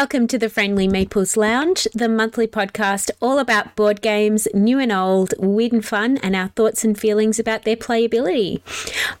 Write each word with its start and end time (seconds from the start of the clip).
Welcome 0.00 0.28
to 0.28 0.38
the 0.38 0.48
Friendly 0.48 0.86
Meeples 0.86 1.36
Lounge, 1.36 1.88
the 1.92 2.08
monthly 2.08 2.46
podcast 2.46 3.10
all 3.20 3.40
about 3.40 3.74
board 3.74 4.00
games, 4.00 4.46
new 4.54 4.78
and 4.78 4.92
old, 4.92 5.34
weird 5.40 5.72
and 5.72 5.84
fun, 5.84 6.18
and 6.18 6.36
our 6.36 6.50
thoughts 6.50 6.84
and 6.84 6.96
feelings 6.96 7.40
about 7.40 7.64
their 7.64 7.74
playability. 7.74 8.60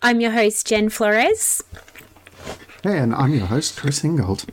I'm 0.02 0.20
your 0.20 0.30
host, 0.30 0.68
Jen 0.68 0.88
Florez. 0.88 1.62
And 2.84 3.12
I'm 3.12 3.34
your 3.34 3.46
host, 3.46 3.76
Chris 3.76 4.04
Ingold. 4.04 4.44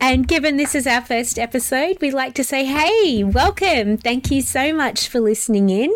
And 0.00 0.28
given 0.28 0.56
this 0.56 0.74
is 0.74 0.86
our 0.86 1.00
first 1.00 1.38
episode, 1.38 1.98
we'd 2.00 2.12
like 2.12 2.34
to 2.34 2.44
say, 2.44 2.64
hey, 2.64 3.24
welcome. 3.24 3.96
Thank 3.96 4.30
you 4.30 4.42
so 4.42 4.72
much 4.72 5.08
for 5.08 5.20
listening 5.20 5.70
in. 5.70 5.92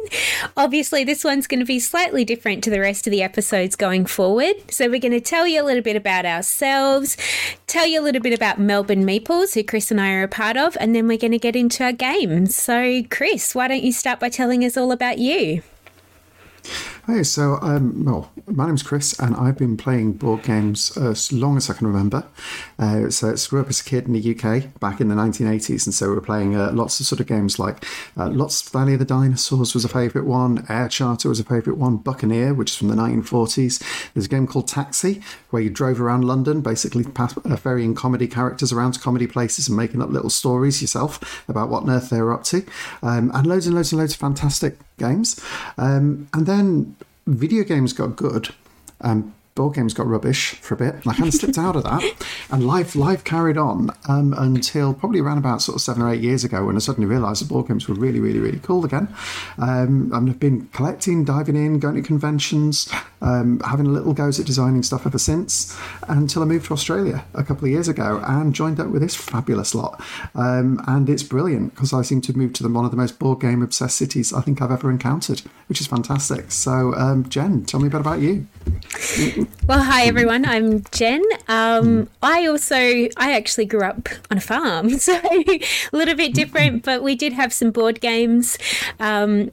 Obviously, 0.57 1.05
this 1.05 1.23
one's 1.23 1.47
going 1.47 1.61
to 1.61 1.67
be 1.67 1.79
slightly 1.79 2.25
different 2.25 2.65
to 2.65 2.71
the 2.71 2.81
rest 2.81 3.07
of 3.07 3.11
the 3.11 3.23
episodes 3.23 3.77
going 3.77 4.07
forward. 4.07 4.71
So, 4.71 4.89
we're 4.89 5.01
going 5.01 5.13
to 5.13 5.21
tell 5.21 5.47
you 5.47 5.63
a 5.63 5.65
little 5.65 5.83
bit 5.83 5.97
about 5.97 6.25
ourselves, 6.25 7.17
tell 7.67 7.87
you 7.87 8.01
a 8.01 8.05
little 8.05 8.23
bit 8.23 8.33
about 8.33 8.59
Melbourne 8.59 9.05
Meeples, 9.05 9.55
who 9.55 9.63
Chris 9.63 9.91
and 9.91 10.01
I 10.01 10.13
are 10.13 10.25
a 10.25 10.29
part 10.29 10.57
of, 10.57 10.77
and 10.81 10.95
then 10.95 11.07
we're 11.07 11.19
going 11.19 11.33
to 11.33 11.39
get 11.39 11.57
into 11.57 11.85
our 11.85 11.93
game. 11.93 12.47
So, 12.47 13.03
Chris, 13.11 13.55
why 13.55 13.69
don't 13.69 13.83
you 13.83 13.93
start 13.93 14.21
by 14.21 14.29
telling 14.29 14.65
us 14.65 14.77
all 14.77 14.93
about 14.93 15.19
you? 15.19 15.63
Hey, 17.07 17.23
so 17.23 17.59
um, 17.63 18.05
well, 18.05 18.31
my 18.47 18.67
name's 18.67 18.83
Chris, 18.83 19.19
and 19.19 19.35
I've 19.35 19.57
been 19.57 19.79
playing 19.79 20.13
board 20.13 20.43
games 20.43 20.97
as 20.99 21.33
long 21.33 21.57
as 21.57 21.71
I 21.71 21.73
can 21.73 21.87
remember. 21.87 22.27
Uh, 22.79 23.09
so 23.09 23.31
I 23.31 23.37
grew 23.49 23.63
up 23.63 23.69
as 23.69 23.81
a 23.81 23.85
kid 23.85 24.07
in 24.07 24.13
the 24.13 24.35
UK 24.35 24.79
back 24.81 25.01
in 25.01 25.09
the 25.09 25.15
1980s, 25.15 25.87
and 25.87 25.95
so 25.95 26.11
we 26.11 26.15
were 26.15 26.21
playing 26.21 26.57
uh, 26.57 26.73
lots 26.73 27.01
of 27.01 27.07
sort 27.07 27.19
of 27.19 27.27
games 27.27 27.59
like 27.59 27.87
uh, 28.19 28.29
Lost 28.29 28.71
Valley 28.71 28.93
of 28.93 28.99
the 28.99 29.07
Dinosaurs 29.07 29.73
was 29.73 29.85
a 29.85 29.89
favourite 29.89 30.29
one, 30.29 30.67
Air 30.69 30.89
Charter 30.89 31.31
was 31.31 31.41
a 31.41 31.45
favourite 31.45 31.79
one, 31.79 31.97
Buccaneer, 31.97 32.53
which 32.53 32.73
is 32.73 32.77
from 32.77 32.89
the 32.89 32.97
1940s. 32.97 34.13
There's 34.13 34.27
a 34.27 34.29
game 34.29 34.47
called 34.47 34.69
Taxi, 34.69 35.23
where 35.49 35.63
you 35.63 35.71
drove 35.71 36.03
around 36.03 36.27
London, 36.27 36.61
basically 36.61 37.05
pass, 37.05 37.35
uh, 37.39 37.57
ferrying 37.57 37.95
comedy 37.95 38.29
characters 38.29 38.73
around 38.73 38.93
to 38.93 39.01
comedy 39.01 39.27
places 39.27 39.69
and 39.69 39.77
making 39.77 40.03
up 40.03 40.11
little 40.11 40.31
stories 40.31 40.83
yourself 40.83 41.49
about 41.49 41.71
what 41.71 41.85
on 41.85 41.91
earth 41.91 42.11
they 42.11 42.21
were 42.21 42.35
up 42.35 42.45
to, 42.45 42.65
um, 43.03 43.31
and 43.33 43.47
loads 43.47 43.67
and 43.67 43.75
loads 43.75 43.91
and 43.91 44.01
loads 44.01 44.13
of 44.13 44.21
fantastic 44.21 44.77
games. 45.01 45.43
Um, 45.79 46.29
and 46.35 46.47
then 46.47 46.95
video 47.31 47.65
games 47.65 47.93
got 47.93 48.17
good. 48.17 48.51
Um, 49.01 49.35
board 49.61 49.75
games 49.75 49.93
got 49.93 50.07
rubbish 50.07 50.53
for 50.55 50.73
a 50.73 50.77
bit. 50.79 51.07
I 51.07 51.13
kind 51.13 51.29
of 51.29 51.35
slipped 51.35 51.59
out 51.59 51.77
of 51.77 51.85
that, 51.85 52.03
and 52.51 52.67
life 52.67 52.97
life 52.97 53.25
carried 53.25 53.59
on 53.59 53.91
um, 54.09 54.33
until 54.39 54.95
probably 54.95 55.21
around 55.21 55.37
about 55.37 55.61
sort 55.61 55.77
of 55.77 55.83
seven 55.83 56.01
or 56.01 56.11
eight 56.11 56.23
years 56.23 56.45
ago 56.45 56.65
when 56.65 56.77
I 56.77 56.79
suddenly 56.79 57.07
realised 57.07 57.43
that 57.43 57.51
board 57.51 57.69
games 57.69 57.87
were 57.87 57.95
really, 57.95 58.21
really, 58.21 58.39
really 58.39 58.61
cool 58.61 58.87
again. 58.87 59.15
Um, 59.59 60.15
I've 60.15 60.41
been 60.41 60.69
collecting, 60.69 61.27
diving 61.27 61.57
in, 61.57 61.79
going 61.79 61.97
to 61.97 62.01
conventions, 62.01 62.91
um, 63.21 63.61
having 63.61 63.85
a 63.85 63.91
little 63.91 64.15
goes 64.15 64.41
at 64.41 64.47
designing 64.47 64.83
stuff 64.83 65.05
ever 65.05 65.19
since, 65.19 65.79
until 66.09 66.41
I 66.41 66.47
moved 66.47 66.65
to 66.69 66.73
Australia 66.73 67.23
a 67.35 67.45
couple 67.45 67.67
of 67.67 67.71
years 67.71 67.87
ago 67.87 68.23
and 68.27 68.55
joined 68.55 68.81
up 68.81 68.89
with 68.89 69.03
this 69.03 69.15
fabulous 69.15 69.75
lot. 69.75 70.03
Um, 70.35 70.83
and 70.87 71.11
it's 71.11 71.23
brilliant 71.23 71.75
because 71.75 71.93
I 71.93 72.01
seem 72.01 72.23
to 72.23 72.33
move 72.35 72.55
to 72.55 72.63
the, 72.63 72.71
one 72.71 72.87
of 72.87 72.93
the 72.93 72.97
most 72.97 73.19
board 73.19 73.43
game 73.43 73.61
obsessed 73.61 73.99
cities 73.99 74.33
I 74.33 74.41
think 74.41 74.63
I've 74.63 74.73
ever 74.73 74.91
encountered, 74.91 75.43
which 75.69 75.83
is 75.83 75.87
fantastic. 75.87 76.51
So, 76.51 76.95
um, 76.95 77.29
Jen, 77.29 77.67
tell 77.67 77.81
me 77.81 77.89
a 77.89 77.91
bit 77.91 78.01
about 78.01 78.21
you. 78.21 78.47
Well, 79.67 79.83
hi 79.83 80.05
everyone. 80.05 80.45
I'm 80.45 80.85
Jen. 80.91 81.23
Um, 81.49 82.11
I 82.23 82.47
also 82.47 82.77
I 82.77 83.33
actually 83.33 83.65
grew 83.65 83.83
up 83.83 84.11
on 84.31 84.37
a 84.37 84.43
farm, 84.43 84.91
so 84.99 85.15
a 85.15 85.61
little 85.93 86.15
bit 86.15 86.35
different, 86.35 86.85
but 86.85 87.03
we 87.03 87.15
did 87.15 87.33
have 87.33 87.51
some 87.53 87.71
board 87.71 88.03
games. 88.03 88.59
Um, 88.99 89.53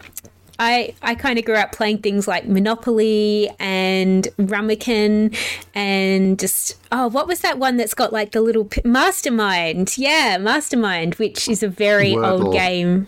I, 0.59 0.95
I 1.01 1.15
kind 1.15 1.37
of 1.39 1.45
grew 1.45 1.55
up 1.55 1.71
playing 1.71 1.99
things 1.99 2.27
like 2.27 2.47
Monopoly 2.47 3.49
and 3.59 4.27
Rummikub 4.37 5.37
and 5.75 6.39
just 6.39 6.75
oh 6.91 7.07
what 7.07 7.27
was 7.27 7.39
that 7.41 7.57
one 7.57 7.77
that's 7.77 7.93
got 7.93 8.13
like 8.13 8.31
the 8.31 8.41
little 8.41 8.65
p- 8.65 8.81
Mastermind 8.83 9.97
yeah 9.97 10.37
Mastermind 10.37 11.15
which 11.15 11.47
is 11.47 11.63
a 11.63 11.67
very 11.67 12.11
Wordle. 12.11 12.43
old 12.45 12.53
game 12.53 13.07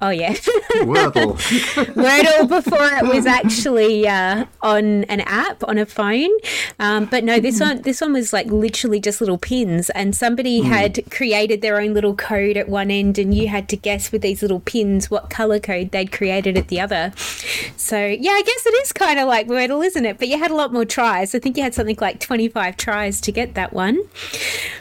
oh 0.00 0.10
yeah 0.10 0.34
Wordle. 0.74 1.36
Wordle 1.94 2.48
before 2.48 2.86
it 2.96 3.04
was 3.04 3.26
actually 3.26 4.06
uh, 4.08 4.46
on 4.62 5.04
an 5.04 5.20
app 5.20 5.62
on 5.68 5.78
a 5.78 5.86
phone. 5.86 6.30
Um, 6.78 7.06
but 7.06 7.24
no, 7.24 7.40
this 7.40 7.60
one 7.60 7.82
this 7.82 8.00
one 8.00 8.12
was 8.12 8.32
like 8.32 8.46
literally 8.46 9.00
just 9.00 9.20
little 9.20 9.38
pins, 9.38 9.90
and 9.90 10.14
somebody 10.16 10.62
had 10.62 11.10
created 11.10 11.60
their 11.60 11.80
own 11.80 11.92
little 11.94 12.14
code 12.14 12.56
at 12.56 12.68
one 12.68 12.90
end, 12.90 13.18
and 13.18 13.34
you 13.34 13.48
had 13.48 13.68
to 13.70 13.76
guess 13.76 14.12
with 14.12 14.22
these 14.22 14.42
little 14.42 14.60
pins 14.60 15.10
what 15.10 15.30
color 15.30 15.58
code 15.60 15.90
they'd 15.90 16.10
created 16.12 16.56
at 16.56 16.68
the 16.68 16.80
other. 16.80 17.12
So 17.76 17.98
yeah, 17.98 18.32
I 18.32 18.42
guess 18.42 18.66
it 18.66 18.74
is 18.82 18.92
kind 18.92 19.18
of 19.18 19.28
like 19.28 19.46
Wordle, 19.48 19.84
isn't 19.84 20.04
it? 20.04 20.18
But 20.18 20.28
you 20.28 20.38
had 20.38 20.50
a 20.50 20.56
lot 20.56 20.72
more 20.72 20.84
tries. 20.84 21.34
I 21.34 21.38
think 21.38 21.56
you 21.56 21.62
had 21.62 21.74
something 21.74 21.98
like 22.00 22.20
twenty 22.20 22.48
five 22.48 22.76
tries 22.76 23.11
to 23.22 23.32
get 23.32 23.54
that 23.54 23.72
one. 23.72 23.98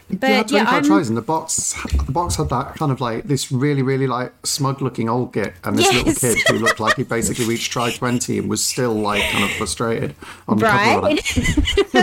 But 0.10 0.52
yeah, 0.52 0.64
yeah, 0.64 0.66
25 0.66 0.68
I'm, 0.74 0.84
tries, 0.84 1.08
and 1.08 1.18
the 1.18 1.22
box 1.22 1.74
the 2.06 2.12
box 2.12 2.36
had 2.36 2.50
that 2.50 2.76
kind 2.76 2.92
of 2.92 3.00
like 3.00 3.24
this 3.24 3.50
really, 3.52 3.82
really 3.82 4.08
like 4.08 4.34
smug 4.46 4.82
looking 4.82 5.08
old 5.08 5.32
git 5.32 5.54
and 5.64 5.78
this 5.78 5.88
little 5.94 6.14
kid 6.14 6.38
who 6.50 6.60
looked 6.60 6.82
like 6.82 6.98
he 6.98 7.04
basically 7.18 7.46
reached 7.46 7.72
try 7.72 7.92
20 7.92 8.40
and 8.40 8.50
was 8.50 8.64
still 8.64 8.94
like 8.94 9.24
kind 9.32 9.46
of 9.46 9.52
frustrated 9.52 10.14
on 10.50 10.58
the 10.58 10.66
Right. 10.66 10.94
cover 10.94 11.08
of 11.08 11.18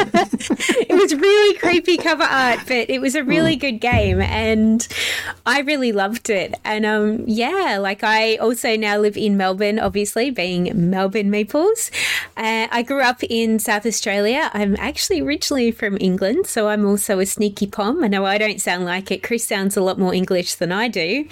it. 0.89 0.94
was 0.94 1.15
really 1.15 1.59
creepy 1.59 1.97
cover 1.99 2.22
art, 2.22 2.60
but 2.66 2.89
it 2.89 3.00
was 3.00 3.15
a 3.15 3.22
really 3.22 3.56
good 3.56 3.78
game 3.81 4.21
and 4.22 4.87
I 5.45 5.60
really 5.60 5.93
loved 5.93 6.31
it. 6.31 6.55
And 6.65 6.87
um 6.87 7.25
yeah, 7.27 7.77
like 7.78 8.03
I 8.03 8.37
also 8.37 8.75
now 8.77 8.97
live 8.99 9.19
in 9.19 9.37
Melbourne, 9.37 9.78
obviously 9.78 10.31
being 10.31 10.71
Melbourne 10.91 11.31
Meeples. 11.31 11.91
Uh, 12.39 12.69
I 12.71 12.83
grew 12.83 13.03
up 13.03 13.22
in 13.25 13.59
South 13.59 13.84
Australia. 13.84 14.50
I'm 14.55 14.77
actually 14.78 15.21
originally 15.21 15.72
from 15.72 15.99
England, 16.00 16.18
so 16.45 16.69
I'm 16.69 16.87
also 16.87 17.19
a 17.19 17.27
sneaky 17.27 17.67
pom. 17.67 18.05
I 18.05 18.09
know 18.09 18.25
I 18.25 18.39
don't 18.39 18.61
sound 18.61 18.84
like 18.84 19.11
it. 19.11 19.23
Chris 19.23 19.47
sounds 19.47 19.77
a 19.77 19.81
lot 19.81 19.99
more 19.99 20.15
English 20.15 20.56
than 20.56 20.73
I 20.73 20.89
do. 20.89 21.27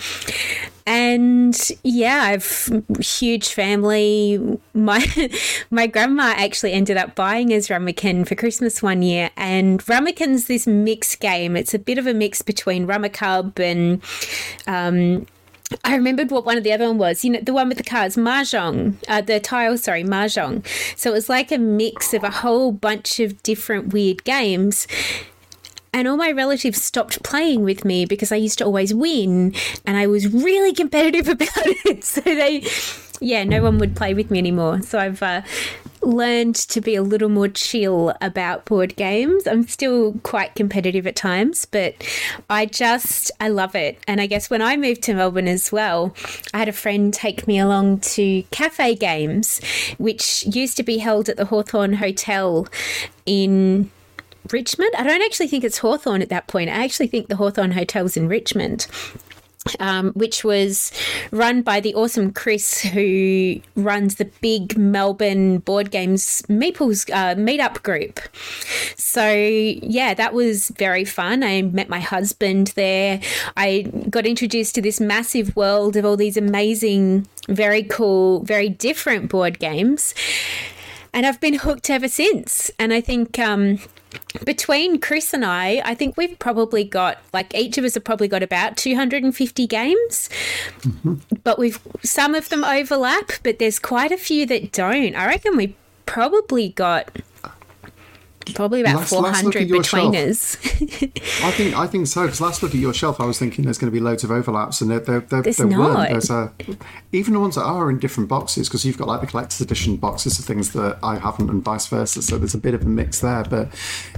And 0.87 1.57
yeah, 1.83 2.23
I've 2.23 2.85
huge 3.01 3.53
family. 3.53 4.59
My 4.73 5.05
my 5.71 5.89
grandma 5.89 6.35
actually 6.37 6.73
ended 6.73 6.97
up 6.97 7.17
buying 7.17 7.53
us 7.53 7.69
Ramekin 7.69 8.27
for 8.27 8.37
Christmas 8.37 8.83
one 8.83 9.03
year, 9.03 9.31
and 9.37 9.85
Ramekin's 9.85 10.47
this 10.47 10.67
mixed 10.67 11.19
game. 11.19 11.57
It's 11.57 11.75
a 11.75 11.79
bit 11.81 11.99
of 11.99 12.07
a 12.07 12.15
mix 12.15 12.41
between 12.41 12.87
Rummikub 12.87 13.59
and 13.59 14.01
um, 14.69 15.27
I 15.85 15.95
remembered 15.95 16.31
what 16.31 16.45
one 16.45 16.57
of 16.57 16.65
the 16.65 16.73
other 16.73 16.87
one 16.87 16.99
was. 16.99 17.25
You 17.25 17.33
know, 17.33 17.41
the 17.41 17.53
one 17.53 17.69
with 17.69 17.79
the 17.79 17.85
cards, 17.85 18.17
mahjong. 18.17 18.97
Uh, 19.09 19.21
the 19.21 19.41
tile, 19.41 19.77
sorry, 19.79 20.05
mahjong. 20.05 20.67
So 20.97 21.11
it 21.11 21.15
was 21.15 21.29
like 21.29 21.51
a 21.51 21.59
mix 21.59 22.15
of 22.15 22.23
a 22.23 22.31
whole 22.31 22.73
bunch 22.73 23.21
of 23.21 23.43
different 23.43 23.93
weird 23.93 24.25
games. 24.25 24.87
And 25.93 26.07
all 26.07 26.17
my 26.17 26.31
relatives 26.31 26.83
stopped 26.83 27.23
playing 27.23 27.63
with 27.63 27.85
me 27.85 28.05
because 28.05 28.31
I 28.31 28.37
used 28.37 28.59
to 28.59 28.65
always 28.65 28.93
win, 28.93 29.55
and 29.87 29.97
I 29.97 30.07
was 30.07 30.33
really 30.33 30.75
competitive 30.75 31.27
about 31.29 31.51
it. 31.57 32.05
So 32.05 32.21
they, 32.21 32.67
yeah, 33.21 33.45
no 33.45 33.63
one 33.63 33.79
would 33.79 33.97
play 33.97 34.13
with 34.13 34.31
me 34.31 34.39
anymore. 34.39 34.83
So 34.83 34.99
I've 34.99 35.23
uh, 35.23 35.41
learned 36.07 36.55
to 36.55 36.81
be 36.81 36.95
a 36.95 37.03
little 37.03 37.29
more 37.29 37.49
chill 37.49 38.15
about 38.21 38.65
board 38.65 38.97
games. 38.97 39.47
I'm 39.47 39.67
still 39.67 40.15
quite 40.23 40.55
competitive 40.55 41.07
at 41.07 41.17
times, 41.17 41.67
but 41.67 41.95
I 42.49 42.67
just 42.67 43.31
I 43.41 43.49
love 43.49 43.75
it. 43.75 43.99
And 44.07 44.21
I 44.21 44.27
guess 44.27 44.49
when 44.49 44.63
I 44.63 44.77
moved 44.77 45.03
to 45.05 45.15
Melbourne 45.15 45.49
as 45.49 45.73
well, 45.73 46.15
I 46.55 46.59
had 46.59 46.69
a 46.69 46.73
friend 46.73 47.13
take 47.13 47.47
me 47.47 47.59
along 47.59 48.01
to 48.01 48.43
cafe 48.51 48.95
games, 48.95 49.61
which 49.99 50.45
used 50.47 50.77
to 50.77 50.83
be 50.83 50.99
held 50.99 51.29
at 51.29 51.37
the 51.37 51.47
Hawthorne 51.47 51.95
Hotel 51.95 52.67
in 53.27 53.91
Richmond. 54.53 54.93
I 54.97 55.03
don't 55.03 55.23
actually 55.23 55.49
think 55.49 55.65
it's 55.65 55.79
Hawthorne 55.79 56.23
at 56.23 56.29
that 56.29 56.47
point. 56.47 56.71
I 56.71 56.85
actually 56.85 57.09
think 57.09 57.29
the 57.29 57.37
Hawthorne 57.37 57.73
Hotel's 57.73 58.17
in 58.17 58.29
Richmond. 58.29 58.87
Um, 59.79 60.13
which 60.13 60.45
was 60.45 60.93
run 61.31 61.63
by 61.63 61.81
the 61.81 61.95
awesome 61.95 62.33
Chris, 62.33 62.81
who 62.81 63.61
runs 63.75 64.17
the 64.17 64.27
big 64.41 64.77
Melbourne 64.77 65.59
board 65.59 65.91
games 65.91 66.43
Meeples 66.49 67.11
uh, 67.11 67.35
meetup 67.35 67.83
group. 67.83 68.21
So 68.97 69.31
yeah, 69.33 70.15
that 70.15 70.33
was 70.33 70.69
very 70.71 71.05
fun. 71.05 71.43
I 71.43 71.63
met 71.63 71.89
my 71.89 72.01
husband 72.01 72.69
there. 72.77 73.21
I 73.57 73.83
got 74.11 74.27
introduced 74.27 74.75
to 74.77 74.83
this 74.83 75.01
massive 75.01 75.55
world 75.57 75.97
of 75.97 76.05
all 76.05 76.17
these 76.17 76.37
amazing, 76.37 77.27
very 77.49 77.83
cool, 77.83 78.43
very 78.45 78.69
different 78.69 79.31
board 79.31 79.59
games, 79.59 80.15
and 81.13 81.27
I've 81.27 81.41
been 81.41 81.55
hooked 81.55 81.91
ever 81.91 82.09
since. 82.09 82.71
And 82.79 82.93
I 82.93 83.01
think. 83.01 83.39
Um, 83.39 83.79
between 84.45 85.01
Chris 85.01 85.33
and 85.33 85.45
I, 85.45 85.83
I 85.85 85.95
think 85.95 86.17
we've 86.17 86.39
probably 86.39 86.85
got 86.85 87.19
like 87.33 87.55
each 87.55 87.79
of 87.79 87.85
us 87.85 87.95
have 87.95 88.05
probably 88.05 88.29
got 88.29 88.43
about 88.43 88.77
250 88.77 89.67
games. 89.67 90.29
Mm-hmm. 90.81 91.15
But 91.45 91.59
we've 91.59 91.79
some 92.03 92.35
of 92.35 92.49
them 92.49 92.65
overlap, 92.65 93.33
but 93.43 93.59
there's 93.59 93.79
quite 93.79 94.13
a 94.13 94.19
few 94.19 94.47
that 94.47 94.73
don't. 94.73 95.15
I 95.15 95.27
reckon 95.27 95.57
we 95.57 95.75
probably 96.07 96.71
got 96.71 97.11
Probably 98.55 98.81
about 98.81 98.97
Last- 98.97 99.13
last 99.13 99.43
400 99.43 99.63
at 99.63 99.69
your 99.69 99.83
between 99.83 100.13
shelf. 100.13 100.29
us. 100.31 100.57
I 101.43 101.51
think 101.51 101.77
I 101.77 101.87
think 101.87 102.07
so. 102.07 102.23
Because 102.23 102.41
last 102.41 102.63
look 102.63 102.73
at 102.75 102.81
your 102.81 102.95
shelf, 102.95 103.21
I 103.21 103.25
was 103.27 103.39
thinking 103.39 103.65
there's 103.65 103.79
going 103.79 103.91
to 103.91 103.95
be 103.95 104.01
loads 104.01 104.23
of 104.25 104.31
overlaps, 104.31 104.81
and 104.81 104.91
there 104.91 105.01
there, 105.01 105.21
there, 105.21 105.43
There's 105.43 105.57
there 105.57 105.67
weren't. 105.67 106.11
There's 106.11 106.31
a 106.31 106.53
even 107.13 107.35
the 107.35 107.41
ones 107.41 107.57
that 107.57 107.65
are 107.65 107.91
in 107.91 107.99
different 107.99 108.29
boxes 108.29 108.69
because 108.69 108.85
you've 108.85 108.99
got 108.99 109.09
like 109.09 109.21
the 109.21 109.27
collector's 109.27 109.61
edition 109.61 109.97
boxes 109.97 110.39
of 110.39 110.45
things 110.45 110.73
that 110.75 110.99
I 111.03 111.17
haven't, 111.19 111.51
and 111.51 111.63
vice 111.63 111.87
versa. 111.89 112.23
So 112.23 112.39
there's 112.39 112.55
a 112.55 112.59
bit 112.59 112.75
of 112.75 112.83
a 112.83 112.87
mix 112.89 113.21
there, 113.21 113.45
but 113.45 113.69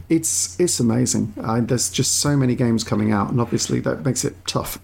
it's 0.08 0.58
it's 0.60 0.78
amazing. 0.78 1.32
Uh, 1.42 1.60
there's 1.60 1.88
just 1.90 2.20
so 2.20 2.36
many 2.36 2.54
games 2.54 2.84
coming 2.84 3.12
out, 3.12 3.30
and 3.30 3.40
obviously 3.40 3.80
that 3.80 4.04
makes 4.04 4.24
it 4.24 4.34
tough. 4.46 4.78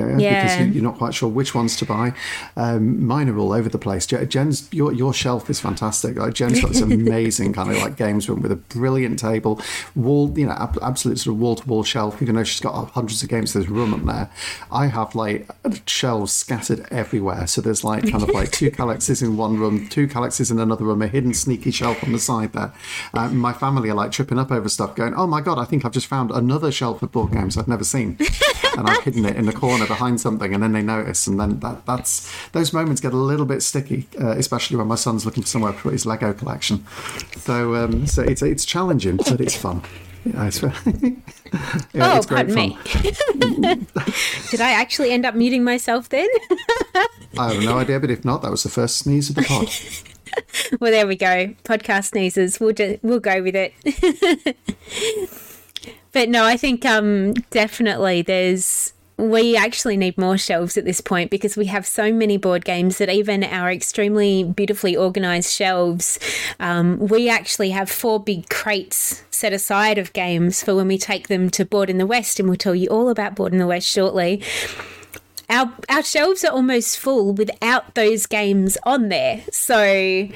Yeah, 0.00 0.18
Yeah. 0.18 0.42
because 0.42 0.66
you, 0.68 0.72
you're 0.74 0.82
not 0.82 0.96
quite 0.98 1.14
sure 1.14 1.28
which 1.28 1.54
ones 1.54 1.76
to 1.76 1.84
buy. 1.86 2.12
Um, 2.56 3.04
mine 3.06 3.28
are 3.28 3.38
all 3.38 3.52
over 3.52 3.68
the 3.68 3.78
place. 3.78 4.06
Jen's 4.06 4.68
your 4.72 4.92
your 4.92 5.12
shelf 5.14 5.48
is 5.50 5.60
fantastic. 5.60 6.16
Like 6.16 6.34
Jen's 6.34 6.60
got 6.60 6.70
this 6.72 6.80
amazing 6.92 7.52
kind 7.52 7.70
of 7.70 7.76
like 7.78 7.96
games 7.96 8.28
room 8.28 8.42
with 8.42 8.52
a 8.52 8.56
brilliant 8.56 9.18
table, 9.18 9.60
wall, 9.94 10.32
you 10.38 10.46
know, 10.46 10.52
ab- 10.52 10.78
absolute 10.82 11.18
sort 11.18 11.34
of 11.34 11.40
wall 11.40 11.56
to 11.56 11.68
wall 11.68 11.84
shelf. 11.84 12.20
Even 12.22 12.34
though 12.36 12.44
she's 12.44 12.60
got 12.60 12.90
hundreds 12.90 13.22
of 13.22 13.28
games, 13.28 13.52
there's 13.52 13.68
room 13.68 13.94
up 13.94 14.04
there. 14.04 14.30
I 14.70 14.86
have 14.86 15.14
like 15.14 15.48
shelves 15.86 16.32
scattered 16.32 16.86
everywhere. 16.90 17.46
So 17.46 17.60
there's 17.60 17.84
like 17.84 18.10
kind 18.10 18.22
of 18.22 18.30
like 18.30 18.50
two 18.50 18.70
Kallaxes 18.76 19.22
in 19.22 19.36
one 19.36 19.56
room, 19.58 19.88
two 19.88 20.06
Kallaxes 20.08 20.50
in 20.50 20.58
another 20.58 20.84
room, 20.84 21.02
a 21.02 21.06
hidden 21.08 21.34
sneaky 21.34 21.70
shelf 21.70 22.02
on 22.04 22.12
the 22.12 22.18
side 22.18 22.52
there. 22.52 22.72
Uh, 23.14 23.28
my 23.30 23.52
family 23.52 23.88
are 23.90 23.94
like 23.94 24.12
tripping 24.12 24.38
up 24.38 24.50
over 24.50 24.68
stuff, 24.68 24.94
going, 24.94 25.14
"Oh 25.14 25.26
my 25.26 25.40
god, 25.40 25.58
I 25.58 25.64
think 25.64 25.84
I've 25.84 25.92
just 25.92 26.06
found 26.06 26.30
another 26.30 26.70
shelf 26.72 27.02
of 27.02 27.12
board 27.12 27.32
games 27.32 27.56
I've 27.56 27.68
never 27.68 27.84
seen," 27.84 28.16
and 28.76 28.88
I've 28.88 29.02
hidden 29.02 29.24
it 29.24 29.36
in 29.36 29.46
the 29.46 29.52
corner 29.52 29.86
behind 29.86 30.20
something, 30.20 30.54
and 30.54 30.62
then 30.62 30.72
they 30.72 30.82
notice, 30.82 31.26
and 31.26 31.38
then 31.38 31.60
that 31.60 31.86
that's 31.86 32.30
those 32.52 32.72
moments 32.72 33.00
get 33.00 33.12
a 33.12 33.16
little 33.16 33.46
bit 33.46 33.62
sticky, 33.62 34.06
uh, 34.20 34.30
especially 34.30 34.76
when 34.76 34.86
my 34.86 34.94
son's 34.94 35.24
looking 35.24 35.42
for 35.42 35.48
somewhere 35.48 35.72
to 35.72 35.78
put 35.78 35.92
his 35.92 36.06
Lego 36.06 36.32
collection. 36.32 36.86
So 37.36 37.74
um, 37.74 38.06
so 38.06 38.22
it's 38.22 38.42
it's 38.42 38.64
challenging, 38.64 39.16
but 39.16 39.40
it's 39.40 39.56
fun. 39.56 39.82
Yeah, 40.24 40.46
it's, 40.46 40.60
yeah, 41.92 42.18
oh, 42.18 42.22
pardon 42.26 42.54
me. 42.54 42.76
Did 44.50 44.60
I 44.60 44.72
actually 44.72 45.12
end 45.12 45.24
up 45.24 45.36
muting 45.36 45.62
myself 45.62 46.08
then? 46.08 46.26
I 47.38 47.52
have 47.52 47.62
no 47.62 47.78
idea, 47.78 48.00
but 48.00 48.10
if 48.10 48.24
not, 48.24 48.42
that 48.42 48.50
was 48.50 48.64
the 48.64 48.68
first 48.68 48.96
sneeze 48.98 49.30
of 49.30 49.36
the 49.36 49.42
pod. 49.42 50.80
well, 50.80 50.90
there 50.90 51.06
we 51.06 51.14
go. 51.14 51.54
Podcast 51.62 52.10
sneezes. 52.10 52.58
We'll 52.58 52.72
just, 52.72 53.04
we'll 53.04 53.20
go 53.20 53.40
with 53.40 53.54
it. 53.54 55.36
But 56.16 56.30
no, 56.30 56.46
I 56.46 56.56
think 56.56 56.86
um 56.86 57.34
definitely 57.50 58.22
there's 58.22 58.94
we 59.18 59.54
actually 59.54 59.98
need 59.98 60.16
more 60.16 60.38
shelves 60.38 60.78
at 60.78 60.86
this 60.86 61.02
point 61.02 61.30
because 61.30 61.58
we 61.58 61.66
have 61.66 61.86
so 61.86 62.10
many 62.10 62.38
board 62.38 62.64
games 62.64 62.96
that 62.96 63.10
even 63.10 63.44
our 63.44 63.70
extremely 63.70 64.42
beautifully 64.42 64.96
organized 64.96 65.52
shelves, 65.52 66.18
um, 66.58 66.98
we 66.98 67.28
actually 67.28 67.68
have 67.68 67.90
four 67.90 68.18
big 68.18 68.48
crates 68.48 69.24
set 69.30 69.52
aside 69.52 69.98
of 69.98 70.14
games 70.14 70.62
for 70.62 70.74
when 70.74 70.88
we 70.88 70.96
take 70.96 71.28
them 71.28 71.50
to 71.50 71.66
Board 71.66 71.90
in 71.90 71.98
the 71.98 72.06
West, 72.06 72.40
and 72.40 72.48
we'll 72.48 72.56
tell 72.56 72.74
you 72.74 72.88
all 72.88 73.10
about 73.10 73.34
Board 73.34 73.52
in 73.52 73.58
the 73.58 73.66
West 73.66 73.86
shortly. 73.86 74.42
Our, 75.50 75.70
our 75.90 76.02
shelves 76.02 76.44
are 76.44 76.52
almost 76.52 76.98
full 76.98 77.34
without 77.34 77.94
those 77.94 78.24
games 78.26 78.78
on 78.84 79.10
there. 79.10 79.42
So, 79.50 80.28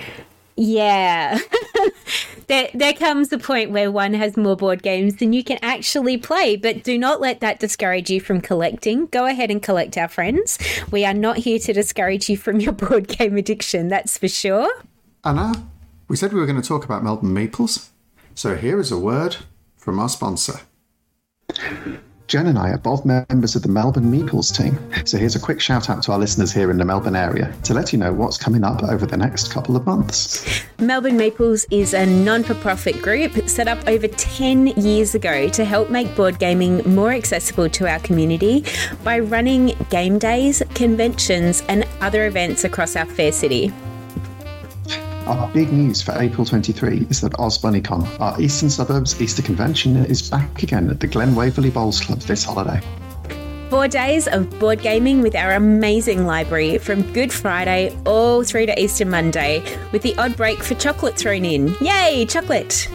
yeah. 0.57 1.39
there, 2.47 2.69
there 2.75 2.93
comes 2.93 3.33
a 3.33 3.39
point 3.39 3.71
where 3.71 3.91
one 3.91 4.15
has 4.15 4.37
more 4.37 4.57
board 4.57 4.83
games 4.83 5.17
than 5.17 5.33
you 5.33 5.43
can 5.43 5.59
actually 5.63 6.19
play, 6.19 6.57
but 6.57 6.83
do 6.83 6.99
not 6.99 7.21
let 7.21 7.41
that 7.41 7.61
discourage 7.61 8.11
you 8.11 8.21
from 8.21 8.41
collecting. 8.41 9.07
Go 9.07 9.27
ahead 9.27 9.51
and 9.51 9.63
collect 9.63 9.97
our 9.97 10.09
friends. 10.09 10.59
We 10.91 11.05
are 11.05 11.15
not 11.15 11.39
here 11.39 11.59
to 11.59 11.73
discourage 11.73 12.29
you 12.29 12.37
from 12.37 12.61
your 12.61 12.73
board 12.85 13.09
game 13.09 13.37
addiction, 13.37 13.89
that's 13.89 14.19
for 14.19 14.29
sure. 14.29 14.71
Anna, 15.25 15.53
we 16.09 16.17
said 16.17 16.33
we 16.33 16.41
were 16.41 16.47
going 16.47 16.61
to 16.61 16.67
talk 16.67 16.85
about 16.85 17.05
Melbourne 17.05 17.35
Meeples. 17.35 17.89
So 18.35 18.57
here 18.57 18.81
is 18.81 18.91
a 18.91 18.99
word 18.99 19.37
from 19.77 19.99
our 19.99 20.09
sponsor. 20.09 20.61
Jen 22.31 22.47
and 22.47 22.61
I 22.61 22.71
are 22.71 22.79
both 22.79 23.05
members 23.05 23.57
of 23.57 23.63
the 23.63 23.69
Melbourne 23.69 24.05
Meeples 24.05 24.57
team, 24.57 24.79
so 25.05 25.19
here's 25.19 25.35
a 25.35 25.41
quick 25.41 25.61
shout 25.61 25.91
out 25.91 26.01
to 26.05 26.13
our 26.13 26.19
listeners 26.21 26.53
here 26.53 26.71
in 26.71 26.79
the 26.79 26.85
Melbourne 26.85 27.17
area 27.17 27.53
to 27.65 27.75
let 27.75 27.93
you 27.93 27.99
know 27.99 28.13
what's 28.13 28.39
coming 28.39 28.63
up 28.63 28.85
over 28.85 29.05
the 29.05 29.17
next 29.17 29.51
couple 29.51 29.75
of 29.75 29.85
months. 29.85 30.63
Melbourne 30.79 31.19
Meeples 31.19 31.67
is 31.73 31.93
a 31.93 32.07
non 32.07 32.45
for 32.45 32.55
profit 32.55 33.03
group 33.03 33.33
set 33.49 33.67
up 33.67 33.85
over 33.89 34.07
10 34.07 34.69
years 34.69 35.17
ago 35.17 35.49
to 35.49 35.65
help 35.65 35.91
make 35.91 36.15
board 36.15 36.39
gaming 36.39 36.89
more 36.95 37.11
accessible 37.11 37.69
to 37.71 37.89
our 37.89 37.99
community 37.99 38.65
by 39.03 39.19
running 39.19 39.77
game 39.91 40.17
days, 40.17 40.63
conventions, 40.75 41.65
and 41.69 41.85
other 42.01 42.27
events 42.27 42.63
across 42.63 42.95
our 42.95 43.07
fair 43.07 43.33
city. 43.33 43.73
Our 45.31 45.49
big 45.53 45.73
news 45.73 46.03
for 46.03 46.11
April 46.21 46.45
23 46.45 47.07
is 47.09 47.21
that 47.21 47.35
OzBunnyCon, 47.35 48.19
our 48.19 48.41
Eastern 48.41 48.69
Suburbs 48.69 49.23
Easter 49.23 49.43
convention, 49.43 50.05
is 50.07 50.29
back 50.29 50.65
again 50.65 50.91
at 50.91 50.99
the 50.99 51.07
Glen 51.07 51.37
Waverley 51.37 51.71
Bowls 51.71 52.01
Club 52.01 52.19
this 52.23 52.43
holiday. 52.43 52.81
Four 53.71 53.87
days 53.87 54.27
of 54.27 54.51
board 54.59 54.83
gaming 54.83 55.23
with 55.23 55.37
our 55.37 55.53
amazing 55.53 56.27
library 56.27 56.79
from 56.79 57.03
Good 57.13 57.33
Friday 57.33 57.97
all 58.07 58.43
through 58.43 58.67
to 58.67 58.83
Easter 58.83 59.05
Monday, 59.05 59.63
with 59.93 60.03
the 60.03 60.17
odd 60.17 60.37
break 60.37 60.65
for 60.65 60.75
chocolate 60.75 61.17
thrown 61.17 61.45
in. 61.45 61.77
Yay, 61.81 62.27
chocolate! 62.27 62.89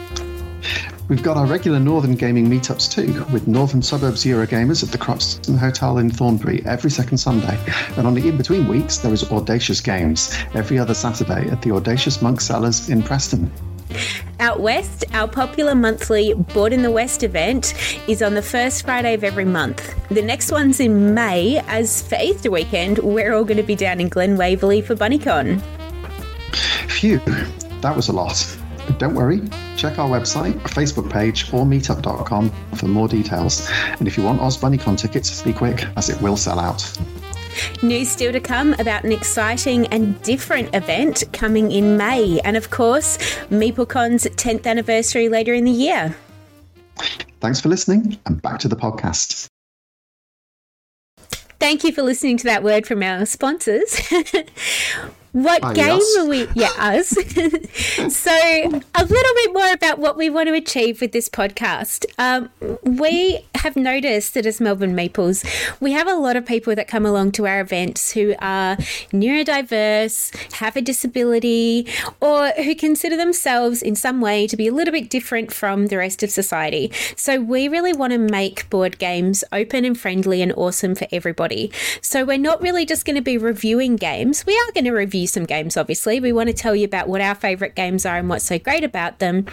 We've 1.08 1.22
got 1.22 1.36
our 1.36 1.46
regular 1.46 1.78
Northern 1.78 2.16
gaming 2.16 2.46
meetups 2.46 2.90
too, 2.90 3.24
with 3.32 3.46
Northern 3.46 3.80
Suburbs 3.80 4.24
Eurogamers 4.24 4.82
at 4.82 4.90
the 4.90 4.98
Croxton 4.98 5.56
Hotel 5.56 5.98
in 5.98 6.10
Thornbury 6.10 6.66
every 6.66 6.90
second 6.90 7.18
Sunday. 7.18 7.56
And 7.96 8.08
on 8.08 8.14
the 8.14 8.28
in 8.28 8.36
between 8.36 8.66
weeks, 8.66 8.98
there 8.98 9.12
is 9.12 9.30
Audacious 9.30 9.80
Games 9.80 10.36
every 10.54 10.80
other 10.80 10.94
Saturday 10.94 11.48
at 11.48 11.62
the 11.62 11.70
Audacious 11.70 12.20
Monk 12.20 12.40
Cellars 12.40 12.88
in 12.90 13.04
Preston. 13.04 13.52
Out 14.40 14.58
west, 14.58 15.04
our 15.12 15.28
popular 15.28 15.76
monthly 15.76 16.34
Board 16.34 16.72
in 16.72 16.82
the 16.82 16.90
West 16.90 17.22
event 17.22 17.74
is 18.08 18.20
on 18.20 18.34
the 18.34 18.42
first 18.42 18.84
Friday 18.84 19.14
of 19.14 19.22
every 19.22 19.44
month. 19.44 19.94
The 20.08 20.22
next 20.22 20.50
one's 20.50 20.80
in 20.80 21.14
May, 21.14 21.62
as 21.68 22.02
for 22.02 22.18
Easter 22.20 22.50
weekend, 22.50 22.98
we're 22.98 23.32
all 23.32 23.44
going 23.44 23.58
to 23.58 23.62
be 23.62 23.76
down 23.76 24.00
in 24.00 24.08
Glen 24.08 24.36
Waverley 24.36 24.82
for 24.82 24.96
BunnyCon. 24.96 25.62
Phew, 26.88 27.20
that 27.80 27.94
was 27.94 28.08
a 28.08 28.12
lot. 28.12 28.44
But 28.86 28.98
don't 28.98 29.14
worry, 29.14 29.42
check 29.76 29.98
our 29.98 30.08
website, 30.08 30.54
our 30.56 30.68
Facebook 30.68 31.10
page, 31.10 31.52
or 31.52 31.64
meetup.com 31.64 32.50
for 32.76 32.86
more 32.86 33.08
details. 33.08 33.68
And 33.98 34.06
if 34.06 34.16
you 34.16 34.24
want 34.24 34.40
OzBunnyCon 34.40 34.98
tickets, 34.98 35.42
be 35.42 35.52
quick, 35.52 35.84
as 35.96 36.08
it 36.08 36.20
will 36.20 36.36
sell 36.36 36.58
out. 36.58 36.84
News 37.82 38.08
still 38.10 38.32
to 38.32 38.40
come 38.40 38.74
about 38.74 39.04
an 39.04 39.12
exciting 39.12 39.86
and 39.88 40.20
different 40.22 40.74
event 40.74 41.24
coming 41.32 41.72
in 41.72 41.96
May, 41.96 42.40
and 42.44 42.56
of 42.56 42.70
course, 42.70 43.16
MeepleCon's 43.50 44.24
10th 44.24 44.66
anniversary 44.66 45.28
later 45.28 45.54
in 45.54 45.64
the 45.64 45.70
year. 45.70 46.14
Thanks 47.40 47.60
for 47.60 47.68
listening, 47.68 48.18
and 48.26 48.40
back 48.40 48.58
to 48.60 48.68
the 48.68 48.76
podcast. 48.76 49.48
Thank 51.58 51.84
you 51.84 51.92
for 51.92 52.02
listening 52.02 52.36
to 52.38 52.44
that 52.44 52.62
word 52.62 52.86
from 52.86 53.02
our 53.02 53.24
sponsors. 53.26 54.00
what 55.36 55.74
game 55.74 55.98
yes. 55.98 56.16
are 56.18 56.24
we? 56.24 56.48
Yeah, 56.54 56.70
us. 56.78 57.08
so, 58.14 58.30
a 58.30 59.04
little 59.04 59.34
bit 59.34 59.52
more 59.52 59.70
about 59.70 59.98
what 59.98 60.16
we 60.16 60.30
want 60.30 60.48
to 60.48 60.54
achieve 60.54 61.02
with 61.02 61.12
this 61.12 61.28
podcast. 61.28 62.06
Um, 62.18 62.48
we 62.82 63.40
have 63.56 63.76
noticed 63.76 64.32
that 64.32 64.46
as 64.46 64.62
Melbourne 64.62 64.96
Meeples, 64.96 65.44
we 65.78 65.92
have 65.92 66.08
a 66.08 66.14
lot 66.14 66.36
of 66.36 66.46
people 66.46 66.74
that 66.74 66.88
come 66.88 67.04
along 67.04 67.32
to 67.32 67.46
our 67.46 67.60
events 67.60 68.12
who 68.12 68.34
are 68.38 68.76
neurodiverse, 69.12 70.54
have 70.54 70.74
a 70.74 70.80
disability, 70.80 71.86
or 72.22 72.48
who 72.52 72.74
consider 72.74 73.18
themselves 73.18 73.82
in 73.82 73.94
some 73.94 74.22
way 74.22 74.46
to 74.46 74.56
be 74.56 74.68
a 74.68 74.72
little 74.72 74.92
bit 74.92 75.10
different 75.10 75.52
from 75.52 75.88
the 75.88 75.98
rest 75.98 76.22
of 76.22 76.30
society. 76.30 76.90
So, 77.14 77.42
we 77.42 77.68
really 77.68 77.92
want 77.92 78.14
to 78.14 78.18
make 78.18 78.70
board 78.70 78.98
games 78.98 79.44
open 79.52 79.84
and 79.84 80.00
friendly 80.00 80.40
and 80.40 80.54
awesome 80.54 80.94
for 80.94 81.06
everybody. 81.12 81.70
So, 82.00 82.24
we're 82.24 82.38
not 82.38 82.62
really 82.62 82.86
just 82.86 83.04
going 83.04 83.16
to 83.16 83.22
be 83.22 83.36
reviewing 83.36 83.96
games. 83.96 84.46
We 84.46 84.56
are 84.56 84.72
going 84.72 84.84
to 84.84 84.92
review 84.92 85.25
some 85.26 85.44
games, 85.44 85.76
obviously. 85.76 86.20
We 86.20 86.32
want 86.32 86.48
to 86.48 86.54
tell 86.54 86.74
you 86.74 86.84
about 86.84 87.08
what 87.08 87.20
our 87.20 87.34
favourite 87.34 87.74
games 87.74 88.06
are 88.06 88.16
and 88.16 88.28
what's 88.28 88.44
so 88.44 88.58
great 88.58 88.84
about 88.84 89.18
them. 89.18 89.46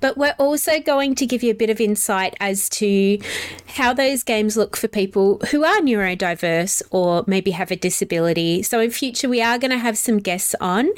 But 0.00 0.16
we're 0.16 0.34
also 0.38 0.80
going 0.80 1.14
to 1.16 1.26
give 1.26 1.42
you 1.42 1.50
a 1.50 1.54
bit 1.54 1.70
of 1.70 1.80
insight 1.80 2.34
as 2.40 2.68
to 2.70 3.18
how 3.66 3.92
those 3.92 4.22
games 4.22 4.56
look 4.56 4.76
for 4.76 4.88
people 4.88 5.40
who 5.50 5.64
are 5.64 5.80
neurodiverse 5.80 6.82
or 6.90 7.24
maybe 7.26 7.50
have 7.52 7.70
a 7.70 7.76
disability. 7.76 8.62
So, 8.62 8.80
in 8.80 8.90
future, 8.90 9.28
we 9.28 9.42
are 9.42 9.58
going 9.58 9.70
to 9.70 9.78
have 9.78 9.98
some 9.98 10.18
guests 10.18 10.54
on 10.60 10.90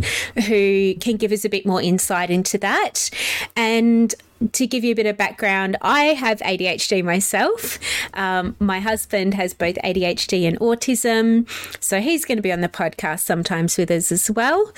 who 0.47 0.95
can 1.01 1.17
give 1.17 1.33
us 1.33 1.45
a 1.45 1.49
bit 1.49 1.67
more 1.67 1.83
insight 1.83 2.31
into 2.31 2.59
that. 2.59 3.11
And 3.57 4.15
to 4.53 4.67
give 4.67 4.85
you 4.85 4.93
a 4.93 4.95
bit 4.95 5.07
of 5.07 5.17
background, 5.17 5.77
I 5.83 6.05
have 6.15 6.39
ADHD 6.41 7.05
myself. 7.05 7.79
Um, 8.15 8.57
my 8.59 8.81
husband 8.81 9.35
has 9.35 9.55
both 9.55 9.77
ADHD 9.85 10.47
and 10.47 10.59
autism, 10.61 11.49
so 11.83 12.01
he's 12.01 12.25
going 12.25 12.39
to 12.39 12.43
be 12.43 12.53
on 12.53 12.61
the 12.61 12.69
podcast 12.69 13.21
sometimes 13.21 13.77
with 13.77 13.91
us 13.91 14.13
as 14.13 14.31
well. 14.31 14.73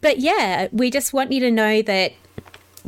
But 0.00 0.18
yeah, 0.18 0.68
we 0.72 0.90
just 0.90 1.12
want 1.12 1.32
you 1.32 1.40
to 1.40 1.50
know 1.50 1.82
that 1.82 2.12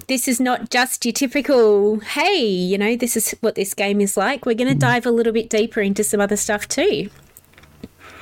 this 0.07 0.29
is 0.29 0.41
not 0.41 0.71
just 0.71 1.05
your 1.05 1.13
typical, 1.13 2.01
hey, 2.01 2.43
you 2.43 2.79
know, 2.79 2.97
this 2.97 3.17
is 3.17 3.35
what 3.41 3.55
this 3.55 3.75
game 3.75 4.01
is 4.01 4.17
like. 4.17 4.47
We're 4.47 4.55
going 4.55 4.73
to 4.73 4.75
dive 4.75 5.07
a 5.07 5.11
little 5.11 5.33
bit 5.33 5.51
deeper 5.51 5.81
into 5.81 6.05
some 6.05 6.21
other 6.21 6.37
stuff 6.37 6.69
too. 6.69 7.11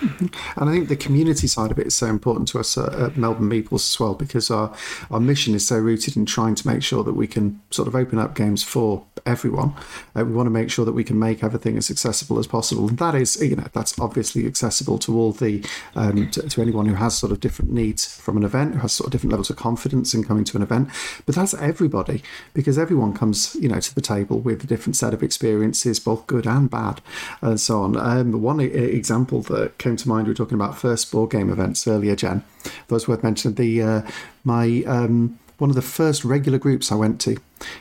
And 0.00 0.70
I 0.70 0.72
think 0.72 0.88
the 0.88 0.96
community 0.96 1.46
side 1.46 1.70
of 1.70 1.78
it 1.78 1.86
is 1.86 1.94
so 1.94 2.06
important 2.06 2.48
to 2.48 2.58
us 2.58 2.76
at, 2.78 2.92
at 2.94 3.16
Melbourne 3.16 3.48
Meeples 3.48 3.94
as 3.94 4.00
well 4.00 4.14
because 4.14 4.50
our, 4.50 4.74
our 5.10 5.20
mission 5.20 5.54
is 5.54 5.66
so 5.66 5.78
rooted 5.78 6.16
in 6.16 6.26
trying 6.26 6.54
to 6.56 6.66
make 6.66 6.82
sure 6.82 7.02
that 7.04 7.14
we 7.14 7.26
can 7.26 7.60
sort 7.70 7.88
of 7.88 7.94
open 7.94 8.18
up 8.18 8.34
games 8.34 8.62
for 8.62 9.04
everyone. 9.26 9.74
Uh, 10.16 10.24
we 10.24 10.32
want 10.32 10.46
to 10.46 10.50
make 10.50 10.70
sure 10.70 10.84
that 10.84 10.92
we 10.92 11.04
can 11.04 11.18
make 11.18 11.42
everything 11.42 11.76
as 11.76 11.90
accessible 11.90 12.38
as 12.38 12.46
possible. 12.46 12.88
And 12.88 12.98
that 12.98 13.14
is, 13.14 13.40
you 13.40 13.56
know, 13.56 13.66
that's 13.72 13.98
obviously 13.98 14.46
accessible 14.46 14.98
to 15.00 15.16
all 15.16 15.32
the, 15.32 15.64
um, 15.94 16.30
to, 16.30 16.42
to 16.48 16.62
anyone 16.62 16.86
who 16.86 16.94
has 16.94 17.16
sort 17.16 17.32
of 17.32 17.40
different 17.40 17.72
needs 17.72 18.04
from 18.04 18.36
an 18.36 18.44
event, 18.44 18.74
who 18.74 18.80
has 18.80 18.92
sort 18.92 19.06
of 19.06 19.12
different 19.12 19.32
levels 19.32 19.50
of 19.50 19.56
confidence 19.56 20.14
in 20.14 20.24
coming 20.24 20.44
to 20.44 20.56
an 20.56 20.62
event. 20.62 20.88
But 21.26 21.34
that's 21.34 21.54
everybody 21.54 22.22
because 22.54 22.78
everyone 22.78 23.14
comes, 23.14 23.56
you 23.56 23.68
know, 23.68 23.80
to 23.80 23.94
the 23.94 24.00
table 24.00 24.40
with 24.40 24.64
a 24.64 24.66
different 24.66 24.96
set 24.96 25.14
of 25.14 25.22
experiences, 25.22 26.00
both 26.00 26.26
good 26.26 26.46
and 26.46 26.70
bad, 26.70 27.00
and 27.40 27.60
so 27.60 27.82
on. 27.82 27.96
Um, 27.96 28.40
one 28.40 28.60
example 28.60 29.42
that 29.42 29.78
came 29.88 29.96
to 29.96 30.08
mind, 30.08 30.26
we 30.26 30.32
were 30.32 30.36
talking 30.36 30.54
about 30.54 30.76
first 30.76 31.10
board 31.10 31.30
game 31.30 31.48
events 31.48 31.86
earlier, 31.88 32.14
Jen. 32.14 32.44
Was 32.90 33.08
worth 33.08 33.22
mentioning. 33.22 33.54
The 33.54 33.82
uh, 33.82 34.02
my 34.44 34.82
um, 34.86 35.38
one 35.56 35.70
of 35.70 35.76
the 35.76 35.82
first 35.82 36.24
regular 36.24 36.58
groups 36.58 36.92
I 36.92 36.94
went 36.94 37.20
to 37.22 37.38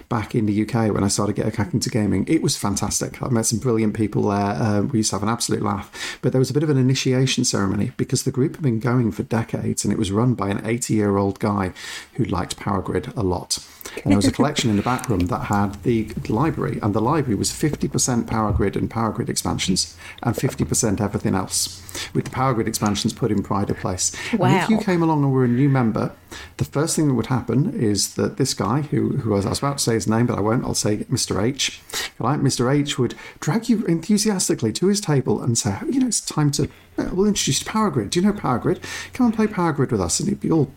back 0.07 0.33
in 0.33 0.45
the 0.45 0.63
UK 0.63 0.91
when 0.93 1.03
I 1.03 1.09
started 1.09 1.35
getting 1.35 1.51
back 1.51 1.73
into 1.73 1.89
gaming. 1.89 2.25
It 2.27 2.41
was 2.41 2.57
fantastic. 2.57 3.21
I 3.21 3.27
met 3.27 3.45
some 3.45 3.59
brilliant 3.59 3.93
people 3.93 4.29
there. 4.29 4.39
Uh, 4.39 4.81
we 4.83 4.99
used 4.99 5.09
to 5.09 5.17
have 5.17 5.23
an 5.23 5.29
absolute 5.29 5.61
laugh. 5.61 6.17
But 6.21 6.31
there 6.31 6.39
was 6.39 6.49
a 6.49 6.53
bit 6.53 6.63
of 6.63 6.69
an 6.69 6.77
initiation 6.77 7.43
ceremony 7.43 7.91
because 7.97 8.23
the 8.23 8.31
group 8.31 8.55
had 8.55 8.63
been 8.63 8.79
going 8.79 9.11
for 9.11 9.23
decades 9.23 9.83
and 9.83 9.93
it 9.93 9.99
was 9.99 10.11
run 10.11 10.33
by 10.33 10.49
an 10.49 10.65
80 10.65 10.93
year 10.93 11.17
old 11.17 11.39
guy 11.39 11.73
who 12.13 12.23
liked 12.23 12.57
Power 12.57 12.81
Grid 12.81 13.13
a 13.15 13.21
lot. 13.21 13.59
And 14.03 14.11
there 14.11 14.17
was 14.17 14.27
a 14.27 14.31
collection 14.31 14.69
in 14.69 14.77
the 14.77 14.83
back 14.83 15.09
room 15.09 15.27
that 15.27 15.45
had 15.45 15.81
the 15.83 16.09
library, 16.29 16.79
and 16.81 16.93
the 16.93 17.01
library 17.01 17.35
was 17.35 17.51
50% 17.51 18.27
Power 18.27 18.51
Grid 18.51 18.75
and 18.75 18.89
Power 18.89 19.11
Grid 19.11 19.29
expansions, 19.29 19.97
and 20.23 20.35
50% 20.35 21.01
everything 21.01 21.35
else, 21.35 21.81
with 22.13 22.25
the 22.25 22.31
Power 22.31 22.53
Grid 22.53 22.67
expansions 22.67 23.13
put 23.13 23.31
in 23.31 23.43
pride 23.43 23.69
of 23.69 23.77
place. 23.77 24.15
Wow. 24.33 24.47
And 24.47 24.63
if 24.63 24.69
you 24.69 24.77
came 24.79 25.01
along 25.01 25.23
and 25.23 25.31
were 25.31 25.45
a 25.45 25.47
new 25.47 25.69
member, 25.69 26.13
the 26.57 26.65
first 26.65 26.95
thing 26.95 27.07
that 27.07 27.13
would 27.13 27.27
happen 27.27 27.73
is 27.73 28.15
that 28.15 28.37
this 28.37 28.53
guy, 28.53 28.81
who, 28.81 29.17
who 29.17 29.31
was, 29.31 29.45
I 29.45 29.49
was 29.49 29.59
about 29.59 29.77
to 29.77 29.83
say 29.83 29.93
his 29.93 30.07
name, 30.07 30.25
but 30.25 30.37
I 30.37 30.41
won't, 30.41 30.63
I'll 30.63 30.73
say 30.73 30.97
Mr. 31.05 31.41
H. 31.41 31.81
Right, 32.19 32.39
Mr. 32.39 32.73
H 32.73 32.97
would 32.97 33.15
drag 33.39 33.69
you 33.69 33.85
enthusiastically 33.85 34.73
to 34.73 34.87
his 34.87 35.01
table 35.01 35.41
and 35.41 35.57
say, 35.57 35.77
you 35.89 35.99
know, 35.99 36.07
it's 36.07 36.21
time 36.21 36.51
to, 36.51 36.69
we'll 36.97 37.27
introduce 37.27 37.63
Power 37.63 37.89
Grid. 37.89 38.09
Do 38.09 38.19
you 38.19 38.25
know 38.25 38.33
Power 38.33 38.59
Grid? 38.59 38.79
Come 39.13 39.27
and 39.27 39.35
play 39.35 39.47
Power 39.47 39.71
Grid 39.71 39.91
with 39.91 40.01
us. 40.01 40.19
And 40.19 40.29
he'd 40.29 40.39
be 40.39 40.51
all 40.51 40.71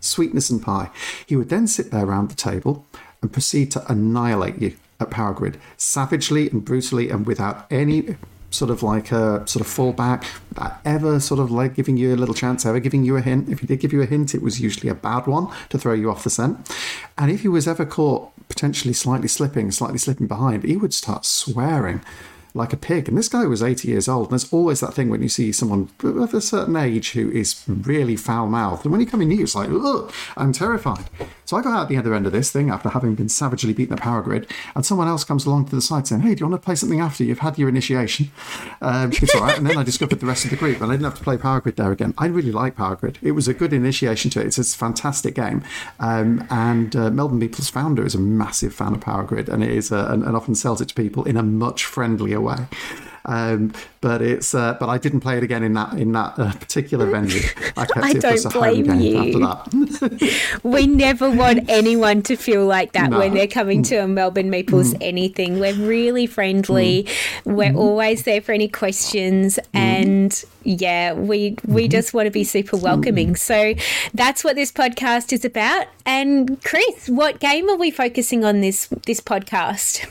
sweetness 0.00 0.50
and 0.50 0.62
pie. 0.62 0.90
He 1.26 1.36
would 1.36 1.48
then 1.48 1.66
sit 1.66 1.90
there 1.90 2.04
around 2.04 2.30
the 2.30 2.36
table 2.36 2.86
and 3.22 3.32
proceed 3.32 3.70
to 3.72 3.92
annihilate 3.92 4.60
you 4.60 4.76
at 5.00 5.10
Power 5.10 5.34
Grid, 5.34 5.58
savagely 5.76 6.48
and 6.50 6.64
brutally 6.64 7.10
and 7.10 7.26
without 7.26 7.66
any 7.70 8.16
sort 8.50 8.70
of 8.70 8.82
like 8.82 9.12
a 9.12 9.46
sort 9.46 9.60
of 9.60 9.66
fallback, 9.66 10.24
without 10.48 10.78
ever 10.84 11.20
sort 11.20 11.40
of 11.40 11.50
like 11.50 11.74
giving 11.74 11.96
you 11.96 12.14
a 12.14 12.16
little 12.16 12.34
chance, 12.34 12.64
ever 12.64 12.80
giving 12.80 13.04
you 13.04 13.16
a 13.16 13.20
hint. 13.20 13.48
If 13.48 13.60
he 13.60 13.66
did 13.66 13.80
give 13.80 13.92
you 13.92 14.02
a 14.02 14.06
hint, 14.06 14.34
it 14.34 14.42
was 14.42 14.60
usually 14.60 14.88
a 14.88 14.94
bad 14.94 15.26
one 15.26 15.48
to 15.68 15.78
throw 15.78 15.92
you 15.92 16.10
off 16.10 16.24
the 16.24 16.30
scent. 16.30 16.70
And 17.18 17.30
if 17.30 17.42
he 17.42 17.48
was 17.48 17.68
ever 17.68 17.84
caught 17.84 18.32
potentially 18.48 18.94
slightly 18.94 19.28
slipping, 19.28 19.70
slightly 19.70 19.98
slipping 19.98 20.26
behind, 20.26 20.64
he 20.64 20.76
would 20.76 20.94
start 20.94 21.24
swearing 21.26 22.00
like 22.56 22.72
a 22.72 22.76
pig. 22.76 23.08
And 23.08 23.16
this 23.16 23.28
guy 23.28 23.44
was 23.44 23.62
80 23.62 23.88
years 23.88 24.08
old. 24.08 24.26
And 24.26 24.32
there's 24.32 24.52
always 24.52 24.80
that 24.80 24.94
thing 24.94 25.10
when 25.10 25.22
you 25.22 25.28
see 25.28 25.52
someone 25.52 25.90
of 26.02 26.34
a 26.34 26.40
certain 26.40 26.76
age 26.76 27.12
who 27.12 27.30
is 27.30 27.62
really 27.68 28.16
foul 28.16 28.48
mouthed. 28.48 28.84
And 28.84 28.92
when 28.92 29.00
you 29.00 29.06
come 29.06 29.22
in 29.22 29.28
new, 29.28 29.42
it's 29.42 29.54
like, 29.54 29.68
ugh, 29.70 30.12
I'm 30.36 30.52
terrified. 30.52 31.04
So 31.46 31.56
I 31.56 31.62
got 31.62 31.72
out 31.72 31.88
the 31.88 31.96
other 31.96 32.12
end 32.12 32.26
of 32.26 32.32
this 32.32 32.50
thing 32.50 32.70
after 32.70 32.88
having 32.88 33.14
been 33.14 33.28
savagely 33.28 33.72
beaten 33.72 33.94
at 33.94 34.00
Power 34.00 34.20
Grid. 34.20 34.50
And 34.74 34.84
someone 34.84 35.06
else 35.06 35.22
comes 35.22 35.46
along 35.46 35.66
to 35.66 35.76
the 35.76 35.80
side 35.80 36.06
saying, 36.08 36.22
hey, 36.22 36.34
do 36.34 36.40
you 36.40 36.50
want 36.50 36.60
to 36.60 36.64
play 36.64 36.74
something 36.74 37.00
after 37.00 37.22
you've 37.22 37.38
had 37.38 37.56
your 37.56 37.68
initiation? 37.68 38.32
Um, 38.80 39.12
it's 39.12 39.32
all 39.34 39.42
right. 39.42 39.56
And 39.56 39.64
then 39.64 39.78
I 39.78 39.84
discovered 39.84 40.18
the 40.18 40.26
rest 40.26 40.44
of 40.44 40.50
the 40.50 40.56
group 40.56 40.80
and 40.80 40.90
I 40.90 40.94
didn't 40.94 41.04
have 41.04 41.18
to 41.18 41.22
play 41.22 41.38
Power 41.38 41.60
Grid 41.60 41.76
there 41.76 41.92
again. 41.92 42.14
I 42.18 42.26
really 42.26 42.50
like 42.50 42.74
Power 42.74 42.96
Grid. 42.96 43.18
It 43.22 43.32
was 43.32 43.46
a 43.46 43.54
good 43.54 43.72
initiation 43.72 44.28
to 44.32 44.40
it. 44.40 44.46
It's 44.46 44.58
a 44.58 44.64
fantastic 44.76 45.36
game. 45.36 45.62
Um, 46.00 46.44
and 46.50 46.96
uh, 46.96 47.10
Melbourne 47.10 47.38
Meeple's 47.38 47.70
founder 47.70 48.04
is 48.04 48.16
a 48.16 48.20
massive 48.20 48.74
fan 48.74 48.94
of 48.94 49.00
Power 49.00 49.22
Grid 49.22 49.48
and 49.48 49.62
it 49.62 49.70
is 49.70 49.92
uh, 49.92 50.08
and, 50.10 50.24
and 50.24 50.36
often 50.36 50.56
sells 50.56 50.80
it 50.80 50.88
to 50.88 50.94
people 50.94 51.22
in 51.24 51.36
a 51.36 51.44
much 51.44 51.84
friendlier 51.84 52.40
way. 52.40 52.66
Um, 53.26 53.72
but 54.00 54.22
it's 54.22 54.54
uh, 54.54 54.74
but 54.78 54.88
I 54.88 54.98
didn't 54.98 55.20
play 55.20 55.36
it 55.36 55.42
again 55.42 55.64
in 55.64 55.74
that 55.74 55.94
in 55.94 56.12
that 56.12 56.38
uh, 56.38 56.52
particular 56.52 57.06
venue. 57.06 57.40
I 57.76 57.84
kept 57.92 57.96
I 57.96 58.10
it 58.10 58.22
don't 58.22 58.32
as 58.32 58.44
a 58.44 58.50
home 58.50 58.84
blame 58.84 59.00
you. 59.00 59.18
after 59.18 59.38
that. 59.40 60.60
we 60.62 60.86
never 60.86 61.28
want 61.28 61.68
anyone 61.68 62.22
to 62.22 62.36
feel 62.36 62.66
like 62.66 62.92
that 62.92 63.10
No. 63.10 63.18
when 63.18 63.34
they're 63.34 63.48
coming 63.48 63.82
to 63.84 63.96
a 63.96 64.04
mm. 64.04 64.12
Melbourne 64.12 64.50
Meeples 64.50 64.94
mm. 64.94 64.98
anything. 65.00 65.58
We're 65.58 65.74
really 65.74 66.26
friendly. 66.26 67.04
Mm. 67.44 67.54
We're 67.56 67.74
always 67.74 68.22
there 68.22 68.40
for 68.40 68.52
any 68.52 68.68
questions 68.68 69.58
and 69.74 70.44
yeah, 70.62 71.12
we 71.12 71.56
we 71.66 71.82
mm-hmm. 71.84 71.90
just 71.90 72.14
want 72.14 72.26
to 72.26 72.30
be 72.30 72.44
super 72.44 72.76
welcoming. 72.76 73.34
So 73.36 73.74
that's 74.14 74.44
what 74.44 74.54
this 74.56 74.70
podcast 74.70 75.32
is 75.32 75.44
about. 75.44 75.86
And 76.04 76.62
Chris, 76.62 77.08
what 77.08 77.40
game 77.40 77.68
are 77.68 77.76
we 77.76 77.90
focusing 77.90 78.44
on 78.44 78.60
this 78.60 78.86
this 79.04 79.20
podcast? 79.20 80.06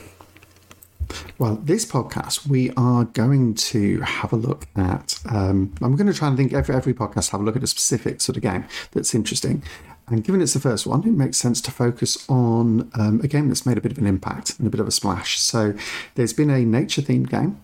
Well, 1.38 1.56
this 1.56 1.84
podcast, 1.84 2.46
we 2.46 2.70
are 2.76 3.04
going 3.04 3.54
to 3.54 4.00
have 4.00 4.32
a 4.32 4.36
look 4.36 4.66
at. 4.76 5.18
Um, 5.28 5.74
I'm 5.80 5.96
going 5.96 6.06
to 6.06 6.14
try 6.14 6.28
and 6.28 6.36
think 6.36 6.52
every, 6.52 6.74
every 6.74 6.94
podcast 6.94 7.30
have 7.30 7.40
a 7.40 7.44
look 7.44 7.56
at 7.56 7.62
a 7.62 7.66
specific 7.66 8.20
sort 8.20 8.36
of 8.36 8.42
game 8.42 8.64
that's 8.92 9.14
interesting. 9.14 9.62
And 10.08 10.22
given 10.22 10.40
it's 10.40 10.54
the 10.54 10.60
first 10.60 10.86
one, 10.86 11.06
it 11.06 11.12
makes 11.12 11.36
sense 11.36 11.60
to 11.62 11.70
focus 11.70 12.24
on 12.28 12.90
um, 12.94 13.20
a 13.22 13.28
game 13.28 13.48
that's 13.48 13.66
made 13.66 13.76
a 13.76 13.80
bit 13.80 13.92
of 13.92 13.98
an 13.98 14.06
impact 14.06 14.58
and 14.58 14.66
a 14.66 14.70
bit 14.70 14.80
of 14.80 14.86
a 14.86 14.92
splash. 14.92 15.38
So 15.40 15.74
there's 16.14 16.32
been 16.32 16.50
a 16.50 16.64
nature 16.64 17.02
themed 17.02 17.28
game 17.28 17.60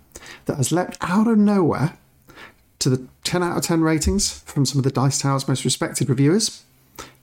that 0.47 0.57
has 0.57 0.73
leapt 0.73 0.99
out 1.01 1.29
of 1.29 1.39
nowhere 1.39 1.97
to 2.81 2.91
the 2.91 3.07
10 3.23 3.45
out 3.45 3.57
of 3.57 3.63
10 3.63 3.83
ratings 3.83 4.41
from 4.41 4.67
some 4.67 4.79
of 4.79 4.85
the 4.85 4.91
Dice 4.91 5.21
Tower's 5.21 5.47
most 5.47 5.65
respected 5.65 6.09
reviewers. 6.09 6.65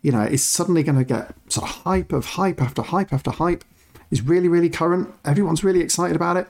You 0.02 0.14
know, 0.14 0.22
it's 0.22 0.44
suddenly 0.44 0.84
going 0.84 0.98
to 0.98 1.04
get 1.04 1.36
sort 1.50 1.70
of 1.70 1.76
hype 1.78 2.14
of 2.14 2.26
hype 2.26 2.62
after 2.62 2.82
hype 2.82 3.12
after 3.12 3.32
hype. 3.32 3.66
It's 4.12 4.22
really, 4.22 4.48
really 4.48 4.70
current. 4.70 5.14
Everyone's 5.24 5.64
really 5.64 5.82
excited 5.82 6.16
about 6.16 6.38
it. 6.38 6.48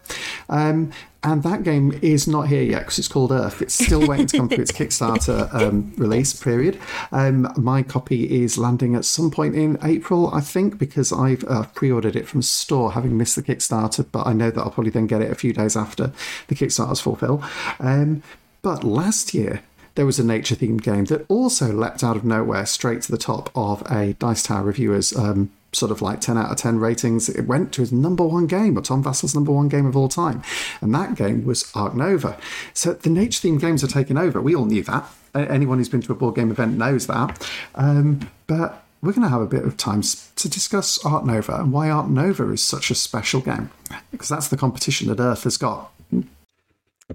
Um, 0.48 0.92
and 1.22 1.44
that 1.44 1.64
game 1.64 2.00
is 2.02 2.28
not 2.28 2.48
here 2.48 2.62
yet 2.62 2.80
because 2.80 3.00
it's 3.00 3.10
called 3.10 3.34
Earth. 3.34 3.62
It's 3.62 3.74
still 3.74 4.08
waiting 4.08 4.28
to 4.28 4.38
come 4.38 4.48
through 4.50 4.62
its 4.62 4.72
Kickstarter 4.72 5.54
um, 5.54 5.94
release 5.98 6.32
period. 6.34 6.80
Um, 7.12 7.52
my 7.58 7.84
copy 7.84 8.42
is 8.42 8.58
landing 8.58 8.96
at 8.96 9.04
some 9.04 9.30
point 9.30 9.56
in 9.56 9.78
April, 9.84 10.34
I 10.34 10.40
think, 10.40 10.78
because 10.78 11.12
I've 11.12 11.44
uh, 11.44 11.64
pre 11.74 11.92
ordered 11.92 12.16
it 12.16 12.28
from 12.28 12.42
store, 12.42 12.94
having 12.94 13.18
missed 13.18 13.36
the 13.36 13.44
Kickstarter. 13.44 14.06
But 14.10 14.28
I 14.28 14.34
know 14.34 14.50
that 14.50 14.62
I'll 14.62 14.72
probably 14.72 14.92
then 14.92 15.08
get 15.08 15.22
it 15.22 15.30
a 15.30 15.36
few 15.36 15.52
days 15.52 15.76
after 15.76 16.14
the 16.48 16.56
Kickstarter's 16.56 17.02
fulfill. 17.02 17.44
Um, 17.82 18.24
but 18.62 18.86
last 18.86 19.34
year, 19.34 19.62
there 19.96 20.06
was 20.06 20.20
a 20.20 20.24
nature 20.24 20.56
themed 20.56 20.84
game 20.84 21.06
that 21.06 21.26
also 21.28 21.74
leapt 21.74 22.06
out 22.06 22.16
of 22.16 22.24
nowhere 22.24 22.66
straight 22.66 23.02
to 23.02 23.12
the 23.12 23.18
top 23.18 23.52
of 23.56 23.82
a 23.92 24.14
Dice 24.14 24.44
Tower 24.44 24.64
reviewers. 24.64 25.14
Um, 25.14 25.52
Sort 25.72 25.92
of 25.92 26.02
like 26.02 26.20
10 26.20 26.38
out 26.38 26.52
of 26.52 26.58
10 26.58 26.80
ratings. 26.80 27.30
It 27.30 27.46
went 27.48 27.72
to 27.74 27.82
his 27.82 27.92
number 27.92 28.26
one 28.26 28.48
game, 28.48 28.78
or 28.78 28.82
Tom 28.82 29.04
Vasel's 29.04 29.36
number 29.36 29.52
one 29.52 29.70
game 29.70 29.86
of 29.86 29.96
all 29.96 30.10
time. 30.10 30.42
And 30.82 30.94
that 30.96 31.16
game 31.16 31.46
was 31.46 31.72
Ark 31.76 31.96
Nova. 31.96 32.38
So 32.74 32.94
the 32.94 33.10
nature 33.10 33.48
themed 33.48 33.62
games 33.62 33.84
are 33.84 33.88
taking 33.88 34.18
over. 34.18 34.42
We 34.42 34.56
all 34.56 34.66
knew 34.66 34.84
that. 34.84 35.10
Anyone 35.36 35.78
who's 35.78 35.90
been 35.90 36.02
to 36.02 36.12
a 36.12 36.16
board 36.16 36.36
game 36.36 36.50
event 36.50 36.78
knows 36.78 37.06
that. 37.08 37.50
Um, 37.76 38.30
but 38.48 38.84
we're 39.02 39.14
going 39.14 39.24
to 39.24 39.30
have 39.30 39.42
a 39.42 39.48
bit 39.48 39.64
of 39.64 39.78
time 39.78 40.02
to 40.02 40.50
discuss 40.50 41.04
Ark 41.06 41.24
Nova 41.26 41.56
and 41.56 41.72
why 41.72 41.90
Ark 41.90 42.08
Nova 42.08 42.50
is 42.52 42.64
such 42.64 42.92
a 42.92 42.96
special 42.96 43.40
game. 43.40 43.70
Because 44.12 44.30
that's 44.30 44.48
the 44.48 44.58
competition 44.58 45.08
that 45.08 45.20
Earth 45.20 45.44
has 45.44 45.58
got. 45.58 45.92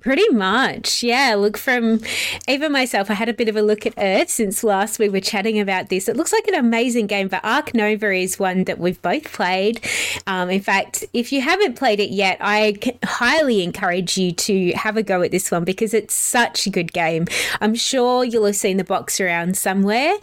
Pretty 0.00 0.28
much, 0.30 1.04
yeah. 1.04 1.36
Look, 1.36 1.56
from 1.56 2.00
even 2.48 2.72
myself, 2.72 3.10
I 3.12 3.14
had 3.14 3.28
a 3.28 3.32
bit 3.32 3.48
of 3.48 3.56
a 3.56 3.62
look 3.62 3.86
at 3.86 3.94
Earth 3.96 4.28
since 4.28 4.64
last 4.64 4.98
we 4.98 5.08
were 5.08 5.20
chatting 5.20 5.60
about 5.60 5.88
this. 5.88 6.08
It 6.08 6.16
looks 6.16 6.32
like 6.32 6.48
an 6.48 6.56
amazing 6.56 7.06
game, 7.06 7.28
but 7.28 7.44
Ark 7.44 7.74
Nova 7.74 8.12
is 8.12 8.36
one 8.36 8.64
that 8.64 8.78
we've 8.78 9.00
both 9.02 9.32
played. 9.32 9.80
Um, 10.26 10.50
in 10.50 10.60
fact, 10.60 11.04
if 11.12 11.30
you 11.30 11.40
haven't 11.42 11.76
played 11.76 12.00
it 12.00 12.10
yet, 12.10 12.38
I 12.40 12.76
highly 13.04 13.62
encourage 13.62 14.18
you 14.18 14.32
to 14.32 14.72
have 14.72 14.96
a 14.96 15.02
go 15.02 15.22
at 15.22 15.30
this 15.30 15.52
one 15.52 15.62
because 15.62 15.94
it's 15.94 16.14
such 16.14 16.66
a 16.66 16.70
good 16.70 16.92
game. 16.92 17.26
I'm 17.60 17.76
sure 17.76 18.24
you'll 18.24 18.46
have 18.46 18.56
seen 18.56 18.78
the 18.78 18.84
box 18.84 19.20
around 19.20 19.56
somewhere. 19.56 20.16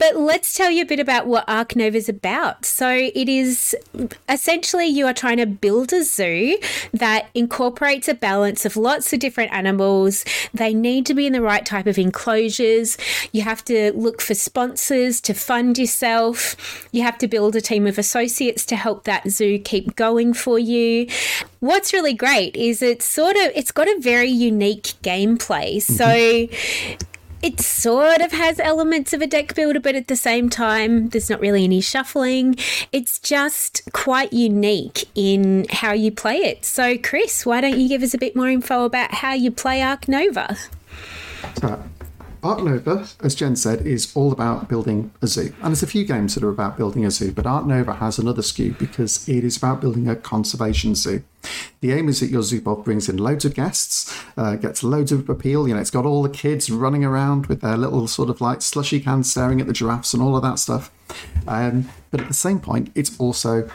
But 0.00 0.16
let's 0.16 0.54
tell 0.54 0.70
you 0.70 0.82
a 0.82 0.86
bit 0.86 0.98
about 0.98 1.26
what 1.26 1.44
Ark 1.46 1.76
Nova 1.76 1.98
is 1.98 2.08
about. 2.08 2.64
So, 2.64 2.88
it 2.88 3.28
is 3.28 3.76
essentially 4.30 4.86
you 4.86 5.06
are 5.06 5.12
trying 5.12 5.36
to 5.36 5.46
build 5.46 5.92
a 5.92 6.02
zoo 6.04 6.58
that 6.94 7.28
incorporates 7.34 8.08
a 8.08 8.14
balance 8.14 8.64
of 8.64 8.78
lots 8.78 9.12
of 9.12 9.20
different 9.20 9.52
animals. 9.52 10.24
They 10.54 10.72
need 10.72 11.04
to 11.04 11.14
be 11.14 11.26
in 11.26 11.34
the 11.34 11.42
right 11.42 11.66
type 11.66 11.86
of 11.86 11.98
enclosures. 11.98 12.96
You 13.32 13.42
have 13.42 13.62
to 13.66 13.92
look 13.92 14.22
for 14.22 14.32
sponsors 14.32 15.20
to 15.20 15.34
fund 15.34 15.76
yourself. 15.76 16.88
You 16.92 17.02
have 17.02 17.18
to 17.18 17.28
build 17.28 17.54
a 17.54 17.60
team 17.60 17.86
of 17.86 17.98
associates 17.98 18.64
to 18.66 18.76
help 18.76 19.04
that 19.04 19.28
zoo 19.28 19.58
keep 19.58 19.96
going 19.96 20.32
for 20.32 20.58
you. 20.58 21.08
What's 21.58 21.92
really 21.92 22.14
great 22.14 22.56
is 22.56 22.80
it's 22.80 23.04
sort 23.04 23.36
of 23.36 23.52
it's 23.54 23.70
got 23.70 23.86
a 23.86 24.00
very 24.00 24.30
unique 24.30 24.94
gameplay. 25.02 25.82
So 25.82 26.06
mm-hmm. 26.06 27.06
It 27.42 27.60
sort 27.60 28.20
of 28.20 28.32
has 28.32 28.60
elements 28.60 29.12
of 29.12 29.22
a 29.22 29.26
deck 29.26 29.54
builder, 29.54 29.80
but 29.80 29.94
at 29.94 30.08
the 30.08 30.16
same 30.16 30.50
time, 30.50 31.08
there's 31.08 31.30
not 31.30 31.40
really 31.40 31.64
any 31.64 31.80
shuffling. 31.80 32.56
It's 32.92 33.18
just 33.18 33.82
quite 33.92 34.32
unique 34.32 35.08
in 35.14 35.66
how 35.70 35.92
you 35.92 36.10
play 36.12 36.36
it. 36.36 36.64
So, 36.64 36.98
Chris, 36.98 37.46
why 37.46 37.60
don't 37.60 37.78
you 37.78 37.88
give 37.88 38.02
us 38.02 38.14
a 38.14 38.18
bit 38.18 38.36
more 38.36 38.48
info 38.48 38.84
about 38.84 39.14
how 39.14 39.32
you 39.32 39.50
play 39.50 39.82
Ark 39.82 40.08
Nova? 40.08 40.56
Ark 42.42 42.62
Nova, 42.62 43.06
as 43.22 43.34
Jen 43.34 43.54
said, 43.54 43.86
is 43.86 44.12
all 44.14 44.32
about 44.32 44.68
building 44.68 45.12
a 45.20 45.26
zoo. 45.26 45.52
And 45.62 45.66
there's 45.66 45.82
a 45.82 45.86
few 45.86 46.04
games 46.04 46.34
that 46.34 46.44
are 46.44 46.48
about 46.48 46.76
building 46.76 47.04
a 47.04 47.10
zoo, 47.10 47.32
but 47.32 47.46
Ark 47.46 47.66
Nova 47.66 47.94
has 47.94 48.18
another 48.18 48.42
skew 48.42 48.74
because 48.78 49.28
it 49.28 49.44
is 49.44 49.58
about 49.58 49.80
building 49.80 50.08
a 50.08 50.16
conservation 50.16 50.94
zoo. 50.94 51.22
The 51.80 51.92
aim 51.92 52.08
is 52.08 52.20
that 52.20 52.30
your 52.30 52.42
zoo 52.42 52.60
bob 52.60 52.84
brings 52.84 53.08
in 53.08 53.18
loads 53.18 53.44
of 53.44 53.54
guests, 53.54 54.14
uh, 54.36 54.56
gets 54.56 54.82
loads 54.82 55.12
of 55.12 55.28
appeal. 55.28 55.68
You 55.68 55.74
know, 55.74 55.80
it's 55.80 55.90
got 55.90 56.06
all 56.06 56.22
the 56.22 56.30
kids 56.30 56.70
running 56.70 57.04
around 57.04 57.46
with 57.46 57.60
their 57.60 57.76
little 57.76 58.06
sort 58.06 58.30
of 58.30 58.40
like 58.40 58.62
slushy 58.62 59.00
cans 59.00 59.30
staring 59.30 59.60
at 59.60 59.66
the 59.66 59.72
giraffes 59.72 60.14
and 60.14 60.22
all 60.22 60.36
of 60.36 60.42
that 60.42 60.58
stuff. 60.58 60.90
Um, 61.46 61.90
but 62.10 62.20
at 62.20 62.28
the 62.28 62.34
same 62.34 62.60
point, 62.60 62.90
it's 62.94 63.18
also 63.18 63.68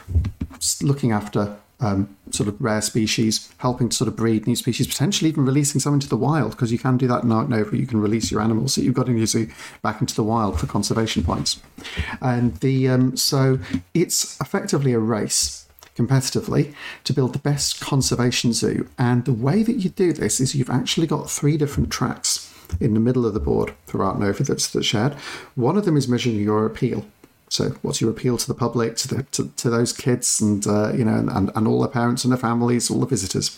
looking 0.81 1.11
after 1.11 1.57
um, 1.85 2.15
sort 2.31 2.49
of 2.49 2.59
rare 2.59 2.81
species, 2.81 3.53
helping 3.57 3.89
to 3.89 3.95
sort 3.95 4.07
of 4.07 4.15
breed 4.15 4.47
new 4.47 4.55
species, 4.55 4.87
potentially 4.87 5.29
even 5.29 5.45
releasing 5.45 5.79
some 5.79 5.93
into 5.93 6.09
the 6.09 6.17
wild, 6.17 6.51
because 6.51 6.71
you 6.71 6.79
can 6.79 6.97
do 6.97 7.07
that 7.07 7.23
in 7.23 7.31
Ark 7.31 7.47
Nova. 7.49 7.77
You 7.77 7.87
can 7.87 8.01
release 8.01 8.31
your 8.31 8.41
animals 8.41 8.75
that 8.75 8.83
you've 8.83 8.93
got 8.93 9.07
in 9.07 9.17
your 9.17 9.27
zoo 9.27 9.47
back 9.81 10.01
into 10.01 10.15
the 10.15 10.23
wild 10.23 10.59
for 10.59 10.67
conservation 10.67 11.23
points. 11.23 11.61
And 12.21 12.55
the 12.57 12.89
um, 12.89 13.15
so 13.15 13.59
it's 13.93 14.39
effectively 14.41 14.93
a 14.93 14.99
race 14.99 15.67
competitively 15.95 16.73
to 17.05 17.13
build 17.13 17.33
the 17.33 17.39
best 17.39 17.79
conservation 17.79 18.51
zoo. 18.51 18.87
And 18.97 19.23
the 19.25 19.33
way 19.33 19.63
that 19.63 19.77
you 19.77 19.89
do 19.89 20.11
this 20.11 20.39
is 20.39 20.55
you've 20.55 20.69
actually 20.69 21.07
got 21.07 21.29
three 21.29 21.57
different 21.57 21.89
tracks 21.89 22.51
in 22.79 22.93
the 22.93 22.99
middle 22.99 23.25
of 23.25 23.33
the 23.33 23.39
board 23.39 23.73
for 23.85 24.03
Ark 24.03 24.19
Nova 24.19 24.43
that's, 24.43 24.67
that's 24.67 24.85
shared. 24.85 25.13
One 25.55 25.77
of 25.77 25.85
them 25.85 25.97
is 25.97 26.07
measuring 26.07 26.39
your 26.39 26.65
appeal. 26.65 27.05
So, 27.55 27.69
what's 27.83 28.01
your 28.01 28.11
appeal 28.11 28.37
to 28.37 28.47
the 28.47 28.53
public, 28.53 28.97
to 28.97 29.07
the, 29.07 29.23
to, 29.31 29.47
to 29.47 29.69
those 29.69 29.93
kids, 29.93 30.41
and 30.41 30.67
uh, 30.67 30.91
you 30.91 31.05
know, 31.05 31.15
and, 31.15 31.51
and 31.55 31.67
all 31.67 31.81
the 31.81 31.87
parents 31.87 32.25
and 32.25 32.33
the 32.33 32.37
families, 32.37 32.91
all 32.91 32.99
the 32.99 33.05
visitors? 33.05 33.57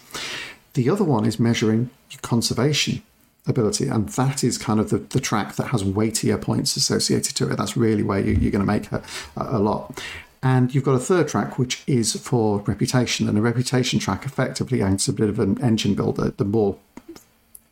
The 0.73 0.87
other 0.87 1.03
one 1.03 1.25
is 1.25 1.39
measuring 1.39 1.89
conservation 2.21 3.01
ability, 3.47 3.87
and 3.87 4.09
that 4.09 4.43
is 4.43 4.59
kind 4.59 4.79
of 4.79 4.91
the, 4.91 4.99
the 4.99 5.19
track 5.19 5.55
that 5.55 5.69
has 5.69 5.83
weightier 5.83 6.37
points 6.37 6.75
associated 6.75 7.35
to 7.37 7.51
it. 7.51 7.55
That's 7.55 7.75
really 7.75 8.03
where 8.03 8.19
you, 8.19 8.33
are 8.33 8.51
going 8.51 8.65
to 8.65 8.65
make 8.65 8.91
a, 8.91 9.01
a 9.35 9.57
lot. 9.57 9.99
And 10.43 10.75
you've 10.75 10.83
got 10.83 10.93
a 10.93 10.99
third 10.99 11.27
track, 11.27 11.57
which 11.57 11.81
is 11.87 12.15
for 12.15 12.59
reputation, 12.59 13.27
and 13.27 13.35
a 13.35 13.41
reputation 13.41 13.97
track 13.97 14.25
effectively 14.27 14.83
acts 14.83 15.07
a 15.07 15.13
bit 15.13 15.27
of 15.27 15.39
an 15.39 15.59
engine 15.59 15.95
builder. 15.95 16.29
The 16.37 16.45
more 16.45 16.77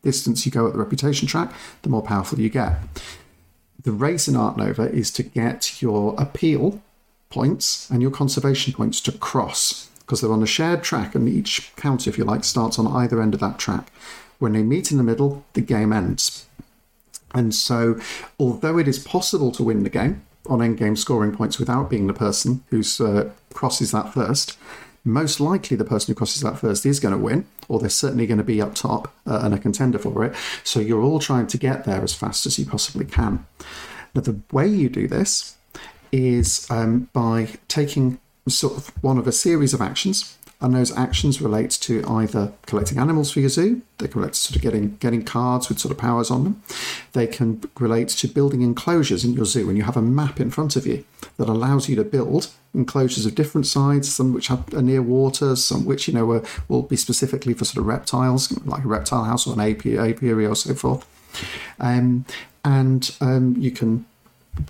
distance 0.01 0.43
you 0.43 0.51
go 0.51 0.65
at 0.65 0.73
the 0.73 0.79
reputation 0.79 1.27
track, 1.27 1.53
the 1.83 1.89
more 1.89 2.01
powerful 2.01 2.39
you 2.39 2.49
get 2.49 2.79
the 3.85 3.91
race 3.91 4.27
in 4.27 4.35
Ark 4.35 4.57
Nova 4.57 4.91
is 4.91 5.11
to 5.11 5.23
get 5.23 5.81
your 5.81 6.15
appeal 6.17 6.81
points 7.29 7.89
and 7.91 8.01
your 8.01 8.09
conservation 8.09 8.73
points 8.73 8.99
to 9.01 9.11
cross 9.11 9.89
because 9.99 10.21
they're 10.21 10.33
on 10.33 10.43
a 10.43 10.47
shared 10.47 10.83
track 10.83 11.15
and 11.15 11.29
each 11.29 11.71
counter, 11.75 12.09
if 12.09 12.17
you 12.17 12.23
like, 12.23 12.43
starts 12.43 12.77
on 12.77 12.87
either 12.87 13.21
end 13.21 13.35
of 13.35 13.39
that 13.39 13.59
track. 13.59 13.91
When 14.39 14.53
they 14.53 14.63
meet 14.63 14.91
in 14.91 14.97
the 14.97 15.03
middle, 15.03 15.45
the 15.53 15.61
game 15.61 15.93
ends. 15.93 16.47
And 17.33 17.53
so, 17.53 17.99
although 18.39 18.77
it 18.79 18.87
is 18.87 18.99
possible 18.99 19.51
to 19.51 19.63
win 19.63 19.83
the 19.83 19.89
game 19.89 20.25
on 20.47 20.59
endgame 20.59 20.97
scoring 20.97 21.35
points 21.35 21.59
without 21.59 21.89
being 21.89 22.07
the 22.07 22.13
person 22.13 22.63
who 22.69 22.81
uh, 22.99 23.29
crosses 23.53 23.91
that 23.91 24.13
first, 24.13 24.57
most 25.05 25.39
likely 25.39 25.77
the 25.77 25.85
person 25.85 26.11
who 26.11 26.17
crosses 26.17 26.41
that 26.41 26.57
first 26.57 26.85
is 26.85 26.99
going 26.99 27.13
to 27.13 27.17
win, 27.17 27.45
or 27.69 27.79
they're 27.79 27.89
certainly 27.89 28.27
going 28.27 28.39
to 28.39 28.43
be 28.43 28.61
up 28.61 28.75
top 28.75 29.13
uh, 29.25 29.39
and 29.43 29.53
a 29.53 29.59
contender 29.59 29.99
for 29.99 30.25
it. 30.25 30.35
So 30.63 30.79
you're 30.79 31.01
all 31.01 31.19
trying 31.19 31.47
to 31.47 31.57
get 31.57 31.85
there 31.85 32.01
as 32.01 32.13
fast 32.13 32.45
as 32.45 32.59
you 32.59 32.65
possibly 32.65 33.05
can. 33.05 33.45
Now, 34.13 34.21
the 34.21 34.39
way 34.51 34.67
you 34.67 34.89
do 34.89 35.07
this 35.07 35.55
is 36.11 36.69
um, 36.69 37.09
by 37.13 37.49
taking 37.67 38.19
sort 38.47 38.77
of 38.77 38.87
one 39.03 39.17
of 39.17 39.27
a 39.27 39.31
series 39.31 39.73
of 39.73 39.81
actions 39.81 40.37
and 40.61 40.73
those 40.73 40.95
actions 40.95 41.41
relate 41.41 41.71
to 41.71 42.03
either 42.07 42.53
collecting 42.65 42.97
animals 42.97 43.31
for 43.31 43.39
your 43.41 43.49
zoo, 43.49 43.81
they 43.97 44.07
can 44.07 44.21
relate 44.21 44.33
to 44.33 44.39
sort 44.39 44.55
of 44.55 44.61
getting 44.61 44.95
getting 44.97 45.23
cards 45.23 45.67
with 45.69 45.79
sort 45.79 45.91
of 45.91 45.97
powers 45.97 46.31
on 46.31 46.43
them. 46.43 46.63
They 47.13 47.27
can 47.27 47.61
relate 47.79 48.09
to 48.09 48.27
building 48.27 48.61
enclosures 48.61 49.25
in 49.25 49.33
your 49.33 49.45
zoo, 49.45 49.67
and 49.67 49.77
you 49.77 49.83
have 49.83 49.97
a 49.97 50.01
map 50.01 50.39
in 50.39 50.51
front 50.51 50.75
of 50.75 50.87
you 50.87 51.03
that 51.37 51.49
allows 51.49 51.89
you 51.89 51.95
to 51.97 52.03
build 52.03 52.51
enclosures 52.73 53.25
of 53.25 53.35
different 53.35 53.67
sides, 53.67 54.13
some 54.13 54.33
which 54.33 54.49
are 54.49 54.63
near 54.73 55.01
water, 55.01 55.55
some 55.55 55.85
which 55.85 56.07
you 56.07 56.13
know 56.13 56.31
are, 56.31 56.43
will 56.67 56.83
be 56.83 56.95
specifically 56.95 57.53
for 57.53 57.65
sort 57.65 57.81
of 57.81 57.87
reptiles, 57.87 58.51
like 58.65 58.83
a 58.83 58.87
reptile 58.87 59.25
house 59.25 59.45
or 59.45 59.53
an 59.53 59.59
apiary, 59.59 60.45
or 60.45 60.55
so 60.55 60.73
forth. 60.73 61.05
Um, 61.79 62.25
and 62.63 63.15
um, 63.21 63.55
you 63.57 63.71
can 63.71 64.05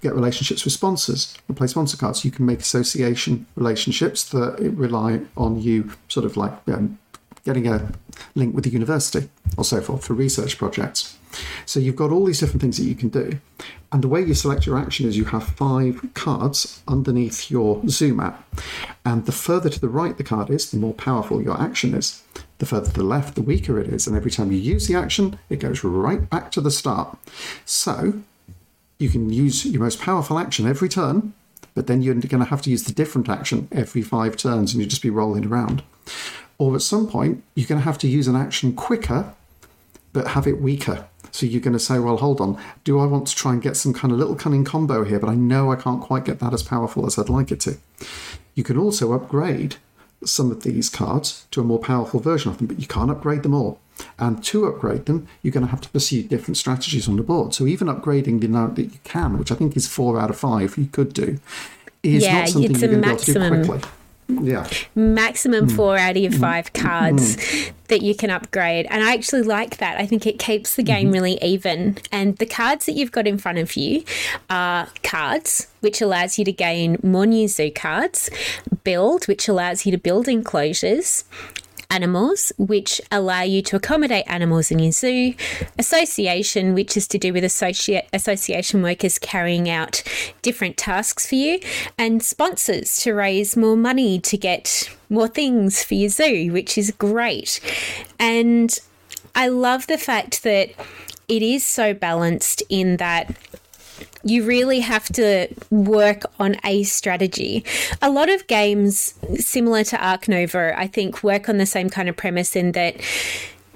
get 0.01 0.13
relationships 0.15 0.63
with 0.63 0.73
sponsors 0.73 1.37
and 1.47 1.55
play 1.55 1.67
sponsor 1.67 1.97
cards. 1.97 2.25
You 2.25 2.31
can 2.31 2.45
make 2.45 2.59
association 2.59 3.45
relationships 3.55 4.23
that 4.29 4.57
rely 4.75 5.21
on 5.37 5.61
you 5.61 5.91
sort 6.07 6.25
of 6.25 6.37
like 6.37 6.53
um, 6.67 6.97
getting 7.43 7.67
a 7.67 7.91
link 8.33 8.55
with 8.55 8.63
the 8.63 8.69
university 8.69 9.29
or 9.57 9.63
so 9.63 9.81
forth 9.81 10.05
for 10.05 10.13
research 10.13 10.57
projects. 10.57 11.17
So 11.65 11.79
you've 11.79 11.95
got 11.95 12.11
all 12.11 12.25
these 12.25 12.39
different 12.39 12.61
things 12.61 12.77
that 12.77 12.85
you 12.85 12.95
can 12.95 13.09
do. 13.09 13.39
And 13.91 14.03
the 14.03 14.07
way 14.07 14.21
you 14.21 14.33
select 14.33 14.65
your 14.65 14.77
action 14.77 15.07
is 15.07 15.17
you 15.17 15.25
have 15.25 15.43
five 15.43 16.01
cards 16.13 16.81
underneath 16.87 17.51
your 17.51 17.81
zoo 17.87 18.13
map. 18.13 18.43
And 19.05 19.25
the 19.25 19.31
further 19.31 19.69
to 19.69 19.79
the 19.79 19.89
right 19.89 20.17
the 20.17 20.23
card 20.23 20.49
is, 20.49 20.71
the 20.71 20.77
more 20.77 20.93
powerful 20.93 21.41
your 21.41 21.59
action 21.59 21.93
is. 21.93 22.23
The 22.57 22.65
further 22.65 22.87
to 22.87 22.93
the 22.93 23.03
left, 23.03 23.35
the 23.35 23.41
weaker 23.41 23.79
it 23.79 23.87
is. 23.87 24.07
And 24.07 24.15
every 24.15 24.31
time 24.31 24.51
you 24.51 24.57
use 24.57 24.87
the 24.87 24.95
action, 24.95 25.37
it 25.49 25.59
goes 25.59 25.83
right 25.83 26.29
back 26.29 26.51
to 26.51 26.61
the 26.61 26.71
start. 26.71 27.17
So 27.65 28.21
you 28.97 29.09
can 29.09 29.29
use 29.29 29.65
your 29.65 29.81
most 29.81 29.99
powerful 29.99 30.39
action 30.39 30.67
every 30.67 30.89
turn, 30.89 31.33
but 31.73 31.87
then 31.87 32.01
you're 32.01 32.15
going 32.15 32.43
to 32.43 32.49
have 32.49 32.61
to 32.63 32.69
use 32.69 32.83
the 32.83 32.93
different 32.93 33.29
action 33.29 33.67
every 33.71 34.01
five 34.01 34.37
turns 34.37 34.73
and 34.73 34.81
you'll 34.81 34.89
just 34.89 35.01
be 35.01 35.09
rolling 35.09 35.45
around. 35.45 35.83
Or 36.57 36.75
at 36.75 36.81
some 36.81 37.07
point, 37.07 37.43
you're 37.53 37.67
going 37.67 37.81
to 37.81 37.85
have 37.85 37.97
to 37.99 38.07
use 38.07 38.27
an 38.27 38.35
action 38.35 38.73
quicker, 38.73 39.33
but 40.13 40.29
have 40.29 40.47
it 40.47 40.61
weaker. 40.61 41.07
So 41.31 41.45
you're 41.45 41.61
going 41.61 41.73
to 41.73 41.79
say, 41.79 41.99
well, 41.99 42.15
hold 42.15 42.39
on, 42.39 42.57
do 42.85 42.97
I 42.99 43.05
want 43.05 43.27
to 43.27 43.35
try 43.35 43.51
and 43.51 43.61
get 43.61 43.75
some 43.75 43.93
kind 43.93 44.13
of 44.13 44.17
little 44.17 44.35
cunning 44.35 44.63
combo 44.63 45.03
here, 45.03 45.19
but 45.19 45.29
I 45.29 45.35
know 45.35 45.69
I 45.69 45.75
can't 45.75 46.01
quite 46.01 46.23
get 46.23 46.39
that 46.39 46.53
as 46.53 46.63
powerful 46.63 47.05
as 47.05 47.19
I'd 47.19 47.27
like 47.27 47.51
it 47.51 47.59
to. 47.61 47.77
You 48.53 48.63
can 48.63 48.77
also 48.77 49.11
upgrade 49.11 49.75
some 50.23 50.49
of 50.49 50.63
these 50.63 50.89
cards 50.89 51.45
to 51.51 51.59
a 51.59 51.65
more 51.65 51.79
powerful 51.79 52.21
version 52.21 52.51
of 52.51 52.57
them, 52.57 52.67
but 52.67 52.79
you 52.79 52.87
can't 52.87 53.11
upgrade 53.11 53.43
them 53.43 53.53
all. 53.53 53.81
And 54.17 54.43
to 54.45 54.65
upgrade 54.65 55.05
them, 55.05 55.27
you're 55.41 55.51
going 55.51 55.65
to 55.65 55.71
have 55.71 55.81
to 55.81 55.89
pursue 55.89 56.23
different 56.23 56.57
strategies 56.57 57.07
on 57.07 57.17
the 57.17 57.23
board. 57.23 57.53
So 57.53 57.65
even 57.65 57.87
upgrading 57.87 58.41
the 58.41 58.47
amount 58.47 58.75
that 58.75 58.83
you 58.83 58.99
can, 59.03 59.37
which 59.37 59.51
I 59.51 59.55
think 59.55 59.75
is 59.75 59.87
four 59.87 60.19
out 60.19 60.29
of 60.29 60.37
five, 60.37 60.77
you 60.77 60.87
could 60.87 61.13
do, 61.13 61.39
is 62.03 62.23
yeah, 62.23 62.39
not 62.39 62.49
something 62.49 62.71
you're 62.71 62.79
going 62.79 63.01
to 63.01 63.07
be 63.07 63.09
able 63.09 63.19
to 63.19 63.33
do 63.33 63.65
quickly. 63.65 63.89
Yeah. 64.27 64.67
Maximum 64.95 65.67
mm. 65.67 65.75
four 65.75 65.97
out 65.97 66.17
of 66.17 66.17
your 66.17 66.31
mm. 66.31 66.39
five 66.39 66.73
cards 66.73 67.37
mm. 67.37 67.71
that 67.89 68.01
you 68.01 68.15
can 68.15 68.31
upgrade. 68.31 68.87
And 68.89 69.03
I 69.03 69.13
actually 69.13 69.43
like 69.43 69.77
that. 69.77 69.99
I 69.99 70.07
think 70.07 70.25
it 70.25 70.39
keeps 70.39 70.75
the 70.75 70.83
game 70.83 71.05
mm-hmm. 71.05 71.13
really 71.13 71.43
even. 71.43 71.97
And 72.11 72.35
the 72.37 72.47
cards 72.47 72.87
that 72.87 72.93
you've 72.93 73.11
got 73.11 73.27
in 73.27 73.37
front 73.37 73.59
of 73.59 73.75
you 73.75 74.03
are 74.49 74.87
cards, 75.03 75.67
which 75.81 76.01
allows 76.01 76.39
you 76.39 76.45
to 76.45 76.51
gain 76.51 76.97
more 77.03 77.27
new 77.27 77.47
zoo 77.47 77.71
cards, 77.71 78.31
build, 78.83 79.27
which 79.27 79.47
allows 79.47 79.85
you 79.85 79.91
to 79.91 79.97
build 79.97 80.27
enclosures, 80.27 81.25
animals, 81.89 82.51
which 82.57 83.01
allow 83.11 83.41
you 83.41 83.61
to 83.63 83.75
accommodate 83.75 84.25
animals 84.27 84.71
in 84.71 84.79
your 84.79 84.91
zoo, 84.91 85.33
association, 85.77 86.73
which 86.73 86.95
is 86.97 87.07
to 87.07 87.17
do 87.17 87.33
with 87.33 87.43
associate 87.43 88.07
association 88.13 88.81
workers 88.81 89.17
carrying 89.19 89.69
out 89.69 90.03
different 90.41 90.77
tasks 90.77 91.27
for 91.27 91.35
you, 91.35 91.59
and 91.97 92.23
sponsors 92.23 92.97
to 93.01 93.13
raise 93.13 93.55
more 93.55 93.77
money 93.77 94.19
to 94.19 94.37
get 94.37 94.89
more 95.09 95.27
things 95.27 95.83
for 95.83 95.93
your 95.93 96.09
zoo, 96.09 96.51
which 96.51 96.77
is 96.77 96.91
great. 96.91 97.59
And 98.19 98.77
I 99.35 99.47
love 99.47 99.87
the 99.87 99.97
fact 99.97 100.43
that 100.43 100.69
it 101.27 101.41
is 101.41 101.65
so 101.65 101.93
balanced 101.93 102.61
in 102.69 102.97
that 102.97 103.35
you 104.25 104.43
really 104.43 104.79
have 104.79 105.07
to 105.09 105.47
work 105.69 106.23
on 106.39 106.57
a 106.63 106.83
strategy. 106.83 107.63
A 108.01 108.09
lot 108.09 108.27
of 108.29 108.45
games 108.47 109.13
similar 109.35 109.83
to 109.85 110.03
Ark 110.03 110.27
Nova, 110.27 110.77
I 110.77 110.87
think, 110.87 111.23
work 111.23 111.47
on 111.47 111.57
the 111.57 111.65
same 111.67 111.89
kind 111.89 112.09
of 112.09 112.17
premise 112.17 112.55
in 112.55 112.71
that 112.73 112.95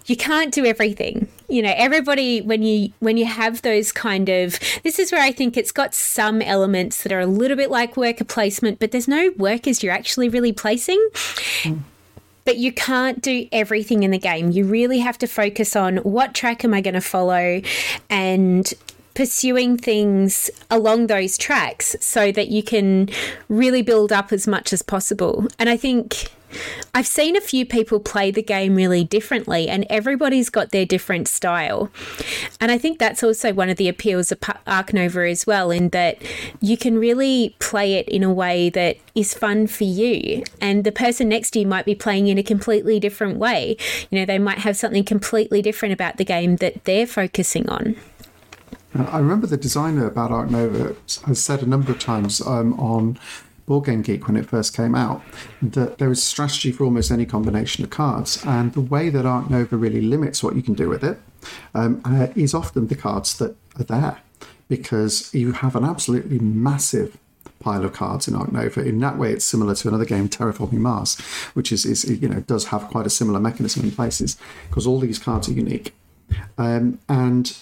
you 0.08 0.18
can't 0.18 0.52
do 0.52 0.66
everything 0.66 1.28
you 1.48 1.62
know 1.62 1.72
everybody 1.78 2.42
when 2.42 2.64
you 2.64 2.92
when 2.98 3.16
you 3.16 3.26
have 3.26 3.62
those 3.62 3.92
kind 3.92 4.28
of 4.28 4.60
this 4.82 4.98
is 4.98 5.12
where 5.12 5.22
i 5.22 5.32
think 5.32 5.56
it's 5.56 5.72
got 5.72 5.94
some 5.94 6.42
elements 6.42 7.04
that 7.04 7.12
are 7.12 7.20
a 7.20 7.28
little 7.28 7.56
bit 7.56 7.70
like 7.70 7.96
worker 7.96 8.24
placement 8.24 8.80
but 8.80 8.90
there's 8.90 9.08
no 9.08 9.32
workers 9.38 9.84
you're 9.84 9.94
actually 9.94 10.28
really 10.28 10.52
placing 10.52 11.10
mm. 11.62 11.80
But 12.46 12.58
you 12.58 12.72
can't 12.74 13.22
do 13.22 13.48
everything 13.52 14.02
in 14.02 14.10
the 14.10 14.18
game. 14.18 14.50
You 14.50 14.66
really 14.66 14.98
have 15.00 15.20
to 15.20 15.28
focus 15.28 15.76
on 15.76 15.98
what 15.98 16.34
track 16.34 16.66
am 16.66 16.74
I 16.74 16.82
going 16.82 16.96
to 16.96 17.02
follow 17.02 17.62
and 18.10 18.74
pursuing 19.20 19.76
things 19.76 20.50
along 20.72 21.08
those 21.08 21.38
tracks 21.38 21.94
so 22.00 22.32
that 22.32 22.48
you 22.48 22.64
can 22.64 23.10
really 23.50 23.82
build 23.82 24.14
up 24.14 24.32
as 24.32 24.48
much 24.48 24.72
as 24.72 24.82
possible. 24.82 25.46
And 25.60 25.68
I 25.68 25.76
think 25.76 26.32
I've 26.96 27.06
seen 27.06 27.36
a 27.36 27.42
few 27.42 27.66
people 27.66 28.00
play 28.00 28.32
the 28.32 28.42
game 28.42 28.76
really 28.76 29.04
differently, 29.04 29.68
and 29.68 29.86
everybody's 29.90 30.50
got 30.50 30.72
their 30.72 30.86
different 30.86 31.28
style. 31.28 31.92
And 32.62 32.72
I 32.72 32.78
think 32.78 32.98
that's 32.98 33.22
also 33.22 33.52
one 33.52 33.68
of 33.68 33.76
the 33.76 33.90
appeals 33.90 34.32
of 34.32 34.40
Ark 34.66 34.94
Nova 34.94 35.30
as 35.30 35.46
well, 35.46 35.70
in 35.70 35.90
that 35.90 36.18
you 36.62 36.78
can 36.78 36.98
really 36.98 37.58
play 37.60 37.96
it 37.96 38.08
in 38.08 38.24
a 38.24 38.32
way 38.32 38.70
that 38.70 39.00
is 39.16 39.34
fun 39.34 39.68
for 39.68 39.84
you. 39.84 40.46
And 40.62 40.86
the 40.86 40.94
person 40.94 41.28
next 41.28 41.52
to 41.52 41.60
you 41.60 41.68
might 41.68 41.86
be 41.86 41.94
playing 41.94 42.28
in 42.28 42.38
a 42.38 42.44
completely 42.44 43.02
different 43.02 43.38
way. 43.38 43.76
You 44.10 44.20
know, 44.20 44.26
they 44.26 44.40
might 44.40 44.60
have 44.60 44.78
something 44.78 45.04
completely 45.04 45.62
different 45.62 45.92
about 45.92 46.16
the 46.16 46.24
game 46.24 46.56
that 46.56 46.86
they're 46.86 47.06
focusing 47.06 47.68
on. 47.68 47.98
I 48.96 49.20
remember 49.20 49.46
the 49.46 49.58
designer 49.58 50.08
about 50.08 50.32
Ark 50.32 50.50
Nova 50.50 50.96
has 51.26 51.40
said 51.40 51.62
a 51.62 51.66
number 51.66 51.92
of 51.92 52.00
times 52.00 52.42
um, 52.42 52.80
on 52.80 53.20
Board 53.68 53.86
Game 53.86 54.02
Geek 54.02 54.28
when 54.28 54.36
it 54.36 54.48
first 54.48 54.76
came 54.76 54.96
out 54.96 55.22
that 55.62 56.00
there 56.00 56.10
is 56.10 56.24
strategy 56.24 56.72
for 56.72 56.86
almost 56.86 57.12
any 57.12 57.26
combination 57.26 57.84
of 57.84 57.92
cards, 57.92 58.44
and 58.46 58.74
the 58.74 58.82
way 58.82 59.10
that 59.10 59.28
Ark 59.28 59.50
Nova 59.50 59.78
really 59.78 60.02
limits 60.02 60.44
what 60.44 60.56
you 60.56 60.64
can 60.64 60.74
do 60.74 60.90
with 60.90 61.04
it 61.04 61.20
um, 61.76 62.02
uh, 62.04 62.28
is 62.36 62.56
often 62.56 62.88
the 62.88 62.96
cards 62.96 63.38
that 63.38 63.56
are 63.78 63.84
there, 63.84 64.18
because 64.68 65.32
you 65.36 65.52
have 65.52 65.76
an 65.76 65.86
absolutely 65.86 66.40
massive 66.40 67.16
pile 67.60 67.86
of 67.86 67.94
cards 67.94 68.28
in 68.28 68.36
Ark 68.36 68.52
Nova. 68.52 68.82
In 68.82 69.00
that 69.02 69.20
way, 69.20 69.34
it's 69.34 69.46
similar 69.46 69.76
to 69.76 69.88
another 69.88 70.06
game, 70.06 70.30
Terraforming 70.30 70.80
Mars, 70.80 71.20
which 71.54 71.72
is, 71.72 71.86
is 71.86 72.10
you 72.10 72.28
know 72.28 72.40
does 72.40 72.66
have 72.66 72.88
quite 72.88 73.06
a 73.06 73.12
similar 73.12 73.40
mechanism 73.40 73.84
in 73.84 73.92
places 73.92 74.36
because 74.68 74.88
all 74.88 75.00
these 75.00 75.20
cards 75.20 75.48
are 75.48 75.54
unique. 75.54 75.94
Um, 76.58 77.00
and 77.08 77.56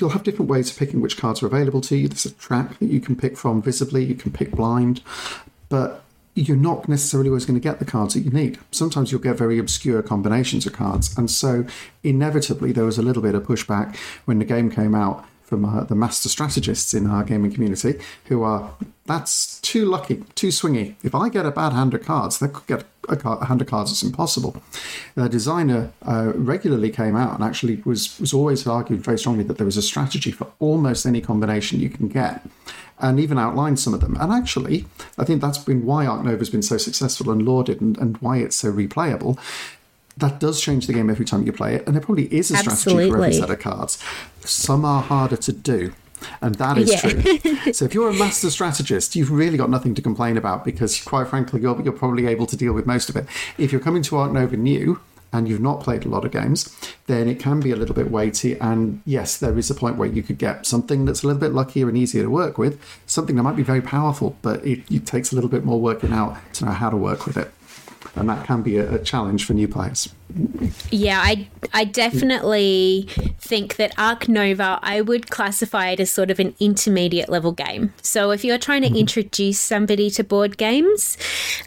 you'll 0.00 0.10
have 0.10 0.22
different 0.22 0.50
ways 0.50 0.70
of 0.70 0.78
picking 0.78 1.00
which 1.00 1.16
cards 1.16 1.42
are 1.42 1.46
available 1.46 1.80
to 1.82 1.96
you. 1.96 2.08
There's 2.08 2.26
a 2.26 2.32
track 2.32 2.78
that 2.78 2.86
you 2.86 3.00
can 3.00 3.16
pick 3.16 3.36
from 3.36 3.62
visibly, 3.62 4.04
you 4.04 4.14
can 4.14 4.32
pick 4.32 4.50
blind, 4.52 5.02
but 5.68 6.02
you're 6.34 6.56
not 6.56 6.88
necessarily 6.88 7.28
always 7.28 7.44
going 7.44 7.60
to 7.60 7.62
get 7.62 7.78
the 7.78 7.84
cards 7.84 8.14
that 8.14 8.20
you 8.20 8.30
need. 8.30 8.58
Sometimes 8.70 9.12
you'll 9.12 9.20
get 9.20 9.36
very 9.36 9.58
obscure 9.58 10.02
combinations 10.02 10.66
of 10.66 10.72
cards. 10.72 11.16
And 11.16 11.30
so, 11.30 11.66
inevitably, 12.02 12.72
there 12.72 12.84
was 12.84 12.96
a 12.96 13.02
little 13.02 13.22
bit 13.22 13.34
of 13.34 13.42
pushback 13.42 13.96
when 14.24 14.38
the 14.38 14.44
game 14.44 14.70
came 14.70 14.94
out 14.94 15.26
from 15.52 15.66
uh, 15.66 15.84
the 15.84 15.94
master 15.94 16.30
strategists 16.30 16.94
in 16.94 17.06
our 17.06 17.22
gaming 17.24 17.52
community 17.52 18.00
who 18.28 18.42
are 18.42 18.70
that's 19.04 19.60
too 19.60 19.84
lucky, 19.84 20.24
too 20.34 20.48
swingy. 20.48 20.94
If 21.02 21.14
I 21.14 21.28
get 21.28 21.44
a 21.44 21.50
bad 21.50 21.74
hand 21.74 21.92
of 21.92 22.02
cards, 22.02 22.38
they 22.38 22.48
could 22.48 22.66
get 22.66 22.86
a, 23.10 23.44
hand 23.44 23.60
of 23.60 23.66
cards 23.66 23.90
that's 23.90 24.02
impossible. 24.02 24.62
The 25.14 25.28
designer 25.28 25.92
uh, 26.06 26.32
regularly 26.34 26.88
came 26.88 27.16
out 27.16 27.34
and 27.34 27.44
actually 27.44 27.82
was 27.84 28.18
was 28.18 28.32
always 28.32 28.66
argued 28.66 29.02
very 29.04 29.18
strongly 29.18 29.44
that 29.44 29.58
there 29.58 29.66
was 29.66 29.76
a 29.76 29.82
strategy 29.82 30.30
for 30.30 30.46
almost 30.58 31.04
any 31.04 31.20
combination 31.20 31.80
you 31.80 31.90
can 31.90 32.08
get, 32.08 32.40
and 32.98 33.20
even 33.20 33.36
outlined 33.36 33.78
some 33.78 33.92
of 33.92 34.00
them. 34.00 34.16
And 34.18 34.32
actually, 34.32 34.86
I 35.18 35.24
think 35.24 35.42
that's 35.42 35.58
been 35.58 35.84
why 35.84 36.06
Ark 36.06 36.24
Nova 36.24 36.38
has 36.38 36.48
been 36.48 36.62
so 36.62 36.78
successful 36.78 37.30
and 37.30 37.42
lauded, 37.42 37.82
and, 37.82 37.98
and 37.98 38.16
why 38.22 38.38
it's 38.38 38.56
so 38.56 38.72
replayable 38.72 39.38
that 40.16 40.40
does 40.40 40.60
change 40.60 40.86
the 40.86 40.92
game 40.92 41.10
every 41.10 41.24
time 41.24 41.44
you 41.44 41.52
play 41.52 41.74
it, 41.74 41.86
and 41.86 41.94
there 41.94 42.02
probably 42.02 42.32
is 42.34 42.50
a 42.50 42.56
strategy 42.56 42.72
Absolutely. 42.72 43.10
for 43.10 43.16
every 43.16 43.32
set 43.32 43.50
of 43.50 43.58
cards. 43.58 44.02
Some 44.40 44.84
are 44.84 45.02
harder 45.02 45.36
to 45.36 45.52
do. 45.52 45.92
And 46.40 46.54
that 46.56 46.78
is 46.78 46.90
yeah. 46.90 47.00
true. 47.00 47.72
so 47.72 47.84
if 47.84 47.94
you're 47.94 48.08
a 48.08 48.14
master 48.14 48.48
strategist, 48.50 49.16
you've 49.16 49.32
really 49.32 49.56
got 49.56 49.70
nothing 49.70 49.94
to 49.96 50.02
complain 50.02 50.36
about 50.36 50.64
because, 50.64 51.02
quite 51.02 51.26
frankly, 51.26 51.60
you're, 51.60 51.80
you're 51.82 51.92
probably 51.92 52.26
able 52.26 52.46
to 52.46 52.56
deal 52.56 52.72
with 52.72 52.86
most 52.86 53.08
of 53.08 53.16
it. 53.16 53.26
If 53.58 53.72
you're 53.72 53.80
coming 53.80 54.02
to 54.04 54.16
Ark 54.16 54.30
Nova 54.30 54.56
new, 54.56 55.00
and 55.32 55.48
you've 55.48 55.60
not 55.60 55.80
played 55.80 56.04
a 56.04 56.08
lot 56.08 56.24
of 56.24 56.30
games, 56.30 56.76
then 57.06 57.26
it 57.26 57.40
can 57.40 57.58
be 57.58 57.70
a 57.70 57.76
little 57.76 57.94
bit 57.94 58.10
weighty. 58.10 58.58
And 58.60 59.00
yes, 59.06 59.38
there 59.38 59.56
is 59.58 59.70
a 59.70 59.74
point 59.74 59.96
where 59.96 60.08
you 60.08 60.22
could 60.22 60.36
get 60.36 60.66
something 60.66 61.06
that's 61.06 61.22
a 61.22 61.26
little 61.26 61.40
bit 61.40 61.52
luckier 61.52 61.88
and 61.88 61.96
easier 61.96 62.22
to 62.22 62.28
work 62.28 62.58
with, 62.58 62.78
something 63.06 63.36
that 63.36 63.42
might 63.42 63.56
be 63.56 63.62
very 63.62 63.80
powerful, 63.80 64.36
but 64.42 64.64
it, 64.64 64.80
it 64.90 65.06
takes 65.06 65.32
a 65.32 65.34
little 65.34 65.48
bit 65.48 65.64
more 65.64 65.80
working 65.80 66.12
out 66.12 66.36
to 66.54 66.66
know 66.66 66.72
how 66.72 66.90
to 66.90 66.96
work 66.96 67.24
with 67.26 67.38
it 67.38 67.50
and 68.14 68.28
that 68.28 68.46
can 68.46 68.62
be 68.62 68.76
a, 68.76 68.96
a 68.96 68.98
challenge 68.98 69.44
for 69.44 69.54
new 69.54 69.68
players. 69.68 70.08
Yeah, 70.90 71.20
I 71.22 71.48
I 71.74 71.84
definitely 71.84 73.08
think 73.38 73.76
that 73.76 73.92
Ark 73.98 74.28
Nova 74.28 74.78
I 74.82 75.00
would 75.00 75.30
classify 75.30 75.90
it 75.90 76.00
as 76.00 76.10
sort 76.10 76.30
of 76.30 76.40
an 76.40 76.54
intermediate 76.58 77.28
level 77.28 77.52
game. 77.52 77.92
So 78.02 78.30
if 78.30 78.44
you're 78.44 78.58
trying 78.58 78.82
to 78.82 78.88
mm-hmm. 78.88 78.96
introduce 78.96 79.58
somebody 79.58 80.08
to 80.10 80.24
board 80.24 80.56
games, 80.56 81.18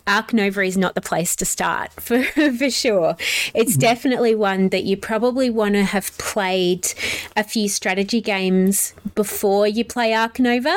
Ark 0.08 0.34
Nova 0.34 0.62
is 0.62 0.78
not 0.78 0.96
the 0.96 1.02
place 1.02 1.36
to 1.38 1.46
start 1.46 1.92
for 2.02 2.24
for 2.24 2.70
sure. 2.70 3.16
It's 3.54 3.74
mm-hmm. 3.74 3.80
definitely 3.80 4.36
one 4.36 4.70
that 4.70 4.84
you 4.84 4.98
probably 4.98 5.50
want 5.50 5.76
to 5.76 5.84
have 5.84 6.18
played 6.18 6.92
a 7.36 7.44
few 7.44 7.70
strategy 7.70 8.22
games 8.22 8.94
before 9.14 9.68
you 9.68 9.86
play 9.86 10.14
Ark 10.14 10.40
Nova 10.40 10.76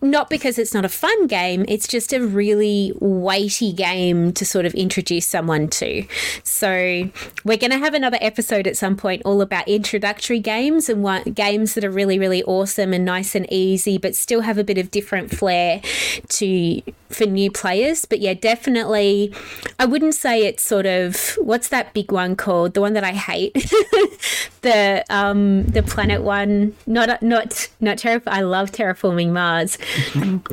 not 0.00 0.28
because 0.28 0.58
it's 0.58 0.74
not 0.74 0.84
a 0.84 0.88
fun 0.88 1.26
game, 1.26 1.64
it's 1.68 1.88
just 1.88 2.12
a 2.12 2.26
really 2.26 2.92
weighty 3.00 3.72
game 3.72 4.32
to 4.32 4.44
sort 4.44 4.66
of 4.66 4.74
introduce 4.74 5.26
someone 5.26 5.68
to. 5.68 6.06
So, 6.42 7.10
we're 7.44 7.56
going 7.56 7.70
to 7.70 7.78
have 7.78 7.94
another 7.94 8.18
episode 8.20 8.66
at 8.66 8.76
some 8.76 8.96
point 8.96 9.22
all 9.24 9.40
about 9.40 9.66
introductory 9.68 10.40
games 10.40 10.88
and 10.88 11.34
games 11.34 11.74
that 11.74 11.84
are 11.84 11.90
really, 11.90 12.18
really 12.18 12.42
awesome 12.44 12.92
and 12.92 13.04
nice 13.04 13.34
and 13.34 13.50
easy, 13.50 13.98
but 13.98 14.14
still 14.14 14.42
have 14.42 14.58
a 14.58 14.64
bit 14.64 14.78
of 14.78 14.90
different 14.90 15.30
flair 15.34 15.80
to 16.28 16.82
for 17.08 17.24
new 17.24 17.50
players. 17.50 18.04
But 18.04 18.20
yeah, 18.20 18.34
definitely, 18.34 19.34
I 19.78 19.86
wouldn't 19.86 20.14
say 20.14 20.44
it's 20.44 20.62
sort 20.62 20.86
of 20.86 21.36
what's 21.38 21.68
that 21.68 21.94
big 21.94 22.12
one 22.12 22.36
called? 22.36 22.74
The 22.74 22.80
one 22.80 22.92
that 22.94 23.04
I 23.04 23.12
hate, 23.12 23.54
the 24.62 25.04
um 25.08 25.64
the 25.64 25.82
planet 25.82 26.22
one. 26.22 26.74
Not 26.86 27.22
not 27.22 27.68
not 27.80 27.98
terra. 27.98 28.22
I 28.26 28.42
love 28.42 28.72
terraforming 28.72 29.30
Mars 29.30 29.78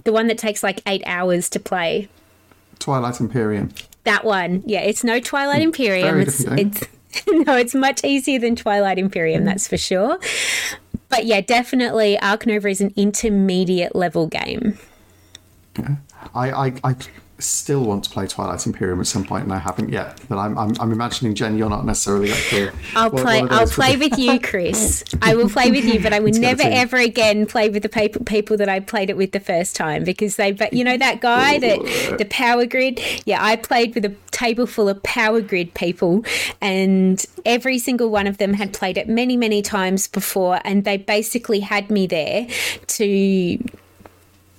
the 0.03 0.11
one 0.11 0.27
that 0.27 0.37
takes 0.37 0.63
like 0.63 0.81
eight 0.87 1.03
hours 1.05 1.49
to 1.49 1.59
play. 1.59 2.09
Twilight 2.79 3.19
Imperium. 3.19 3.69
That 4.03 4.25
one. 4.25 4.63
Yeah, 4.65 4.81
it's 4.81 5.03
no 5.03 5.19
Twilight 5.19 5.61
mm, 5.61 5.65
Imperium. 5.65 6.09
Very 6.09 6.23
it's 6.23 6.41
it's 6.41 6.87
no, 7.27 7.55
it's 7.55 7.75
much 7.75 8.03
easier 8.03 8.39
than 8.39 8.55
Twilight 8.55 8.97
Imperium, 8.97 9.45
that's 9.45 9.67
for 9.67 9.77
sure. 9.77 10.19
But 11.09 11.25
yeah, 11.25 11.41
definitely 11.41 12.17
Ark 12.19 12.45
Nova 12.45 12.67
is 12.67 12.81
an 12.81 12.93
intermediate 12.95 13.95
level 13.95 14.27
game. 14.27 14.77
Yeah. 15.77 15.95
I, 16.33 16.51
I, 16.51 16.73
I 16.83 16.95
still 17.39 17.83
want 17.83 18.03
to 18.03 18.09
play 18.09 18.27
Twilight 18.27 18.65
Imperium 18.65 18.99
at 18.99 19.07
some 19.07 19.23
point, 19.23 19.43
and 19.43 19.53
I 19.53 19.57
haven't 19.57 19.89
yet. 19.89 20.19
But 20.29 20.37
I'm, 20.37 20.57
I'm, 20.57 20.73
I'm 20.79 20.91
imagining 20.91 21.35
Jen, 21.35 21.57
you're 21.57 21.69
not 21.69 21.85
necessarily 21.85 22.31
up 22.31 22.37
here. 22.37 22.73
I'll 22.95 23.09
play. 23.09 23.41
I'll 23.41 23.67
play 23.67 23.97
with 23.97 24.17
you, 24.17 24.39
Chris. 24.43 25.03
I 25.21 25.35
will 25.35 25.49
play 25.49 25.71
with 25.71 25.85
you, 25.85 25.99
but 25.99 26.13
I 26.13 26.19
will 26.19 26.31
never 26.31 26.63
ever 26.63 26.97
again 26.97 27.45
play 27.45 27.69
with 27.69 27.83
the 27.83 27.89
people 27.89 28.23
people 28.23 28.57
that 28.57 28.69
I 28.69 28.79
played 28.79 29.09
it 29.09 29.17
with 29.17 29.31
the 29.31 29.39
first 29.39 29.75
time 29.75 30.03
because 30.03 30.35
they. 30.35 30.51
But 30.51 30.73
you 30.73 30.83
know 30.83 30.97
that 30.97 31.21
guy 31.21 31.59
that 31.59 32.17
the 32.17 32.25
Power 32.25 32.65
Grid. 32.65 33.01
Yeah, 33.25 33.43
I 33.43 33.55
played 33.55 33.95
with 33.95 34.05
a 34.05 34.15
table 34.31 34.65
full 34.65 34.89
of 34.89 35.01
Power 35.03 35.41
Grid 35.41 35.73
people, 35.73 36.23
and 36.61 37.23
every 37.45 37.79
single 37.79 38.09
one 38.09 38.27
of 38.27 38.37
them 38.37 38.53
had 38.53 38.73
played 38.73 38.97
it 38.97 39.07
many 39.09 39.37
many 39.37 39.61
times 39.61 40.07
before, 40.07 40.59
and 40.63 40.83
they 40.83 40.97
basically 40.97 41.61
had 41.61 41.89
me 41.89 42.07
there 42.07 42.47
to 42.87 43.59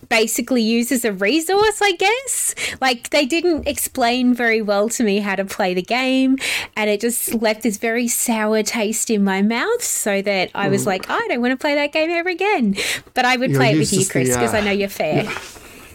basically 0.09 0.63
use 0.63 0.93
as 0.93 1.05
a 1.05 1.13
resource, 1.13 1.81
I 1.83 1.93
guess. 1.93 2.55
Like 2.81 3.11
they 3.11 3.27
didn't 3.27 3.67
explain 3.67 4.35
very 4.35 4.63
well 4.63 4.89
to 4.91 5.05
me 5.05 5.19
how 5.19 5.37
to 5.37 5.45
play 5.45 5.75
the 5.75 5.83
game, 5.83 6.39
and 6.77 6.91
it 6.91 7.01
just 7.01 7.35
left 7.35 7.63
this 7.63 7.77
very 7.77 8.09
sour 8.09 8.63
taste 8.63 9.11
in 9.11 9.25
my 9.25 9.43
mouth. 9.43 9.83
So 9.83 10.23
that 10.23 10.51
I 10.55 10.69
was 10.69 10.85
mm. 10.85 10.87
like, 10.87 11.11
I 11.11 11.27
don't 11.29 11.41
want 11.41 11.53
to 11.53 11.57
play 11.57 11.75
that 11.75 11.93
game 11.93 12.11
ever 12.11 12.29
again. 12.29 12.77
But 13.15 13.25
I 13.25 13.37
would 13.37 13.51
you're 13.51 13.61
play 13.61 13.73
it 13.73 13.79
with 13.79 13.93
you, 13.93 14.07
Chris, 14.07 14.29
because 14.29 14.55
uh, 14.55 14.59
I 14.59 14.61
know 14.61 14.71
you're 14.71 14.89
fair. 14.89 15.25
Yeah. 15.25 15.39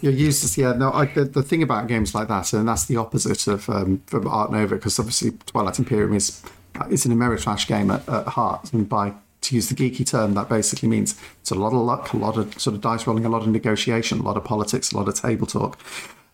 You're 0.02 0.14
used 0.14 0.54
to, 0.54 0.62
yeah. 0.62 0.74
No, 0.74 0.94
I, 0.94 1.08
the, 1.08 1.26
the 1.26 1.44
thing 1.44 1.62
about 1.62 1.88
games 1.88 2.16
like 2.16 2.30
that, 2.30 2.54
and 2.54 2.68
that's 2.68 2.86
the 2.86 2.96
opposite 2.96 3.48
of 3.48 3.70
um, 3.70 4.02
from 4.08 4.28
Ark 4.28 4.50
Nova, 4.50 4.76
because 4.76 4.98
obviously 4.98 5.32
Twilight 5.46 5.78
Imperium 5.78 6.14
is 6.14 6.42
it's 6.90 7.06
an 7.06 7.12
Ameritrash 7.12 7.68
game 7.68 7.92
at, 7.92 8.08
at 8.08 8.28
heart, 8.28 8.72
and 8.72 8.88
by 8.88 9.14
to 9.42 9.56
use 9.56 9.70
the 9.70 9.76
geeky 9.76 10.06
term, 10.06 10.34
that 10.34 10.50
basically 10.50 10.90
means 10.90 11.20
it's 11.42 11.52
a 11.52 11.56
lot 11.56 11.74
of 11.74 11.80
luck, 11.80 12.14
a 12.14 12.18
lot 12.18 12.38
of 12.38 12.60
sort 12.60 12.76
of 12.76 12.82
dice 12.82 13.08
rolling, 13.08 13.26
a 13.26 13.30
lot 13.30 13.42
of 13.42 13.48
negotiation, 13.48 14.20
a 14.20 14.24
lot 14.24 14.38
of 14.38 14.44
politics, 14.44 14.92
a 14.92 14.98
lot 14.98 15.08
of 15.08 15.16
table 15.16 15.48
talk. 15.48 15.80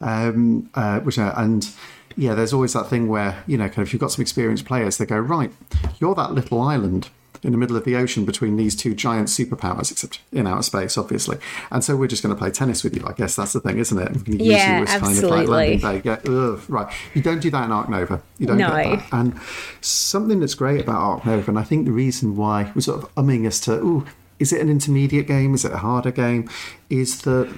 Um, 0.02 0.70
uh, 0.76 1.00
which 1.00 1.18
are, 1.18 1.34
and 1.40 1.70
yeah, 2.18 2.34
there's 2.34 2.52
always 2.52 2.74
that 2.74 2.88
thing 2.88 3.08
where 3.08 3.44
you 3.48 3.58
know, 3.58 3.68
kind 3.70 3.80
of, 3.80 3.88
if 3.88 3.94
you've 3.94 4.02
got 4.02 4.12
some 4.12 4.22
experienced 4.22 4.66
players, 4.66 4.98
they 4.98 5.06
go 5.06 5.18
right, 5.18 5.52
you're 6.00 6.16
that 6.16 6.34
little 6.34 6.62
island 6.62 7.10
in 7.46 7.52
the 7.52 7.58
middle 7.58 7.78
of 7.78 7.86
the 7.86 7.96
ocean 7.96 8.26
between 8.26 8.58
these 8.58 8.76
two 8.76 8.94
giant 8.94 9.28
superpowers, 9.28 9.92
except 9.92 10.20
in 10.32 10.48
outer 10.48 10.64
space, 10.64 10.98
obviously. 10.98 11.38
And 11.72 11.84
so 11.84 11.96
we're 11.96 12.08
just 12.08 12.24
going 12.24 12.34
to 12.34 12.40
play 12.40 12.50
tennis 12.50 12.84
with 12.84 12.96
you. 12.96 13.04
I 13.06 13.14
guess 13.14 13.36
that's 13.36 13.54
the 13.54 13.60
thing, 13.60 13.78
isn't 13.78 13.98
it? 13.98 14.10
We're 14.10 14.24
going 14.24 14.40
use 14.46 14.54
yeah, 14.54 14.86
absolutely. 14.88 15.30
kind 15.30 15.44
of 15.44 15.84
like 15.84 16.04
Yeah, 16.06 16.60
right. 16.68 16.94
You 17.14 17.22
don't 17.22 17.40
do 17.40 17.50
that 17.52 17.66
in 17.66 17.72
Ark 17.72 17.88
Nova. 17.88 18.22
You 18.40 18.48
don't 18.48 18.58
no. 18.58 18.70
get 18.70 19.00
that. 19.00 19.14
And 19.14 19.40
something 19.82 20.40
that's 20.40 20.56
great 20.56 20.82
about 20.82 20.96
Ark 20.96 21.26
Nova, 21.26 21.52
and 21.52 21.60
I 21.60 21.64
think 21.64 21.86
the 21.86 21.92
reason 21.92 22.36
why 22.36 22.72
we're 22.74 22.82
sort 22.82 23.04
of 23.04 23.16
umming 23.16 23.46
as 23.46 23.60
to, 23.62 23.74
ooh, 23.74 24.06
is 24.40 24.52
it 24.52 24.60
an 24.60 24.70
intermediate 24.70 25.28
game? 25.28 25.54
Is 25.54 25.64
it 25.64 25.72
a 25.72 25.78
harder 25.78 26.12
game? 26.12 26.50
Is 26.90 27.22
that 27.22 27.56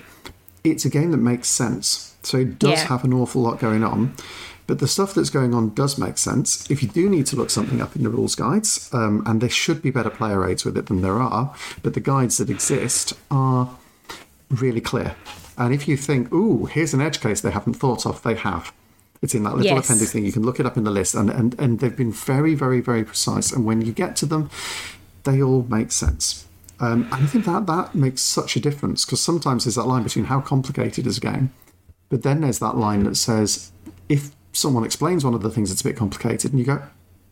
it's 0.63 0.85
a 0.85 0.89
game 0.89 1.11
that 1.11 1.17
makes 1.17 1.47
sense. 1.47 2.15
So 2.23 2.39
it 2.39 2.59
does 2.59 2.71
yeah. 2.71 2.87
have 2.87 3.03
an 3.03 3.13
awful 3.13 3.41
lot 3.41 3.59
going 3.59 3.83
on. 3.83 4.13
But 4.67 4.79
the 4.79 4.87
stuff 4.87 5.13
that's 5.13 5.29
going 5.29 5.53
on 5.53 5.73
does 5.73 5.97
make 5.97 6.17
sense. 6.17 6.69
If 6.69 6.83
you 6.83 6.89
do 6.89 7.09
need 7.09 7.25
to 7.27 7.35
look 7.37 7.49
something 7.49 7.81
up 7.81 7.95
in 7.95 8.03
the 8.03 8.09
rules 8.09 8.35
guides, 8.35 8.89
um, 8.93 9.23
and 9.25 9.39
there 9.41 9.49
should 9.49 9.81
be 9.81 9.91
better 9.91 10.09
player 10.09 10.45
aids 10.47 10.65
with 10.65 10.77
it 10.77 10.87
than 10.87 11.01
there 11.01 11.19
are, 11.21 11.55
but 11.83 11.93
the 11.93 12.01
guides 12.01 12.37
that 12.37 12.49
exist 12.49 13.13
are 13.31 13.69
really 14.49 14.81
clear. 14.81 15.15
And 15.57 15.73
if 15.73 15.87
you 15.87 15.95
think, 15.97 16.31
ooh, 16.33 16.65
here's 16.65 16.93
an 16.93 17.01
edge 17.01 17.21
case 17.21 17.41
they 17.41 17.51
haven't 17.51 17.75
thought 17.75 18.05
of, 18.05 18.21
they 18.23 18.35
have. 18.35 18.73
It's 19.21 19.33
in 19.33 19.43
that 19.43 19.55
little 19.55 19.73
Yes. 19.75 19.85
appendix 19.85 20.11
thing. 20.11 20.25
You 20.25 20.31
can 20.31 20.43
look 20.43 20.59
it 20.59 20.65
up 20.65 20.77
in 20.77 20.83
the 20.83 20.91
list, 20.91 21.15
and, 21.15 21.29
and, 21.29 21.55
and 21.59 21.79
they've 21.79 21.95
been 21.95 22.11
very, 22.11 22.53
very, 22.53 22.81
very 22.81 23.03
precise. 23.03 23.51
And 23.51 23.65
when 23.65 23.81
you 23.81 23.91
get 23.91 24.15
to 24.17 24.25
them, 24.25 24.49
they 25.23 25.41
all 25.41 25.65
make 25.69 25.91
sense. 25.91 26.45
Um, 26.79 27.03
and 27.11 27.23
I 27.23 27.25
think 27.25 27.45
that 27.45 27.65
that 27.65 27.95
makes 27.95 28.21
such 28.21 28.55
a 28.55 28.59
difference 28.59 29.03
because 29.03 29.19
sometimes 29.19 29.63
there's 29.63 29.75
that 29.75 29.87
line 29.87 30.03
between 30.03 30.25
how 30.25 30.41
complicated 30.41 31.07
is 31.07 31.17
a 31.17 31.21
game, 31.21 31.51
but 32.09 32.21
then 32.21 32.41
there's 32.41 32.59
that 32.59 32.77
line 32.77 33.03
that 33.05 33.15
says 33.15 33.71
if 34.07 34.31
someone 34.57 34.83
explains 34.83 35.23
one 35.23 35.33
of 35.33 35.41
the 35.41 35.49
things 35.49 35.69
that's 35.69 35.81
a 35.81 35.83
bit 35.83 35.95
complicated, 35.95 36.51
and 36.51 36.59
you 36.59 36.65
go, 36.65 36.81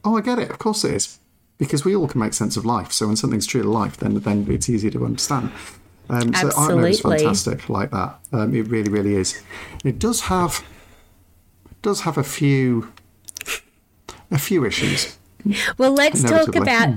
"Oh, 0.03 0.17
I 0.17 0.21
get 0.21 0.39
it. 0.39 0.49
Of 0.49 0.59
course 0.59 0.83
it 0.83 0.93
is," 0.93 1.19
because 1.57 1.83
we 1.83 1.95
all 1.95 2.07
can 2.07 2.19
make 2.19 2.33
sense 2.33 2.57
of 2.57 2.65
life. 2.65 2.91
So 2.91 3.07
when 3.07 3.15
something's 3.15 3.47
true 3.47 3.63
to 3.63 3.69
life, 3.69 3.97
then 3.97 4.19
then 4.19 4.45
it's 4.49 4.69
easier 4.69 4.91
to 4.91 5.05
understand. 5.05 5.51
Um, 6.09 6.33
so 6.33 6.51
Ark 6.55 6.69
Nova 6.69 6.85
is 6.88 7.01
fantastic 7.01 7.67
like 7.67 7.91
that. 7.91 8.19
Um, 8.31 8.53
it 8.53 8.67
really, 8.67 8.91
really 8.91 9.15
is. 9.15 9.41
It 9.83 9.97
does 9.99 10.21
have 10.21 10.63
does 11.81 12.01
have 12.01 12.17
a 12.17 12.23
few 12.23 12.91
a 14.31 14.38
few 14.38 14.65
issues. 14.65 15.17
Well, 15.77 15.93
let's 15.93 16.23
talk 16.23 16.55
about 16.55 16.95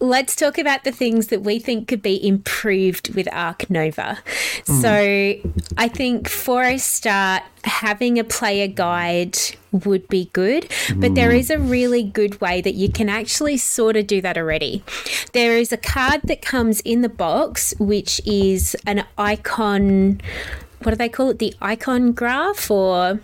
let's 0.00 0.34
talk 0.34 0.58
about 0.58 0.84
the 0.84 0.92
things 0.92 1.28
that 1.28 1.42
we 1.42 1.58
think 1.58 1.88
could 1.88 2.02
be 2.02 2.26
improved 2.26 3.14
with 3.14 3.28
Ark 3.32 3.68
Nova. 3.70 4.18
So, 4.64 5.34
I 5.76 5.88
think 5.88 6.28
for 6.28 6.62
a 6.64 6.78
start, 6.78 7.42
having 7.64 8.18
a 8.18 8.24
player 8.24 8.66
guide 8.66 9.38
would 9.72 10.08
be 10.08 10.30
good, 10.32 10.70
but 10.96 11.14
there 11.14 11.32
is 11.32 11.50
a 11.50 11.58
really 11.58 12.02
good 12.02 12.40
way 12.40 12.60
that 12.60 12.74
you 12.74 12.88
can 12.90 13.08
actually 13.08 13.56
sort 13.56 13.96
of 13.96 14.06
do 14.06 14.20
that 14.20 14.36
already. 14.36 14.82
There 15.32 15.56
is 15.56 15.72
a 15.72 15.76
card 15.76 16.22
that 16.24 16.42
comes 16.42 16.80
in 16.80 17.02
the 17.02 17.08
box, 17.08 17.74
which 17.78 18.20
is 18.24 18.76
an 18.86 19.04
icon. 19.18 20.20
What 20.82 20.92
do 20.92 20.96
they 20.96 21.08
call 21.08 21.30
it? 21.30 21.38
The 21.38 21.54
icon 21.60 22.12
graph, 22.12 22.70
or 22.70 23.20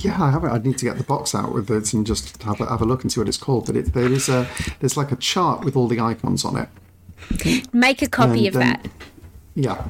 Yeah, 0.00 0.22
I 0.22 0.30
haven't. 0.30 0.50
I 0.50 0.58
need 0.58 0.78
to 0.78 0.84
get 0.84 0.96
the 0.98 1.04
box 1.04 1.34
out 1.34 1.52
with 1.54 1.70
it 1.70 1.92
and 1.92 2.06
just 2.06 2.42
have 2.42 2.60
a, 2.60 2.66
have 2.66 2.80
a 2.80 2.84
look 2.84 3.02
and 3.02 3.12
see 3.12 3.20
what 3.20 3.28
it's 3.28 3.36
called. 3.38 3.66
But 3.66 3.76
it, 3.76 3.92
there 3.94 4.10
is 4.12 4.28
a 4.28 4.46
there's 4.80 4.96
like 4.96 5.12
a 5.12 5.16
chart 5.16 5.64
with 5.64 5.76
all 5.76 5.88
the 5.88 6.00
icons 6.00 6.44
on 6.44 6.56
it. 6.56 6.68
make 7.72 8.02
a 8.02 8.08
copy 8.08 8.46
And 8.46 8.48
of 8.48 8.52
then- 8.54 8.80
that. 8.82 8.88
Yeah, 9.58 9.84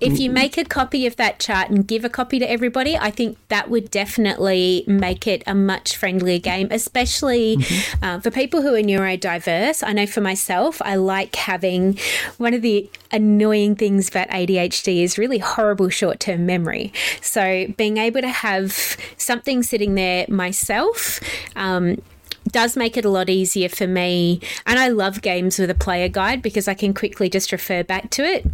if 0.00 0.18
you 0.18 0.30
make 0.30 0.58
a 0.58 0.64
copy 0.64 1.06
of 1.06 1.16
that 1.16 1.38
chart 1.38 1.70
and 1.70 1.86
give 1.86 2.04
a 2.04 2.08
copy 2.08 2.38
to 2.38 2.50
everybody, 2.50 2.96
I 2.96 3.10
think 3.10 3.38
that 3.48 3.70
would 3.70 3.90
definitely 3.90 4.84
make 4.86 5.26
it 5.26 5.42
a 5.46 5.54
much 5.54 5.96
friendlier 5.96 6.38
game, 6.38 6.68
especially 6.70 7.58
uh, 8.02 8.20
for 8.20 8.30
people 8.30 8.62
who 8.62 8.74
are 8.74 8.82
neurodiverse. 8.82 9.86
I 9.86 9.92
know 9.92 10.06
for 10.06 10.20
myself, 10.20 10.80
I 10.82 10.96
like 10.96 11.34
having 11.36 11.98
one 12.38 12.54
of 12.54 12.62
the 12.62 12.90
annoying 13.10 13.76
things 13.76 14.08
about 14.08 14.28
ADHD 14.28 15.02
is 15.02 15.18
really 15.18 15.38
horrible 15.38 15.88
short 15.88 16.20
term 16.20 16.46
memory. 16.46 16.92
So 17.20 17.68
being 17.76 17.96
able 17.96 18.20
to 18.20 18.28
have 18.28 18.96
something 19.16 19.62
sitting 19.62 19.94
there 19.94 20.26
myself. 20.28 21.20
Um, 21.56 22.02
does 22.48 22.76
make 22.76 22.96
it 22.96 23.04
a 23.04 23.08
lot 23.08 23.30
easier 23.30 23.68
for 23.68 23.86
me. 23.86 24.40
And 24.66 24.78
I 24.78 24.88
love 24.88 25.22
games 25.22 25.58
with 25.58 25.70
a 25.70 25.74
player 25.74 26.08
guide 26.08 26.42
because 26.42 26.68
I 26.68 26.74
can 26.74 26.92
quickly 26.94 27.30
just 27.30 27.50
refer 27.52 27.82
back 27.82 28.10
to 28.10 28.22
it. 28.22 28.44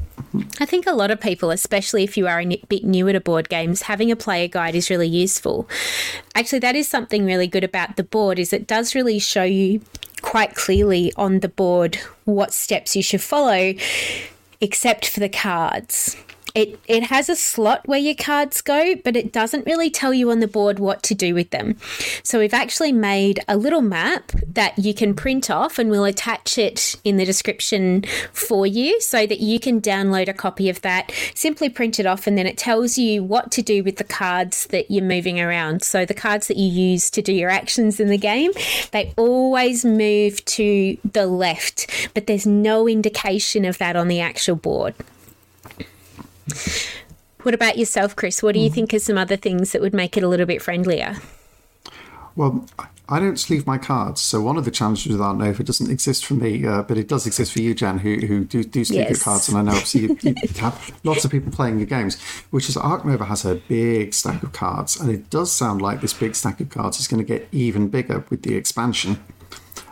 I 0.60 0.66
think 0.66 0.86
a 0.86 0.92
lot 0.92 1.10
of 1.10 1.20
people, 1.20 1.50
especially 1.50 2.04
if 2.04 2.16
you 2.16 2.26
are 2.28 2.40
a 2.40 2.62
bit 2.68 2.84
newer 2.84 3.12
to 3.12 3.20
board 3.20 3.48
games, 3.48 3.82
having 3.82 4.12
a 4.12 4.16
player 4.16 4.46
guide 4.46 4.74
is 4.74 4.88
really 4.88 5.08
useful. 5.08 5.68
Actually, 6.34 6.60
that 6.60 6.76
is 6.76 6.86
something 6.88 7.24
really 7.24 7.48
good 7.48 7.64
about 7.64 7.96
the 7.96 8.04
board 8.04 8.38
is 8.38 8.52
it 8.52 8.66
does 8.66 8.94
really 8.94 9.18
show 9.18 9.42
you 9.42 9.80
quite 10.22 10.54
clearly 10.54 11.12
on 11.16 11.40
the 11.40 11.48
board 11.48 11.96
what 12.24 12.52
steps 12.52 12.94
you 12.94 13.02
should 13.02 13.22
follow, 13.22 13.74
except 14.60 15.08
for 15.08 15.20
the 15.20 15.28
cards. 15.28 16.16
It, 16.54 16.78
it 16.88 17.04
has 17.04 17.28
a 17.28 17.36
slot 17.36 17.86
where 17.86 17.98
your 17.98 18.14
cards 18.14 18.60
go, 18.60 18.94
but 18.96 19.16
it 19.16 19.32
doesn't 19.32 19.66
really 19.66 19.90
tell 19.90 20.12
you 20.12 20.30
on 20.30 20.40
the 20.40 20.48
board 20.48 20.78
what 20.78 21.02
to 21.04 21.14
do 21.14 21.34
with 21.34 21.50
them. 21.50 21.76
So 22.22 22.38
we've 22.38 22.54
actually 22.54 22.92
made 22.92 23.40
a 23.48 23.56
little 23.56 23.82
map 23.82 24.32
that 24.46 24.78
you 24.78 24.92
can 24.94 25.14
print 25.14 25.50
off 25.50 25.78
and 25.78 25.90
we'll 25.90 26.04
attach 26.04 26.58
it 26.58 26.96
in 27.04 27.16
the 27.16 27.24
description 27.24 28.04
for 28.32 28.66
you 28.66 29.00
so 29.00 29.26
that 29.26 29.40
you 29.40 29.60
can 29.60 29.80
download 29.80 30.28
a 30.28 30.34
copy 30.34 30.68
of 30.68 30.80
that, 30.82 31.12
simply 31.34 31.68
print 31.68 32.00
it 32.00 32.06
off, 32.06 32.26
and 32.26 32.36
then 32.36 32.46
it 32.46 32.58
tells 32.58 32.98
you 32.98 33.22
what 33.22 33.50
to 33.52 33.62
do 33.62 33.82
with 33.84 33.96
the 33.96 34.04
cards 34.04 34.66
that 34.66 34.90
you're 34.90 35.04
moving 35.04 35.40
around. 35.40 35.82
So 35.82 36.04
the 36.04 36.14
cards 36.14 36.48
that 36.48 36.56
you 36.56 36.68
use 36.68 37.10
to 37.10 37.22
do 37.22 37.32
your 37.32 37.50
actions 37.50 38.00
in 38.00 38.08
the 38.08 38.18
game, 38.18 38.52
they 38.90 39.14
always 39.16 39.84
move 39.84 40.44
to 40.46 40.96
the 41.12 41.26
left, 41.26 42.10
but 42.14 42.26
there's 42.26 42.46
no 42.46 42.88
indication 42.88 43.64
of 43.64 43.78
that 43.78 43.96
on 43.96 44.08
the 44.08 44.20
actual 44.20 44.56
board. 44.56 44.94
What 47.42 47.54
about 47.54 47.78
yourself, 47.78 48.16
Chris? 48.16 48.42
What 48.42 48.54
do 48.54 48.60
you 48.60 48.70
think 48.70 48.92
are 48.92 48.98
some 48.98 49.16
other 49.16 49.36
things 49.36 49.72
that 49.72 49.80
would 49.80 49.94
make 49.94 50.16
it 50.16 50.22
a 50.22 50.28
little 50.28 50.46
bit 50.46 50.60
friendlier? 50.60 51.16
Well, 52.36 52.66
I 53.08 53.18
don't 53.18 53.40
sleeve 53.40 53.66
my 53.66 53.76
cards, 53.76 54.20
so 54.20 54.40
one 54.40 54.56
of 54.56 54.64
the 54.64 54.70
challenges 54.70 55.10
with 55.10 55.20
Ark 55.20 55.36
Nova 55.36 55.64
doesn't 55.64 55.90
exist 55.90 56.24
for 56.24 56.34
me, 56.34 56.64
uh, 56.64 56.82
but 56.82 56.96
it 56.96 57.08
does 57.08 57.26
exist 57.26 57.52
for 57.52 57.60
you, 57.60 57.74
Jan, 57.74 57.98
who, 57.98 58.14
who 58.14 58.44
do, 58.44 58.62
do 58.62 58.84
sleeve 58.84 59.10
your 59.10 59.18
cards, 59.18 59.48
and 59.48 59.58
I 59.58 59.62
know 59.62 59.72
obviously 59.72 60.02
you, 60.02 60.18
you 60.22 60.34
have 60.60 60.92
lots 61.02 61.24
of 61.24 61.32
people 61.32 61.50
playing 61.50 61.78
your 61.78 61.86
games, 61.86 62.20
which 62.50 62.68
is 62.68 62.76
Ark 62.76 63.04
Nova 63.04 63.24
has 63.24 63.44
a 63.44 63.56
big 63.56 64.14
stack 64.14 64.44
of 64.44 64.52
cards, 64.52 65.00
and 65.00 65.10
it 65.10 65.28
does 65.28 65.50
sound 65.50 65.82
like 65.82 66.00
this 66.00 66.12
big 66.12 66.36
stack 66.36 66.60
of 66.60 66.70
cards 66.70 67.00
is 67.00 67.08
going 67.08 67.18
to 67.18 67.26
get 67.26 67.48
even 67.50 67.88
bigger 67.88 68.24
with 68.30 68.42
the 68.42 68.54
expansion. 68.54 69.18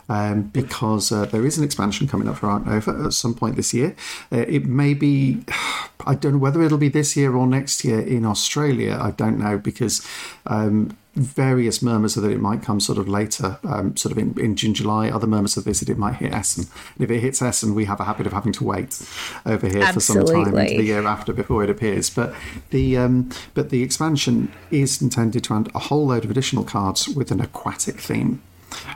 Um, 0.09 0.43
because 0.43 1.11
uh, 1.11 1.25
there 1.25 1.45
is 1.45 1.59
an 1.59 1.63
expansion 1.63 2.07
coming 2.07 2.27
up 2.27 2.37
for 2.37 2.49
Ark 2.49 2.65
Nova 2.65 3.05
at 3.05 3.13
some 3.13 3.35
point 3.35 3.55
this 3.55 3.75
year. 3.75 3.95
Uh, 4.31 4.37
it 4.47 4.65
may 4.65 4.95
be, 4.95 5.43
I 6.07 6.15
don't 6.15 6.33
know 6.33 6.37
whether 6.39 6.63
it'll 6.63 6.79
be 6.79 6.89
this 6.89 7.15
year 7.15 7.35
or 7.35 7.45
next 7.45 7.85
year 7.85 7.99
in 7.99 8.25
Australia. 8.25 8.97
I 8.99 9.11
don't 9.11 9.37
know 9.37 9.59
because 9.59 10.05
um, 10.47 10.97
various 11.19 11.81
murmurs 11.81 12.17
are 12.17 12.21
that 12.21 12.31
it 12.31 12.39
might 12.39 12.61
come 12.61 12.79
sort 12.79 12.97
of 12.97 13.07
later, 13.07 13.57
um, 13.63 13.95
sort 13.97 14.11
of 14.11 14.17
in, 14.17 14.39
in 14.39 14.55
June, 14.55 14.73
July. 14.73 15.09
Other 15.09 15.27
murmurs 15.27 15.57
are 15.57 15.61
this 15.61 15.79
that 15.81 15.89
it 15.89 15.97
might 15.97 16.15
hit 16.15 16.33
Essen. 16.33 16.65
And 16.95 17.03
if 17.03 17.11
it 17.11 17.19
hits 17.19 17.41
Essen, 17.41 17.75
we 17.75 17.85
have 17.85 17.99
a 17.99 18.05
habit 18.05 18.27
of 18.27 18.33
having 18.33 18.53
to 18.53 18.63
wait 18.63 19.01
over 19.45 19.67
here 19.67 19.85
for 19.91 19.99
some 19.99 20.25
time 20.25 20.57
into 20.57 20.77
the 20.77 20.83
year 20.83 21.05
after 21.05 21.33
before 21.33 21.63
it 21.63 21.69
appears. 21.69 22.09
But 22.09 22.33
the 22.69 22.97
um, 22.97 23.29
but 23.53 23.69
the 23.69 23.83
expansion 23.83 24.51
is 24.71 25.01
intended 25.01 25.43
to 25.45 25.53
add 25.55 25.69
a 25.75 25.79
whole 25.79 26.07
load 26.07 26.23
of 26.23 26.31
additional 26.31 26.63
cards 26.63 27.07
with 27.07 27.31
an 27.31 27.41
aquatic 27.41 27.99
theme. 27.99 28.41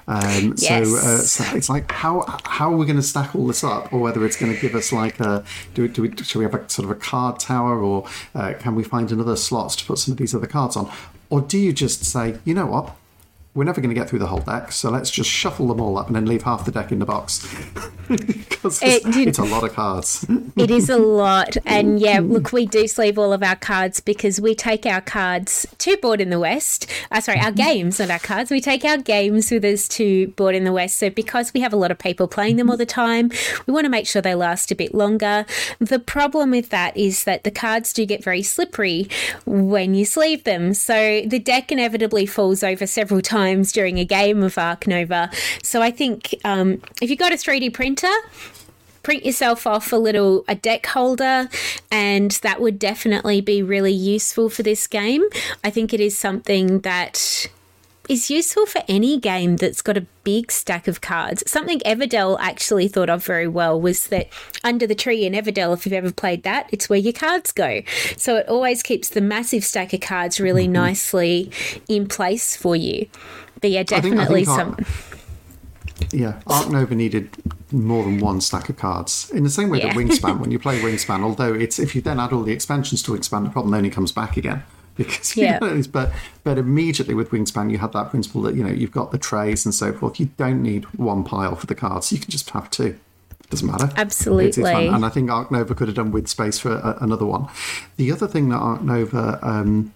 Um, 0.07 0.57
so, 0.57 0.75
uh, 0.75 1.17
so 1.17 1.43
it's 1.55 1.69
like 1.69 1.91
how 1.91 2.25
how 2.45 2.71
are 2.73 2.77
we 2.77 2.85
going 2.85 2.97
to 2.97 3.03
stack 3.03 3.35
all 3.35 3.47
this 3.47 3.63
up, 3.63 3.91
or 3.93 3.99
whether 3.99 4.25
it's 4.25 4.37
going 4.37 4.53
to 4.53 4.59
give 4.59 4.75
us 4.75 4.91
like 4.91 5.19
a 5.19 5.43
do, 5.73 5.87
do 5.87 6.01
we 6.03 6.15
should 6.23 6.39
we 6.39 6.45
have 6.45 6.53
a 6.53 6.69
sort 6.69 6.85
of 6.85 6.91
a 6.91 6.95
card 6.95 7.39
tower, 7.39 7.81
or 7.81 8.07
uh, 8.35 8.53
can 8.59 8.75
we 8.75 8.83
find 8.83 9.11
another 9.11 9.35
slots 9.35 9.75
to 9.77 9.85
put 9.85 9.97
some 9.97 10.11
of 10.11 10.17
these 10.17 10.35
other 10.35 10.47
cards 10.47 10.75
on, 10.75 10.91
or 11.29 11.41
do 11.41 11.57
you 11.57 11.73
just 11.73 12.03
say 12.05 12.37
you 12.45 12.53
know 12.53 12.65
what? 12.65 12.95
We're 13.55 13.65
never 13.65 13.81
going 13.81 13.93
to 13.93 13.99
get 13.99 14.09
through 14.09 14.19
the 14.19 14.27
whole 14.27 14.39
deck, 14.39 14.71
so 14.71 14.89
let's 14.89 15.11
just 15.11 15.29
shuffle 15.29 15.67
them 15.67 15.79
all 15.79 15.99
up 15.99 16.07
and 16.07 16.15
then 16.15 16.25
leave 16.25 16.41
half 16.41 16.65
the 16.65 16.71
deck 16.71 16.91
in 16.91 16.97
the 16.97 17.05
box. 17.05 17.47
because 18.07 18.81
it's, 18.81 19.05
It 19.05 19.27
it's 19.27 19.37
a 19.37 19.43
lot 19.43 19.63
of 19.63 19.73
cards. 19.73 20.25
It 20.55 20.69
is 20.69 20.89
a 20.89 20.97
lot. 20.97 21.57
And 21.65 21.99
yeah, 21.99 22.19
look, 22.19 22.53
we 22.53 22.67
do 22.67 22.87
sleeve 22.87 23.17
all 23.17 23.33
of 23.33 23.41
our 23.41 23.55
cards 23.55 23.99
because 23.99 24.39
we 24.39 24.53
take 24.53 24.85
our 24.85 25.01
cards 25.01 25.65
to 25.79 25.97
Board 25.97 26.21
in 26.21 26.29
the 26.29 26.39
West. 26.39 26.89
Uh, 27.11 27.21
sorry, 27.21 27.39
our 27.39 27.51
games, 27.51 27.99
not 27.99 28.11
our 28.11 28.19
cards. 28.19 28.51
We 28.51 28.61
take 28.61 28.85
our 28.85 28.97
games 28.97 29.49
with 29.49 29.65
us 29.65 29.87
to 29.89 30.27
Board 30.29 30.53
in 30.53 30.63
the 30.63 30.71
West. 30.71 30.97
So 30.97 31.09
because 31.09 31.53
we 31.53 31.61
have 31.61 31.73
a 31.73 31.75
lot 31.75 31.91
of 31.91 31.97
people 31.97 32.27
playing 32.27 32.57
them 32.57 32.69
all 32.69 32.77
the 32.77 32.85
time, 32.85 33.31
we 33.65 33.73
want 33.73 33.85
to 33.85 33.89
make 33.89 34.05
sure 34.05 34.21
they 34.21 34.35
last 34.35 34.71
a 34.71 34.75
bit 34.75 34.93
longer. 34.93 35.45
The 35.79 35.99
problem 35.99 36.51
with 36.51 36.69
that 36.69 36.95
is 36.95 37.23
that 37.23 37.43
the 37.43 37.51
cards 37.51 37.93
do 37.93 38.05
get 38.05 38.23
very 38.23 38.43
slippery 38.43 39.09
when 39.45 39.95
you 39.95 40.05
sleeve 40.05 40.43
them. 40.43 40.73
So 40.73 41.23
the 41.25 41.39
deck 41.39 41.71
inevitably 41.71 42.27
falls 42.27 42.63
over 42.63 42.85
several 42.85 43.21
times 43.21 43.42
during 43.71 43.99
a 43.99 44.05
game 44.05 44.43
of 44.43 44.57
Ark 44.57 44.87
Nova. 44.87 45.29
So 45.61 45.81
I 45.81 45.91
think 45.91 46.35
um, 46.43 46.81
if 47.01 47.09
you've 47.09 47.19
got 47.19 47.31
a 47.31 47.35
3D 47.35 47.73
printer, 47.73 48.11
print 49.03 49.25
yourself 49.25 49.67
off 49.67 49.91
a 49.91 49.97
little 49.97 50.45
a 50.47 50.55
deck 50.55 50.85
holder 50.87 51.49
and 51.91 52.31
that 52.41 52.61
would 52.61 52.79
definitely 52.79 53.41
be 53.41 53.61
really 53.61 53.91
useful 53.91 54.49
for 54.49 54.63
this 54.63 54.87
game 54.87 55.21
i 55.61 55.69
think 55.69 55.93
it 55.93 55.99
is 55.99 56.17
something 56.17 56.79
that 56.79 57.47
is 58.09 58.29
useful 58.29 58.65
for 58.65 58.81
any 58.87 59.19
game 59.19 59.57
that's 59.57 59.81
got 59.81 59.97
a 59.97 60.05
big 60.23 60.51
stack 60.51 60.87
of 60.87 61.01
cards. 61.01 61.43
Something 61.49 61.79
Everdell 61.79 62.37
actually 62.39 62.87
thought 62.87 63.09
of 63.09 63.25
very 63.25 63.47
well 63.47 63.79
was 63.79 64.07
that 64.07 64.27
under 64.63 64.85
the 64.85 64.95
tree 64.95 65.25
in 65.25 65.33
Everdell, 65.33 65.73
if 65.73 65.85
you've 65.85 65.93
ever 65.93 66.11
played 66.11 66.43
that, 66.43 66.69
it's 66.71 66.89
where 66.89 66.99
your 66.99 67.13
cards 67.13 67.51
go. 67.51 67.81
So 68.17 68.37
it 68.37 68.47
always 68.47 68.83
keeps 68.83 69.09
the 69.09 69.21
massive 69.21 69.63
stack 69.63 69.93
of 69.93 70.01
cards 70.01 70.39
really 70.39 70.65
mm-hmm. 70.65 70.73
nicely 70.73 71.51
in 71.87 72.07
place 72.07 72.55
for 72.55 72.75
you. 72.75 73.07
But 73.61 73.71
yeah, 73.71 73.81
I 73.81 73.83
think- 73.83 73.95
I 73.95 73.99
definitely 73.99 74.45
think 74.45 74.57
some. 74.57 74.85
Yeah, 76.11 76.41
Ark 76.47 76.69
Nova 76.69 76.95
needed 76.95 77.29
more 77.71 78.03
than 78.03 78.19
one 78.19 78.41
stack 78.41 78.69
of 78.69 78.77
cards. 78.77 79.29
In 79.31 79.43
the 79.43 79.49
same 79.49 79.69
way 79.69 79.79
that 79.81 79.95
Wingspan, 79.95 80.39
when 80.41 80.51
you 80.51 80.59
play 80.59 80.79
Wingspan, 80.79 81.23
although 81.23 81.53
it's 81.53 81.79
if 81.79 81.95
you 81.95 82.01
then 82.01 82.19
add 82.19 82.33
all 82.33 82.43
the 82.43 82.51
expansions 82.51 83.01
to 83.03 83.11
Wingspan, 83.11 83.45
the 83.45 83.49
problem 83.49 83.73
only 83.73 83.89
comes 83.89 84.11
back 84.11 84.37
again. 84.37 84.63
Because 84.97 85.35
you 85.35 85.43
Yeah. 85.43 85.57
know, 85.59 85.67
it's- 85.67 85.87
but 85.87 86.11
but 86.43 86.57
immediately 86.57 87.15
with 87.15 87.31
Wingspan, 87.31 87.71
you 87.71 87.79
had 87.79 87.93
that 87.93 88.09
principle 88.11 88.41
that 88.43 88.55
you 88.55 88.63
know 88.63 88.69
you've 88.71 88.91
got 88.91 89.11
the 89.11 89.17
trays 89.17 89.65
and 89.65 89.73
so 89.73 89.91
forth. 89.93 90.19
You 90.19 90.29
don't 90.37 90.61
need 90.61 90.85
one 90.97 91.23
pile 91.23 91.55
for 91.55 91.65
the 91.65 91.75
cards. 91.75 92.11
You 92.11 92.19
can 92.19 92.29
just 92.29 92.49
have 92.51 92.69
two. 92.69 92.95
Doesn't 93.49 93.67
matter. 93.67 93.85
It's- 93.85 94.01
it's. 94.01 94.27
Absolutely. 94.27 94.87
And 94.87 95.03
I 95.05 95.09
think 95.09 95.29
Ark 95.31 95.51
Nova 95.51 95.73
could 95.75 95.87
have 95.87 95.95
done 95.95 96.11
with 96.11 96.27
space 96.27 96.59
for 96.59 96.73
a, 96.73 96.97
another 97.01 97.25
one. 97.25 97.47
The 97.97 98.11
other 98.11 98.27
thing 98.27 98.49
that 98.49 98.57
Ark 98.57 98.81
Nova 98.83 99.39
um, 99.41 99.91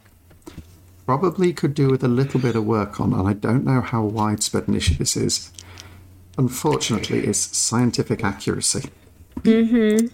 probably 1.06 1.54
could 1.54 1.74
do 1.74 1.88
with 1.90 2.04
a 2.04 2.08
little 2.08 2.40
bit 2.40 2.56
of 2.56 2.66
work 2.66 3.00
on, 3.00 3.14
and 3.14 3.28
I 3.28 3.34
don't 3.34 3.64
know 3.66 3.82
how 3.82 4.04
widespread 4.04 4.68
an 4.68 4.76
issue 4.76 4.96
this 4.96 5.16
is, 5.16 5.52
unfortunately, 6.38 7.26
is 7.26 7.38
scientific 7.38 8.24
accuracy. 8.24 8.90
Mm-hmm. 9.42 10.08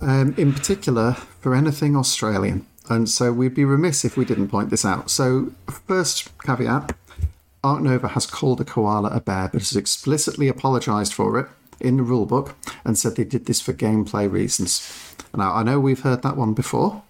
Um, 0.00 0.34
in 0.36 0.52
particular, 0.52 1.14
for 1.40 1.54
anything 1.54 1.96
Australian. 1.96 2.66
And 2.88 3.08
so 3.08 3.32
we'd 3.32 3.54
be 3.54 3.64
remiss 3.64 4.04
if 4.04 4.16
we 4.16 4.24
didn't 4.24 4.48
point 4.48 4.70
this 4.70 4.84
out. 4.84 5.10
So, 5.10 5.52
first 5.86 6.30
caveat 6.38 6.94
Ark 7.64 7.82
Nova 7.82 8.08
has 8.08 8.26
called 8.26 8.60
a 8.60 8.64
koala 8.64 9.10
a 9.10 9.20
bear, 9.20 9.48
but 9.52 9.60
has 9.60 9.74
explicitly 9.74 10.46
apologised 10.46 11.12
for 11.12 11.38
it 11.38 11.46
in 11.80 11.96
the 11.96 12.02
rulebook 12.02 12.54
and 12.84 12.96
said 12.96 13.16
they 13.16 13.24
did 13.24 13.46
this 13.46 13.60
for 13.60 13.72
gameplay 13.72 14.30
reasons. 14.30 15.14
Now, 15.34 15.52
I 15.52 15.62
know 15.62 15.80
we've 15.80 16.00
heard 16.00 16.22
that 16.22 16.36
one 16.36 16.54
before 16.54 17.02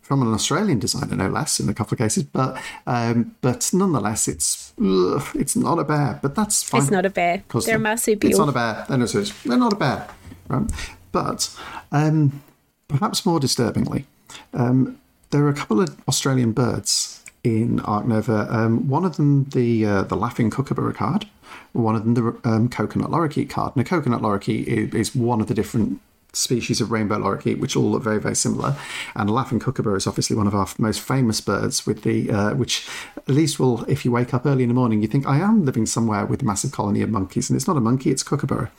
from 0.00 0.22
an 0.22 0.32
Australian 0.32 0.78
designer, 0.78 1.16
no 1.16 1.28
less, 1.28 1.58
in 1.58 1.68
a 1.68 1.74
couple 1.74 1.94
of 1.94 1.98
cases, 1.98 2.22
but 2.24 2.60
um, 2.86 3.34
but 3.40 3.70
nonetheless, 3.72 4.28
it's 4.28 4.72
ugh, 4.78 5.26
it's 5.34 5.56
not 5.56 5.78
a 5.78 5.84
bear, 5.84 6.20
but 6.22 6.34
that's 6.34 6.62
fine. 6.62 6.82
It's 6.82 6.90
not 6.90 7.06
a 7.06 7.10
bear. 7.10 7.42
They're 7.64 7.78
marsupial. 7.78 8.30
It's 8.30 8.38
not 8.38 8.48
a 8.48 8.52
bear. 8.52 8.84
They're, 8.88 8.98
no, 8.98 9.06
they're 9.06 9.58
not 9.58 9.72
a 9.72 9.76
bear. 9.76 10.08
Right? 10.48 10.70
But 11.10 11.58
um, 11.90 12.42
perhaps 12.86 13.24
more 13.24 13.40
disturbingly, 13.40 14.06
um, 14.52 15.00
there 15.34 15.44
are 15.44 15.48
a 15.48 15.54
couple 15.54 15.80
of 15.80 15.96
Australian 16.06 16.52
birds 16.52 17.20
in 17.42 17.80
Ark 17.80 18.06
Nova. 18.06 18.46
Um, 18.48 18.88
one 18.88 19.04
of 19.04 19.16
them, 19.16 19.48
the 19.52 19.84
uh, 19.84 20.02
the 20.02 20.14
laughing 20.14 20.48
kookaburra 20.48 20.94
card. 20.94 21.26
One 21.72 21.96
of 21.96 22.04
them, 22.04 22.14
the 22.14 22.38
um, 22.48 22.68
coconut 22.68 23.10
lorikeet 23.10 23.50
card. 23.50 23.74
Now, 23.74 23.82
coconut 23.82 24.22
lorikeet 24.22 24.64
is, 24.68 24.94
is 24.94 25.14
one 25.16 25.40
of 25.40 25.48
the 25.48 25.54
different 25.54 26.00
species 26.32 26.80
of 26.80 26.92
rainbow 26.92 27.18
lorikeet, 27.18 27.58
which 27.58 27.74
all 27.74 27.90
look 27.90 28.04
very, 28.04 28.20
very 28.20 28.36
similar. 28.36 28.76
And 29.16 29.28
laughing 29.28 29.58
kookaburra 29.58 29.96
is 29.96 30.06
obviously 30.06 30.36
one 30.36 30.46
of 30.46 30.54
our 30.54 30.68
most 30.78 31.00
famous 31.00 31.40
birds, 31.40 31.84
with 31.84 32.04
the 32.04 32.30
uh, 32.30 32.54
which 32.54 32.88
at 33.16 33.28
least 33.28 33.58
will, 33.58 33.84
if 33.86 34.04
you 34.04 34.12
wake 34.12 34.32
up 34.34 34.46
early 34.46 34.62
in 34.62 34.68
the 34.68 34.74
morning, 34.74 35.02
you 35.02 35.08
think 35.08 35.26
I 35.26 35.38
am 35.38 35.64
living 35.64 35.86
somewhere 35.86 36.24
with 36.26 36.42
a 36.42 36.44
massive 36.44 36.70
colony 36.70 37.02
of 37.02 37.10
monkeys, 37.10 37.50
and 37.50 37.56
it's 37.56 37.66
not 37.66 37.76
a 37.76 37.80
monkey, 37.80 38.10
it's 38.10 38.22
kookaburra. 38.22 38.70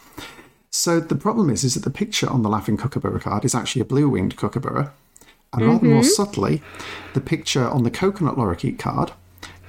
So 0.72 1.02
the 1.02 1.16
problem 1.16 1.50
is, 1.50 1.66
is 1.66 1.74
that 1.74 1.84
the 1.84 1.90
picture 1.90 2.30
on 2.30 2.44
the 2.44 2.50
laughing 2.50 2.78
kookaburra 2.78 3.20
card 3.20 3.44
is 3.44 3.56
actually 3.56 3.82
a 3.82 3.86
blue-winged 3.86 4.38
kookaburra, 4.38 4.94
and 5.54 5.66
rather 5.66 5.86
more 5.86 6.02
mm-hmm. 6.02 6.10
subtly, 6.10 6.62
the 7.14 7.22
picture 7.22 7.68
on 7.68 7.84
the 7.84 7.92
coconut 7.92 8.36
lorikeet 8.36 8.78
card 8.78 9.12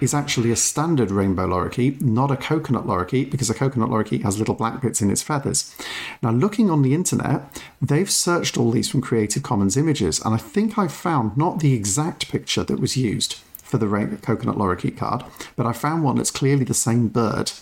is 0.00 0.12
actually 0.12 0.50
a 0.50 0.56
standard 0.56 1.10
rainbow 1.10 1.46
lorikeet, 1.46 2.02
not 2.02 2.30
a 2.30 2.36
coconut 2.36 2.86
lorikeet, 2.86 3.30
because 3.30 3.48
a 3.48 3.54
coconut 3.54 3.88
lorikeet 3.88 4.22
has 4.22 4.38
little 4.38 4.54
black 4.54 4.82
bits 4.82 5.00
in 5.00 5.10
its 5.10 5.22
feathers. 5.22 5.74
Now, 6.22 6.30
looking 6.30 6.70
on 6.70 6.82
the 6.82 6.94
internet, 6.94 7.62
they've 7.80 8.10
searched 8.10 8.58
all 8.58 8.70
these 8.70 8.88
from 8.88 9.00
Creative 9.00 9.42
Commons 9.42 9.76
images, 9.76 10.20
and 10.20 10.34
I 10.34 10.38
think 10.38 10.76
I 10.76 10.88
found 10.88 11.36
not 11.36 11.60
the 11.60 11.72
exact 11.72 12.30
picture 12.30 12.64
that 12.64 12.80
was 12.80 12.96
used 12.96 13.34
for 13.56 13.78
the 13.78 13.88
ra- 13.88 14.16
coconut 14.22 14.56
lorikeet 14.56 14.96
card, 14.96 15.24
but 15.56 15.66
I 15.66 15.72
found 15.72 16.04
one 16.04 16.16
that's 16.16 16.30
clearly 16.30 16.64
the 16.64 16.74
same 16.74 17.08
bird 17.08 17.52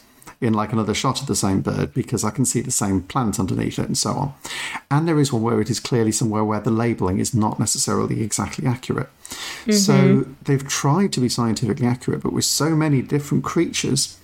in 0.44 0.54
like 0.54 0.72
another 0.72 0.94
shot 0.94 1.20
of 1.20 1.26
the 1.26 1.36
same 1.36 1.60
bird 1.60 1.94
because 1.94 2.24
I 2.24 2.30
can 2.30 2.44
see 2.44 2.60
the 2.60 2.70
same 2.70 3.02
plant 3.02 3.40
underneath 3.40 3.78
it 3.78 3.86
and 3.86 3.98
so 3.98 4.12
on. 4.12 4.34
And 4.90 5.08
there 5.08 5.18
is 5.18 5.32
one 5.32 5.42
where 5.42 5.60
it 5.60 5.70
is 5.70 5.80
clearly 5.80 6.12
somewhere 6.12 6.44
where 6.44 6.60
the 6.60 6.70
labeling 6.70 7.18
is 7.18 7.34
not 7.34 7.58
necessarily 7.58 8.22
exactly 8.22 8.66
accurate. 8.66 9.08
Mm-hmm. 9.28 9.72
So 9.72 10.26
they've 10.44 10.66
tried 10.66 11.12
to 11.14 11.20
be 11.20 11.28
scientifically 11.28 11.86
accurate, 11.86 12.22
but 12.22 12.32
with 12.32 12.44
so 12.44 12.70
many 12.70 13.02
different 13.02 13.44
creatures, 13.44 14.18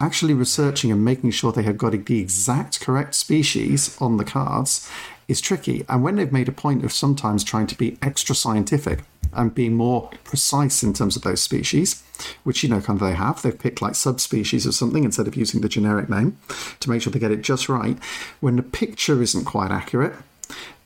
actually 0.00 0.34
researching 0.34 0.90
and 0.90 1.04
making 1.04 1.30
sure 1.30 1.52
they 1.52 1.62
have 1.62 1.78
got 1.78 1.92
the 1.92 2.20
exact 2.20 2.80
correct 2.80 3.14
species 3.14 3.96
on 4.00 4.16
the 4.16 4.24
cards 4.24 4.90
is 5.28 5.40
tricky. 5.40 5.84
And 5.88 6.02
when 6.02 6.16
they've 6.16 6.32
made 6.32 6.48
a 6.48 6.52
point 6.52 6.84
of 6.84 6.92
sometimes 6.92 7.44
trying 7.44 7.68
to 7.68 7.78
be 7.78 7.96
extra 8.02 8.34
scientific 8.34 9.04
and 9.32 9.54
being 9.54 9.74
more 9.74 10.10
precise 10.24 10.82
in 10.82 10.92
terms 10.92 11.16
of 11.16 11.22
those 11.22 11.40
species, 11.40 12.02
which 12.44 12.62
you 12.62 12.68
know 12.68 12.80
kind 12.80 13.00
of 13.00 13.06
they 13.06 13.14
have, 13.14 13.42
they've 13.42 13.58
picked 13.58 13.82
like 13.82 13.94
subspecies 13.94 14.66
of 14.66 14.74
something 14.74 15.04
instead 15.04 15.26
of 15.26 15.36
using 15.36 15.60
the 15.60 15.68
generic 15.68 16.08
name 16.08 16.38
to 16.80 16.90
make 16.90 17.02
sure 17.02 17.12
they 17.12 17.18
get 17.18 17.30
it 17.30 17.42
just 17.42 17.68
right. 17.68 17.98
When 18.40 18.56
the 18.56 18.62
picture 18.62 19.22
isn't 19.22 19.44
quite 19.44 19.70
accurate, 19.70 20.14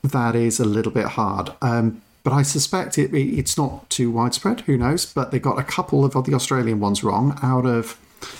that 0.03 0.35
is 0.35 0.59
a 0.59 0.65
little 0.65 0.91
bit 0.91 1.05
hard. 1.05 1.51
Um, 1.61 2.01
but 2.23 2.33
I 2.33 2.41
suspect 2.41 2.97
it, 2.97 3.13
it's 3.13 3.57
not 3.57 3.89
too 3.89 4.11
widespread. 4.11 4.61
Who 4.61 4.77
knows? 4.77 5.05
But 5.05 5.31
they 5.31 5.39
got 5.39 5.59
a 5.59 5.63
couple 5.63 6.03
of 6.03 6.11
the 6.25 6.33
Australian 6.33 6.79
ones 6.79 7.03
wrong 7.03 7.39
out 7.41 7.65
of 7.65 7.97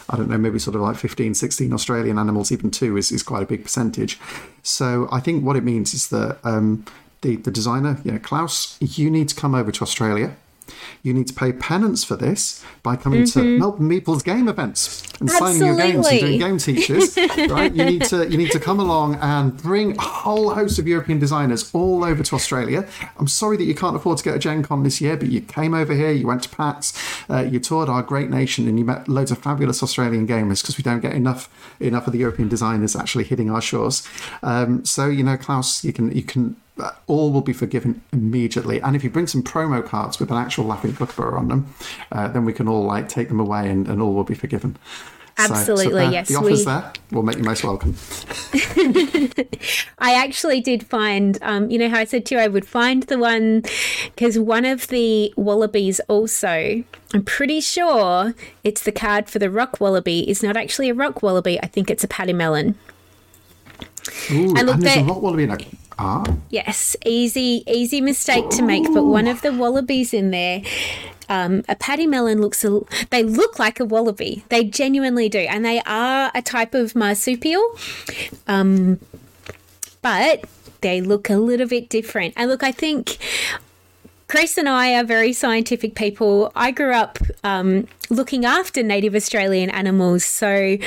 I 0.10 0.18
don't 0.18 0.30
know, 0.30 0.38
maybe 0.38 0.60
sort 0.60 0.76
of 0.76 0.82
like 0.82 0.98
15, 0.98 1.34
16 1.36 1.74
Australian 1.74 2.18
animals, 2.18 2.52
even 2.52 2.72
two 2.72 2.98
is, 2.98 3.12
is 3.12 3.24
quite 3.24 3.44
a 3.44 3.46
big 3.46 3.64
percentage. 3.64 4.20
So 4.64 5.08
I 5.12 5.20
think 5.20 5.44
what 5.44 5.56
it 5.56 5.64
means 5.64 5.94
is 5.94 6.10
that 6.10 6.40
um, 6.44 6.86
the, 7.22 7.38
the 7.38 7.52
designer, 7.52 8.00
you 8.04 8.12
know, 8.12 8.20
Klaus, 8.20 8.78
you 8.82 9.10
need 9.10 9.30
to 9.30 9.36
come 9.36 9.56
over 9.56 9.72
to 9.72 9.82
Australia 9.82 10.36
you 11.04 11.14
need 11.14 11.28
to 11.28 11.34
pay 11.34 11.54
penance 11.54 12.04
for 12.04 12.16
this 12.16 12.64
by 12.84 12.96
coming 12.96 13.24
mm-hmm. 13.24 13.40
to 13.40 13.60
Melbourne 13.60 13.88
Meeple's 13.88 14.24
game 14.24 14.48
events 14.48 15.04
and 15.20 15.30
Absolutely. 15.30 15.60
signing 15.60 15.68
your 15.68 15.78
games 15.78 16.08
and 16.08 16.20
doing 16.20 16.40
game 16.40 16.58
teachers. 16.58 17.18
right? 17.50 17.74
You 17.74 17.86
need 17.86 18.04
to 18.06 18.30
you 18.30 18.38
need 18.38 18.52
to 18.52 18.60
come 18.60 18.80
along 18.80 19.16
and 19.16 19.56
bring 19.58 19.98
a 19.98 20.02
whole 20.02 20.54
host 20.54 20.80
of 20.80 20.88
European 20.88 21.20
designers 21.20 21.74
all 21.74 22.04
over 22.04 22.24
to 22.24 22.36
Australia. 22.36 22.88
I'm 23.18 23.28
sorry 23.28 23.58
that 23.58 23.64
you 23.64 23.76
can't 23.76 23.96
afford 23.96 24.18
to 24.20 24.24
go 24.24 24.34
to 24.34 24.40
Gen 24.40 24.64
Con 24.64 24.84
this 24.84 25.02
year, 25.02 25.18
but 25.18 25.30
you 25.30 25.42
came 25.42 25.74
over 25.74 25.94
here, 25.94 26.12
you 26.12 26.28
went 26.28 26.44
to 26.44 26.50
PAX, 26.50 26.94
uh, 27.30 27.42
you 27.42 27.60
toured 27.60 27.90
our 27.90 28.02
great 28.02 28.30
nation, 28.30 28.68
and 28.68 28.78
you 28.78 28.86
met 28.86 29.08
loads 29.08 29.32
of 29.32 29.38
fabulous 29.38 29.82
Australian 29.82 30.28
gamers 30.28 30.62
because 30.62 30.78
we 30.78 30.84
don't 30.84 31.00
get 31.00 31.14
enough 31.14 31.50
enough 31.80 32.08
of 32.08 32.14
the 32.14 32.20
European 32.20 32.50
designers 32.50 32.96
actually 32.96 33.24
hitting 33.24 33.50
our 33.50 33.62
shores. 33.62 34.08
Um, 34.44 34.84
so 34.86 35.08
you 35.08 35.24
know, 35.24 35.38
Klaus, 35.38 35.84
you 35.84 35.94
can 35.94 36.12
you 36.12 36.24
can 36.24 36.56
all 37.08 37.32
will 37.32 37.42
be 37.42 37.54
forgiven 37.54 38.02
immediately. 38.12 38.82
And 38.82 38.96
if 38.96 39.04
you 39.04 39.10
bring 39.10 39.28
some 39.28 39.44
promo 39.44 39.86
cards 39.86 40.20
with 40.20 40.32
an 40.32 40.38
actual 40.38 40.66
laughing 40.66 40.94
kookaburra 40.94 41.38
on 41.38 41.48
them, 41.48 41.74
uh, 42.12 42.28
then 42.28 42.46
we 42.46 42.54
can 42.54 42.68
all 42.68 42.84
like 42.84 43.10
take 43.10 43.30
them 43.30 43.40
away 43.40 43.70
and, 43.70 43.88
and 43.88 44.02
all 44.02 44.14
will 44.14 44.24
be 44.24 44.36
forgiven. 44.36 44.78
Absolutely, 45.40 45.86
so, 45.86 45.92
so, 45.92 46.08
uh, 46.08 46.10
yes. 46.10 46.28
The 46.30 46.36
offers 46.36 46.60
we... 46.60 46.66
there 46.66 46.92
will 47.12 47.22
make 47.22 47.38
you 47.38 47.44
most 47.44 47.64
welcome. 47.64 47.96
I 50.00 50.16
actually 50.16 50.62
did 50.62 50.88
find, 50.88 51.38
um, 51.44 51.70
you 51.70 51.78
know, 51.78 51.90
how 51.90 52.00
I 52.00 52.06
said 52.06 52.26
to 52.28 52.36
you, 52.36 52.42
I 52.42 52.48
would 52.48 52.66
find 52.66 53.04
the 53.04 53.20
one 53.20 53.64
because 54.06 54.40
one 54.40 54.66
of 54.66 54.88
the 54.88 55.32
wallabies 55.38 56.00
also, 56.08 56.84
I'm 57.14 57.24
pretty 57.24 57.62
sure 57.62 58.34
it's 58.64 58.82
the 58.82 58.92
card 58.92 59.30
for 59.30 59.38
the 59.38 59.52
rock 59.52 59.80
wallaby, 59.80 60.28
is 60.28 60.42
not 60.42 60.58
actually 60.58 60.90
a 60.90 60.96
rock 60.96 61.22
wallaby. 61.22 61.62
I 61.62 61.68
think 61.68 61.92
it's 61.92 62.04
a 62.04 62.08
pademelon. 62.08 62.74
Ooh, 64.32 64.56
and, 64.58 64.66
look, 64.66 64.76
and 64.76 64.84
there's 64.84 64.98
a 64.98 65.04
rock 65.04 65.22
wallaby 65.22 65.44
in 65.44 65.52
a 65.52 65.58
Ah. 66.00 66.24
Yes, 66.50 66.96
easy, 67.06 67.64
easy 67.68 68.02
mistake 68.02 68.50
to 68.52 68.62
make. 68.62 68.84
But 68.94 69.06
one 69.06 69.28
of 69.28 69.42
the 69.42 69.52
wallabies 69.52 70.14
in 70.14 70.32
there, 70.32 70.62
um, 71.28 71.64
a 71.68 71.76
pademelon 71.76 72.40
looks. 72.40 72.64
A, 72.64 72.82
they 73.10 73.24
look 73.24 73.58
like 73.60 73.80
a 73.80 73.86
wallaby. 73.86 74.44
They 74.50 74.64
genuinely 74.64 75.30
do, 75.30 75.40
and 75.40 75.66
they 75.66 75.82
are 75.86 76.32
a 76.36 76.42
type 76.42 76.74
of 76.74 76.96
marsupial. 76.96 77.64
Um, 78.48 79.00
but 80.02 80.46
they 80.82 81.02
look 81.02 81.30
a 81.30 81.38
little 81.38 81.68
bit 81.68 81.90
different. 81.90 82.34
And 82.38 82.50
look, 82.50 82.64
I 82.64 82.72
think 82.72 83.18
Chris 84.28 84.58
and 84.58 84.68
I 84.68 84.94
are 84.96 85.06
very 85.06 85.32
scientific 85.32 85.96
people. 85.96 86.52
I 86.54 86.72
grew 86.72 86.94
up 86.94 87.18
um, 87.46 87.88
looking 88.10 88.44
after 88.44 88.84
native 88.84 89.16
Australian 89.16 89.70
animals, 89.70 90.26
so 90.26 90.78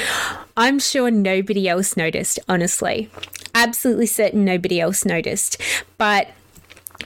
I'm 0.59 0.79
sure 0.79 1.11
nobody 1.11 1.67
else 1.67 1.97
noticed, 1.97 2.39
honestly. 2.49 3.09
Absolutely 3.55 4.07
certain 4.07 4.45
nobody 4.45 4.79
else 4.79 5.07
noticed. 5.07 5.61
But 5.97 6.29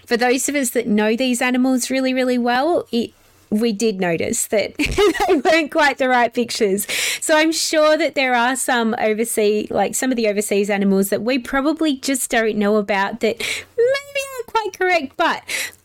for 0.06 0.16
those 0.16 0.48
of 0.48 0.56
us 0.56 0.70
that 0.70 0.88
know 0.88 1.14
these 1.14 1.40
animals 1.40 1.88
really, 1.88 2.12
really 2.12 2.38
well, 2.38 2.86
it 2.90 3.12
we 3.50 3.72
did 3.72 4.00
notice 4.00 4.46
that 4.48 4.76
they 4.78 5.34
weren't 5.44 5.70
quite 5.70 5.98
the 5.98 6.08
right 6.08 6.34
pictures. 6.34 6.86
So 7.20 7.36
I'm 7.36 7.52
sure 7.52 7.96
that 7.96 8.16
there 8.16 8.34
are 8.34 8.56
some 8.56 8.96
overseas, 8.98 9.70
like 9.70 9.94
some 9.94 10.10
of 10.10 10.16
the 10.16 10.26
overseas 10.26 10.68
animals 10.68 11.10
that 11.10 11.22
we 11.22 11.38
probably 11.38 11.96
just 11.96 12.30
don't 12.30 12.56
know 12.56 12.76
about 12.76 13.20
that 13.20 13.38
maybe 13.38 14.20
aren't 14.34 14.46
quite 14.46 14.70
correct, 14.76 15.16
but 15.16 15.42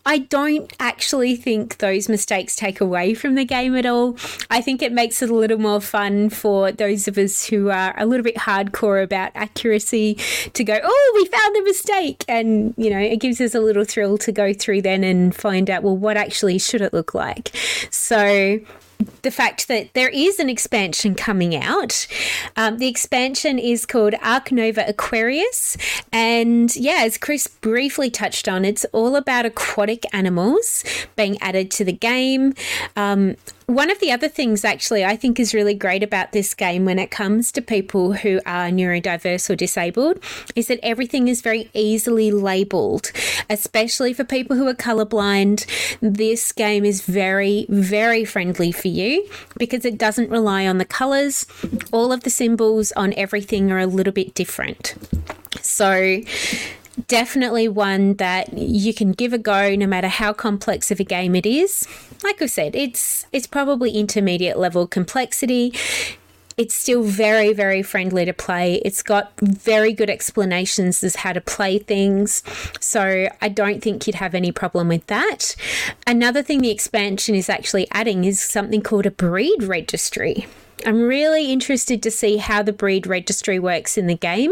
I 0.10 0.18
don't 0.18 0.74
actually 0.80 1.36
think 1.36 1.78
those 1.78 2.10
mistakes 2.10 2.56
take 2.56 2.82
away 2.82 3.14
from 3.14 3.36
the 3.36 3.46
game 3.46 3.76
at 3.76 3.86
all. 3.86 4.18
I 4.50 4.60
think 4.60 4.82
it 4.82 4.92
makes 4.92 5.22
it 5.22 5.30
a 5.30 5.36
little 5.36 5.60
more 5.60 5.80
fun 5.80 6.32
for 6.32 6.72
those 6.72 7.08
of 7.08 7.20
us 7.20 7.46
who 7.46 7.70
are 7.70 7.94
a 7.96 8.08
little 8.08 8.24
bit 8.24 8.36
hardcore 8.38 9.04
about 9.04 9.32
accuracy 9.36 10.16
to 10.54 10.64
go, 10.64 10.80
oh, 10.84 11.12
we 11.14 11.26
found 11.26 11.56
a 11.58 11.62
mistake. 11.62 12.26
And, 12.28 12.74
you 12.76 12.90
know, 12.90 12.98
it 12.98 13.18
gives 13.18 13.40
us 13.40 13.54
a 13.54 13.60
little 13.60 13.84
thrill 13.84 14.18
to 14.18 14.32
go 14.32 14.52
through 14.52 14.82
then 14.82 15.04
and 15.04 15.36
find 15.36 15.70
out, 15.70 15.84
well, 15.84 15.96
what 15.96 16.18
actually 16.18 16.58
should 16.58 16.82
it 16.82 16.92
look 16.92 17.14
like? 17.14 17.56
So 17.92 18.60
the 19.22 19.32
fact 19.32 19.68
that 19.68 19.94
there 19.94 20.10
is 20.10 20.40
an 20.40 20.50
expansion 20.50 21.16
coming 21.16 21.56
out. 21.56 22.08
Um, 22.56 22.78
the 22.78 22.88
expansion 22.88 23.58
is 23.60 23.86
called 23.86 24.16
Ark 24.22 24.52
Nova 24.52 24.86
Aquarius. 24.88 25.78
And 26.12 26.76
yeah, 26.76 27.00
as 27.02 27.18
Chris 27.18 27.48
briefly 27.48 28.10
touched 28.10 28.48
on, 28.48 28.66
it's 28.66 28.86
all 28.92 29.16
about 29.16 29.46
aquatic 29.46 30.06
animals 30.14 30.84
being 31.16 31.38
added 31.42 31.72
to 31.72 31.86
the 31.86 31.94
game. 31.94 32.54
Um, 32.96 33.36
one 33.70 33.92
of 33.92 34.00
the 34.00 34.12
other 34.12 34.28
things, 34.28 34.66
actually, 34.66 35.06
I 35.06 35.16
think 35.16 35.40
is 35.40 35.54
really 35.54 35.76
great 35.76 36.02
about 36.02 36.32
this 36.32 36.56
game 36.56 36.86
when 36.86 36.98
it 36.98 37.12
comes 37.12 37.52
to 37.52 37.62
people 37.62 38.14
who 38.14 38.42
are 38.44 38.70
neurodiverse 38.70 39.48
or 39.48 39.56
disabled 39.56 40.18
is 40.56 40.68
that 40.68 40.80
everything 40.82 41.28
is 41.28 41.42
very 41.42 41.70
easily 41.76 42.32
labeled, 42.32 43.12
especially 43.48 44.12
for 44.12 44.24
people 44.24 44.58
who 44.58 44.68
are 44.68 44.74
colorblind. 44.74 45.68
This 46.02 46.52
game 46.52 46.84
is 46.84 47.02
very, 47.02 47.68
very 47.70 48.26
friendly 48.26 48.72
for 48.72 48.88
you 48.88 49.30
because 49.60 49.86
it 49.86 50.00
doesn't 50.00 50.32
rely 50.32 50.66
on 50.66 50.80
the 50.80 50.86
colors. 50.86 51.46
All 51.92 52.12
of 52.12 52.24
the 52.24 52.32
symbols 52.32 52.92
on 52.94 53.14
everything 53.18 53.72
are 53.72 53.78
a 53.78 53.86
little 53.86 54.14
bit 54.14 54.34
different. 54.34 54.96
So, 55.62 56.22
definitely 57.08 57.68
one 57.68 58.16
that 58.16 58.54
you 58.54 58.94
can 58.94 59.12
give 59.12 59.34
a 59.34 59.38
go 59.38 59.76
no 59.76 59.88
matter 59.88 60.08
how 60.08 60.34
complex 60.34 60.92
of 60.92 61.00
a 61.00 61.04
game 61.04 61.36
it 61.36 61.46
is. 61.46 61.88
Like 62.24 62.42
I 62.42 62.46
said, 62.46 62.76
it's 62.76 63.26
it's 63.32 63.48
probably 63.48 63.92
intermediate 63.92 64.58
level 64.58 64.88
complexity. 64.88 65.74
It's 66.58 66.76
still 66.76 67.04
very, 67.04 67.54
very 67.54 67.82
friendly 67.82 68.26
to 68.26 68.34
play. 68.34 68.82
It's 68.84 69.02
got 69.02 69.32
very 69.40 69.94
good 69.94 70.10
explanations 70.10 71.02
as 71.06 71.16
how 71.16 71.32
to 71.32 71.40
play 71.40 71.80
things. 71.80 72.44
So 72.82 73.30
I 73.42 73.48
don't 73.48 73.82
think 73.82 74.06
you'd 74.06 74.18
have 74.18 74.36
any 74.36 74.52
problem 74.52 74.90
with 74.90 75.08
that. 75.08 75.56
Another 76.06 76.44
thing 76.44 76.60
the 76.60 76.70
expansion 76.70 77.34
is 77.34 77.48
actually 77.48 77.88
adding 77.92 78.26
is 78.26 78.42
something 78.42 78.82
called 78.82 79.06
a 79.06 79.12
breed 79.12 79.64
registry. 79.64 80.48
I'm 80.86 81.02
really 81.02 81.52
interested 81.52 82.02
to 82.04 82.12
see 82.12 82.38
how 82.38 82.64
the 82.64 82.74
breed 82.74 83.06
registry 83.06 83.60
works 83.60 83.98
in 83.98 84.08
the 84.08 84.16
game 84.16 84.52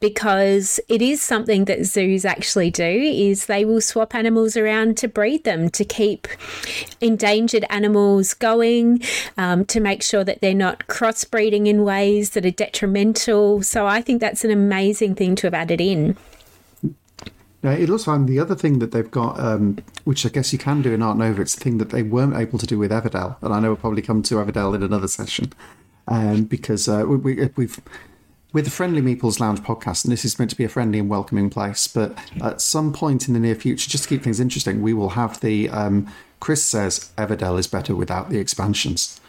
because 0.00 0.78
it 0.88 1.00
is 1.00 1.22
something 1.22 1.64
that 1.64 1.84
zoos 1.84 2.24
actually 2.24 2.70
do 2.70 2.84
is 2.84 3.46
they 3.46 3.64
will 3.64 3.80
swap 3.80 4.14
animals 4.14 4.56
around 4.56 4.96
to 4.98 5.08
breed 5.08 5.44
them 5.44 5.70
to 5.70 5.84
keep 5.84 6.28
endangered 7.00 7.64
animals 7.70 8.34
going 8.34 9.02
um, 9.36 9.64
to 9.66 9.80
make 9.80 10.02
sure 10.02 10.24
that 10.24 10.40
they're 10.40 10.54
not 10.54 10.86
crossbreeding 10.88 11.66
in 11.66 11.84
ways 11.84 12.30
that 12.30 12.44
are 12.44 12.50
detrimental. 12.50 13.62
So 13.62 13.86
I 13.86 14.02
think 14.02 14.20
that's 14.20 14.44
an 14.44 14.50
amazing 14.50 15.14
thing 15.14 15.36
to 15.36 15.46
have 15.46 15.54
added 15.54 15.80
in 15.80 16.16
yeah, 17.62 17.72
it 17.72 17.88
looks 17.88 18.04
fine. 18.04 18.26
The 18.26 18.38
other 18.38 18.54
thing 18.54 18.78
that 18.80 18.92
they've 18.92 19.10
got, 19.10 19.40
um, 19.40 19.78
which 20.04 20.24
I 20.26 20.28
guess 20.28 20.52
you 20.52 20.58
can 20.58 20.82
do 20.82 20.92
in 20.92 21.02
Ark 21.02 21.16
Nova, 21.16 21.42
it's 21.42 21.54
the 21.54 21.64
thing 21.64 21.78
that 21.78 21.90
they 21.90 22.02
weren't 22.02 22.36
able 22.36 22.58
to 22.58 22.66
do 22.66 22.78
with 22.78 22.90
Everdell, 22.90 23.36
and 23.42 23.52
I 23.52 23.60
know 23.60 23.68
we'll 23.68 23.76
probably 23.76 24.02
come 24.02 24.22
to 24.24 24.36
Everdell 24.36 24.74
in 24.74 24.82
another 24.82 25.08
session, 25.08 25.52
um, 26.08 26.44
because 26.44 26.88
uh, 26.88 27.04
we, 27.06 27.40
have 27.40 27.56
we, 27.56 27.68
with 28.52 28.64
the 28.64 28.70
Friendly 28.70 29.02
Meeples 29.02 29.40
Lounge 29.40 29.60
podcast, 29.60 30.04
and 30.04 30.12
this 30.12 30.24
is 30.24 30.38
meant 30.38 30.50
to 30.50 30.56
be 30.56 30.64
a 30.64 30.68
friendly 30.68 30.98
and 30.98 31.08
welcoming 31.08 31.50
place, 31.50 31.88
but 31.88 32.16
at 32.42 32.60
some 32.60 32.92
point 32.92 33.26
in 33.26 33.34
the 33.34 33.40
near 33.40 33.54
future, 33.54 33.90
just 33.90 34.04
to 34.04 34.08
keep 34.08 34.22
things 34.22 34.40
interesting, 34.40 34.82
we 34.82 34.92
will 34.92 35.10
have 35.10 35.40
the 35.40 35.68
um, 35.70 36.06
Chris 36.40 36.64
says 36.64 37.10
Everdell 37.16 37.58
is 37.58 37.66
better 37.66 37.94
without 37.94 38.30
the 38.30 38.38
expansions. 38.38 39.20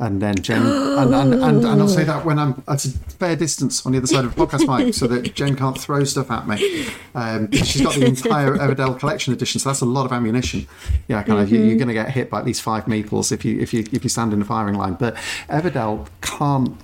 And 0.00 0.20
then 0.20 0.34
Jen, 0.34 0.62
and, 0.62 1.14
and, 1.14 1.34
and, 1.34 1.64
and, 1.64 1.80
I'll 1.80 1.86
say 1.86 2.02
that 2.02 2.24
when 2.24 2.36
I'm 2.36 2.64
at 2.66 2.84
a 2.84 2.90
fair 2.90 3.36
distance 3.36 3.86
on 3.86 3.92
the 3.92 3.98
other 3.98 4.08
side 4.08 4.24
of 4.24 4.34
the 4.34 4.44
podcast 4.44 4.66
mic 4.66 4.92
so 4.92 5.06
that 5.06 5.34
Jen 5.34 5.54
can't 5.54 5.80
throw 5.80 6.02
stuff 6.02 6.32
at 6.32 6.48
me. 6.48 6.88
Um, 7.14 7.48
she's 7.52 7.80
got 7.80 7.94
the 7.94 8.04
entire 8.04 8.56
Everdell 8.56 8.98
collection 8.98 9.32
edition, 9.32 9.60
so 9.60 9.68
that's 9.68 9.82
a 9.82 9.86
lot 9.86 10.04
of 10.04 10.12
ammunition. 10.12 10.66
Yeah, 11.06 11.22
kind 11.22 11.38
of, 11.38 11.48
mm-hmm. 11.48 11.68
you're 11.68 11.76
going 11.76 11.88
to 11.88 11.94
get 11.94 12.10
hit 12.10 12.28
by 12.28 12.40
at 12.40 12.44
least 12.44 12.62
five 12.62 12.86
meeples 12.86 13.30
if 13.30 13.44
you, 13.44 13.60
if 13.60 13.72
you, 13.72 13.84
if 13.92 14.02
you 14.02 14.10
stand 14.10 14.32
in 14.32 14.40
the 14.40 14.44
firing 14.44 14.74
line. 14.74 14.94
But 14.94 15.14
Everdell 15.48 16.08
can't 16.22 16.76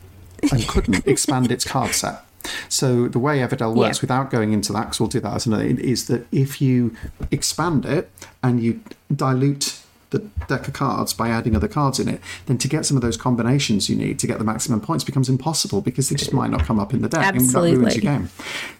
and 0.53 0.69
couldn't 0.69 1.05
expand 1.07 1.51
its 1.51 1.65
card 1.65 1.95
set. 1.95 2.25
So 2.69 3.09
the 3.09 3.19
way 3.19 3.39
Everdell 3.39 3.75
works, 3.75 3.99
yeah. 3.99 4.03
without 4.03 4.31
going 4.31 4.53
into 4.53 4.73
that, 4.73 4.83
because 4.83 5.01
we'll 5.01 5.09
do 5.09 5.21
that 5.21 5.35
as 5.35 5.47
another, 5.47 5.65
is 5.65 6.07
that 6.07 6.27
if 6.33 6.61
you 6.61 6.95
expand 7.31 7.85
it 7.85 8.11
and 8.43 8.63
you 8.63 8.81
dilute 9.15 9.80
the 10.11 10.19
deck 10.49 10.67
of 10.67 10.75
cards 10.75 11.13
by 11.13 11.29
adding 11.29 11.55
other 11.55 11.69
cards 11.69 11.99
in 12.01 12.09
it, 12.09 12.21
then 12.47 12.59
to 12.59 12.69
get 12.69 12.85
some 12.85 12.97
of 12.97 13.03
those 13.03 13.17
combinations 13.17 13.89
you 13.89 13.97
need 13.97 14.19
to 14.19 14.27
get 14.27 14.39
the 14.39 14.45
maximum 14.45 14.81
points 14.81 15.05
becomes 15.05 15.29
impossible 15.29 15.81
because 15.81 16.09
they 16.09 16.17
just 16.17 16.33
might 16.33 16.51
not 16.51 16.65
come 16.65 16.79
up 16.79 16.93
in 16.93 17.03
the 17.03 17.09
deck 17.09 17.25
Absolutely. 17.25 17.71
and 17.71 17.79
that 17.79 17.81
ruins 17.81 17.97
your 17.97 18.13
game. 18.13 18.31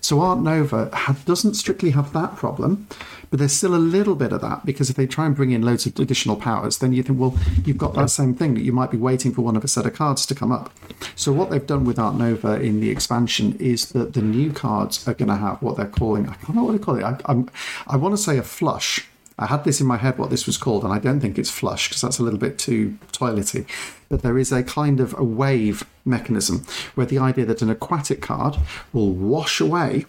So 0.01 0.21
Ark 0.21 0.41
Nova 0.41 0.91
doesn't 1.25 1.55
strictly 1.55 1.91
have 1.91 2.13
that 2.13 2.37
problem, 2.37 2.89
but 3.31 3.39
there's 3.39 3.53
still 3.53 3.75
a 3.75 3.77
little 3.77 4.17
bit 4.17 4.33
of 4.33 4.41
that 4.41 4.67
because 4.67 4.91
if 4.91 4.97
they 4.97 5.07
try 5.07 5.27
and 5.27 5.37
bring 5.37 5.53
in 5.53 5.63
loads 5.63 5.87
of 5.87 5.99
additional 5.99 6.37
powers, 6.37 6.79
then 6.79 6.93
you 6.93 7.03
think, 7.03 7.19
well, 7.19 7.37
you've 7.65 7.79
got 7.79 7.95
that 7.95 8.11
same 8.11 8.35
thing 8.35 8.55
that 8.55 8.63
you 8.63 8.73
might 8.73 8.91
be 8.91 8.97
waiting 8.97 9.33
for 9.33 9.43
one 9.43 9.57
of 9.57 9.63
a 9.63 9.69
set 9.69 9.87
of 9.87 9.95
cards 9.95 10.27
to 10.27 10.35
come 10.35 10.51
up. 10.51 10.73
So 11.15 11.33
what 11.33 11.51
they've 11.51 11.67
done 11.67 11.85
with 11.85 11.99
Ark 11.99 12.17
Nova 12.17 12.61
in 12.61 12.81
the 12.81 12.91
expansion 12.91 13.57
is 13.61 13.91
that 13.91 14.15
the 14.15 14.23
new 14.23 14.53
cards 14.53 15.07
are 15.07 15.15
going 15.15 15.29
to 15.29 15.37
have 15.37 15.63
what 15.63 15.77
they're 15.77 15.87
calling, 15.87 16.29
I 16.29 16.37
don't 16.45 16.57
know 16.57 16.65
what 16.65 16.73
they 16.73 16.79
call 16.79 16.97
it, 16.97 17.05
I, 17.05 17.45
I 17.87 17.97
want 17.97 18.17
to 18.17 18.23
say 18.23 18.37
a 18.37 18.43
flush 18.43 19.07
I 19.41 19.47
had 19.47 19.65
this 19.65 19.81
in 19.81 19.87
my 19.87 19.97
head 19.97 20.19
what 20.19 20.29
this 20.29 20.47
was 20.47 20.59
called, 20.59 20.85
and 20.85 20.93
I 20.93 20.99
don't 20.99 21.19
think 21.19 21.39
it's 21.39 21.51
flush 21.51 21.89
because 21.89 22.03
that's 22.03 22.19
a 22.19 22.23
little 22.23 22.39
bit 22.39 22.59
too 22.59 22.99
toilety. 23.11 23.67
But 24.11 24.23
there 24.23 24.37
is 24.37 24.53
a 24.53 24.63
kind 24.63 25.01
of 25.01 25.19
a 25.19 25.25
wave 25.25 25.83
mechanism 26.05 26.67
where 26.95 27.07
the 27.07 27.19
idea 27.19 27.47
that 27.47 27.63
an 27.63 27.71
aquatic 27.71 28.21
card 28.21 28.59
will 28.93 29.13
wash 29.13 29.59
away 29.59 30.05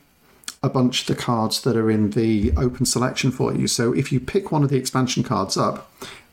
a 0.61 0.69
bunch 0.69 1.01
of 1.01 1.07
the 1.07 1.21
cards 1.21 1.61
that 1.61 1.77
are 1.77 1.89
in 1.89 2.11
the 2.11 2.51
open 2.57 2.85
selection 2.85 3.31
for 3.31 3.55
you. 3.55 3.67
So 3.67 3.93
if 3.93 4.11
you 4.11 4.19
pick 4.19 4.51
one 4.51 4.63
of 4.63 4.69
the 4.69 4.77
expansion 4.77 5.23
cards 5.23 5.55
up, 5.55 5.89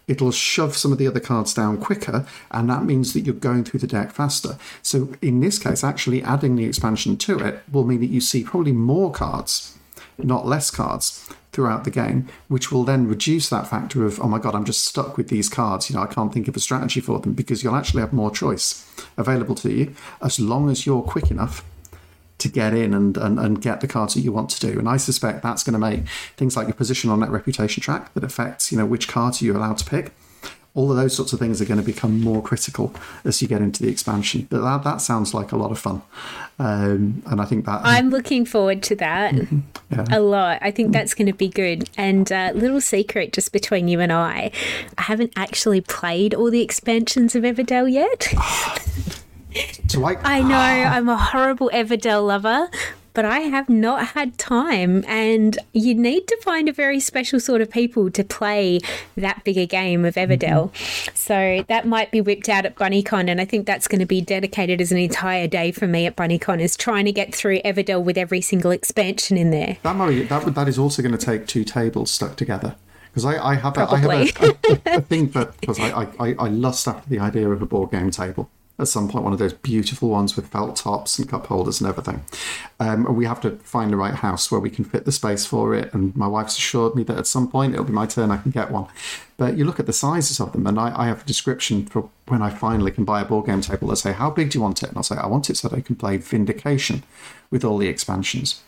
it'll 0.09 0.33
shove 0.33 0.77
some 0.77 0.91
of 0.91 0.99
the 0.99 1.07
other 1.07 1.21
cards 1.21 1.55
down 1.55 1.79
quicker, 1.79 2.27
and 2.51 2.69
that 2.69 2.85
means 2.85 3.13
that 3.13 3.21
you're 3.21 3.35
going 3.35 3.63
through 3.63 3.81
the 3.81 3.87
deck 3.87 4.11
faster. 4.11 4.59
So 4.83 5.13
in 5.23 5.39
this 5.39 5.61
case, 5.61 5.85
actually 5.85 6.21
adding 6.23 6.57
the 6.57 6.65
expansion 6.65 7.17
to 7.19 7.39
it 7.39 7.63
will 7.71 7.85
mean 7.85 8.01
that 8.01 8.07
you 8.07 8.21
see 8.21 8.43
probably 8.43 8.73
more 8.73 9.13
cards, 9.13 9.79
not 10.19 10.47
less 10.47 10.73
cards 10.73 11.29
throughout 11.59 11.83
the 11.83 11.91
game, 11.91 12.29
which 12.47 12.71
will 12.71 12.85
then 12.85 13.09
reduce 13.09 13.49
that 13.49 13.67
factor 13.67 14.07
of, 14.07 14.21
oh 14.21 14.29
my 14.29 14.39
God, 14.39 14.55
I'm 14.55 14.65
just 14.65 14.85
stuck 14.85 15.17
with 15.17 15.27
these 15.27 15.49
cards. 15.49 15.91
You 15.91 15.97
know, 15.97 16.03
I 16.03 16.07
can't 16.07 16.33
think 16.33 16.47
of 16.47 16.55
a 16.55 16.61
strategy 16.61 17.01
for 17.01 17.19
them 17.19 17.33
because 17.33 17.65
you'll 17.65 17.75
actually 17.75 18.01
have 18.01 18.13
more 18.13 18.31
choice 18.31 18.89
available 19.17 19.57
to 19.57 19.73
you 19.73 19.93
as 20.23 20.39
long 20.39 20.71
as 20.71 20.87
you're 20.87 21.03
quick 21.03 21.33
enough 21.33 21.65
to 22.39 22.49
get 22.49 22.75
in 22.75 22.95
and, 22.95 23.17
and, 23.17 23.41
and 23.41 23.61
get 23.61 23.81
the 23.81 23.89
cards 23.89 24.15
that 24.15 24.21
you 24.21 24.31
want 24.31 24.51
to 24.51 24.61
do. 24.61 24.79
And 24.79 24.89
I 24.89 24.99
suspect 24.99 25.43
that's 25.43 25.65
going 25.65 25.73
to 25.73 25.81
make 25.81 26.09
things 26.37 26.57
like 26.57 26.69
your 26.69 26.77
position 26.77 27.11
on 27.11 27.19
that 27.19 27.31
reputation 27.31 27.83
track 27.83 28.15
that 28.15 28.23
affects, 28.23 28.71
you 28.71 28.79
know, 28.79 28.87
which 28.87 29.09
cards 29.09 29.43
you're 29.43 29.57
allowed 29.57 29.79
to 29.79 29.85
pick 29.85 30.13
all 30.79 30.93
of 30.93 30.97
those 30.97 31.13
sorts 31.13 31.33
of 31.33 31.41
things 31.41 31.61
are 31.61 31.65
going 31.65 31.81
to 31.81 31.85
become 31.85 32.21
more 32.21 32.41
critical 32.41 32.95
as 33.25 33.43
you 33.43 33.49
get 33.49 33.61
into 33.61 33.83
the 33.83 33.91
expansion. 33.91 34.47
But 34.49 34.61
that, 34.61 34.85
that 34.85 35.01
sounds 35.01 35.35
like 35.35 35.51
a 35.51 35.57
lot 35.57 35.73
of 35.73 35.79
fun. 35.81 36.03
Um, 36.61 37.21
and 37.27 37.41
I 37.41 37.47
think 37.47 37.67
that. 37.67 37.81
I'm 37.83 38.11
looking 38.11 38.45
forward 38.45 38.85
to 38.85 38.95
that 38.95 39.35
mm-hmm. 39.35 39.59
yeah. 39.91 40.05
a 40.13 40.21
lot. 40.21 40.61
I 40.63 40.71
think 40.71 40.93
that's 40.93 41.15
going 41.15 41.27
to 41.27 41.33
be 41.33 41.49
good. 41.49 41.91
And 41.97 42.31
uh, 42.31 42.53
little 42.55 42.81
secret 42.81 43.33
just 43.33 43.53
between 43.53 43.89
you 43.89 43.99
and 43.99 44.13
I, 44.13 44.53
I 44.97 45.03
haven't 45.03 45.33
actually 45.35 45.81
played 45.81 46.33
all 46.33 46.49
the 46.49 46.63
expansions 46.63 47.35
of 47.35 47.43
Everdell 47.43 47.91
yet. 47.91 48.29
so 49.89 50.05
I, 50.05 50.15
I 50.23 50.43
know 50.43 50.55
I'm 50.95 51.09
a 51.09 51.17
horrible 51.17 51.73
Everdell 51.75 52.25
lover, 52.25 52.71
but 53.19 53.25
I 53.25 53.41
have 53.41 53.69
not 53.69 54.07
had 54.15 54.39
time. 54.39 55.05
And 55.09 55.59
you 55.73 55.93
need 55.93 56.29
to 56.29 56.39
find 56.41 56.69
a 56.69 56.73
very 56.73 57.01
special 57.01 57.41
sort 57.41 57.61
of 57.61 57.69
people 57.69 58.13
to 58.13 58.23
play 58.23 58.79
that 59.17 59.43
bigger 59.43 59.67
game 59.67 60.05
of 60.05 60.15
Everdell. 60.15 60.71
Mm-hmm. 60.71 61.11
So 61.17 61.65
that 61.67 61.85
might 61.85 62.13
be 62.13 62.21
whipped 62.21 62.49
out 62.49 62.65
at 62.65 62.77
BunnyCon. 62.77 63.29
And 63.29 63.41
I 63.41 63.45
think 63.45 63.67
that's 63.67 63.89
going 63.89 63.99
to 63.99 64.07
be 64.07 64.21
dedicated 64.21 64.81
as 64.81 64.93
an 64.93 64.99
entire 64.99 65.49
day 65.49 65.73
for 65.73 65.89
me 65.89 66.07
at 66.07 66.15
BunnyCon 66.15 66.61
is 66.61 66.77
trying 66.77 67.07
to 67.07 67.13
get 67.13 67.35
through 67.35 67.61
Everdell 67.63 68.05
with 68.05 68.17
every 68.17 68.41
single 68.41 68.71
expansion 68.71 69.37
in 69.37 69.51
there. 69.51 69.79
That, 69.83 69.97
might, 69.97 70.29
that, 70.29 70.55
that 70.55 70.69
is 70.69 70.79
also 70.79 71.03
going 71.03 71.11
to 71.11 71.19
take 71.19 71.49
two 71.49 71.65
tables 71.65 72.13
stuck 72.13 72.37
together 72.37 72.77
because 73.11 73.25
I, 73.25 73.45
I, 73.45 73.55
have 73.57 73.77
a, 73.77 73.81
I 73.81 73.97
have 73.97 74.11
a, 74.11 74.89
a, 74.95 74.99
a 74.99 75.01
thing 75.01 75.27
because 75.27 75.81
I, 75.81 76.09
I, 76.21 76.37
I 76.39 76.49
lust 76.51 76.87
after 76.87 77.11
the 77.11 77.19
idea 77.19 77.51
of 77.51 77.63
a 77.63 77.67
board 77.67 77.91
game 77.91 78.13
table 78.13 78.49
at 78.79 78.87
some 78.87 79.09
point, 79.09 79.25
one 79.25 79.33
of 79.33 79.41
those 79.41 79.53
beautiful 79.53 80.09
ones 80.09 80.37
with 80.37 80.47
felt 80.47 80.77
tops 80.77 81.19
and 81.19 81.29
cup 81.29 81.47
holders 81.47 81.81
and 81.81 81.89
everything. 81.89 82.25
Um, 82.79 83.13
we 83.15 83.27
have 83.27 83.41
to 83.41 83.57
find 83.59 83.93
the 83.93 83.97
right 83.97 84.15
house 84.15 84.53
where 84.53 84.61
we 84.61 84.71
can 84.71 84.85
fit 84.85 85.05
the 85.05 85.11
space 85.11 85.45
for 85.45 85.75
it. 85.75 85.93
And 85.93 86.15
my 86.17 86.29
wife's 86.29 86.57
assured 86.57 86.95
me 86.95 87.03
that 87.05 87.19
at 87.19 87.27
some 87.27 87.51
point 87.51 87.73
it'll 87.73 87.85
be 87.85 87.93
my 87.93 88.07
turn, 88.07 88.31
I 88.31 88.37
can 88.37 88.53
get 88.53 88.71
one. 88.71 88.87
But 89.37 89.57
you 89.57 89.65
look 89.65 89.81
at 89.81 89.87
the 89.87 89.93
sizes 89.93 90.39
of 90.41 90.53
them, 90.53 90.67
and 90.67 90.79
I, 90.79 90.93
I 90.97 91.07
have 91.07 91.23
a 91.23 91.27
description 91.27 91.87
for 91.87 92.09
when 92.29 92.41
I 92.41 92.51
finally 92.51 92.93
can 92.93 93.05
buy 93.05 93.21
a 93.21 93.25
board 93.25 93.47
game 93.47 93.63
table. 93.63 93.89
They 93.89 93.97
say, 93.97 94.13
How 94.13 94.31
big 94.31 94.51
do 94.51 94.59
you 94.59 94.63
want 94.63 94.83
it? 94.83 94.91
And 94.91 94.97
I'll 94.97 95.03
say, 95.03 95.17
I 95.17 95.27
want 95.27 95.51
it 95.51 95.57
so 95.57 95.69
that 95.69 95.77
I 95.77 95.81
can 95.81 95.97
play 95.97 96.17
Vindication 96.17 97.03
with 97.51 97.65
all 97.65 97.79
the 97.79 97.89
expansions. 97.89 98.63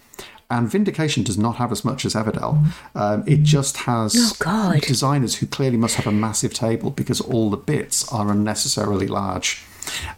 And 0.51 0.69
Vindication 0.69 1.23
does 1.23 1.39
not 1.39 1.57
have 1.57 1.71
as 1.71 1.85
much 1.85 2.05
as 2.05 2.15
Everdell. 2.15 2.73
Um, 2.97 3.23
it 3.29 3.45
just 3.45 3.77
has 3.79 4.17
oh, 4.17 4.33
designers 4.81 5.37
who 5.37 5.47
clearly 5.47 5.77
must 5.77 5.95
have 5.95 6.09
a 6.09 6.13
massive 6.13 6.53
table 6.53 6.91
because 6.91 7.21
all 7.21 7.51
the 7.51 7.57
bits 7.57 8.13
are 8.13 8.29
unnecessarily 8.29 9.07
large. 9.07 9.65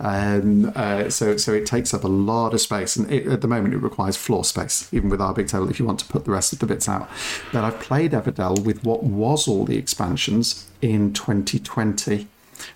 Um, 0.00 0.72
uh, 0.74 1.10
so, 1.10 1.36
so 1.36 1.52
it 1.52 1.66
takes 1.66 1.92
up 1.94 2.04
a 2.04 2.08
lot 2.08 2.54
of 2.54 2.60
space, 2.60 2.96
and 2.96 3.10
it, 3.10 3.26
at 3.26 3.40
the 3.40 3.48
moment 3.48 3.74
it 3.74 3.78
requires 3.78 4.16
floor 4.16 4.44
space, 4.44 4.92
even 4.92 5.08
with 5.10 5.20
our 5.20 5.34
big 5.34 5.48
table. 5.48 5.68
If 5.68 5.78
you 5.78 5.84
want 5.84 6.00
to 6.00 6.06
put 6.06 6.24
the 6.24 6.30
rest 6.30 6.52
of 6.52 6.58
the 6.58 6.66
bits 6.66 6.88
out, 6.88 7.08
but 7.52 7.64
I've 7.64 7.80
played 7.80 8.12
Everdell 8.12 8.64
with 8.64 8.84
what 8.84 9.02
was 9.02 9.48
all 9.48 9.64
the 9.64 9.76
expansions 9.76 10.68
in 10.80 11.12
2020 11.12 12.28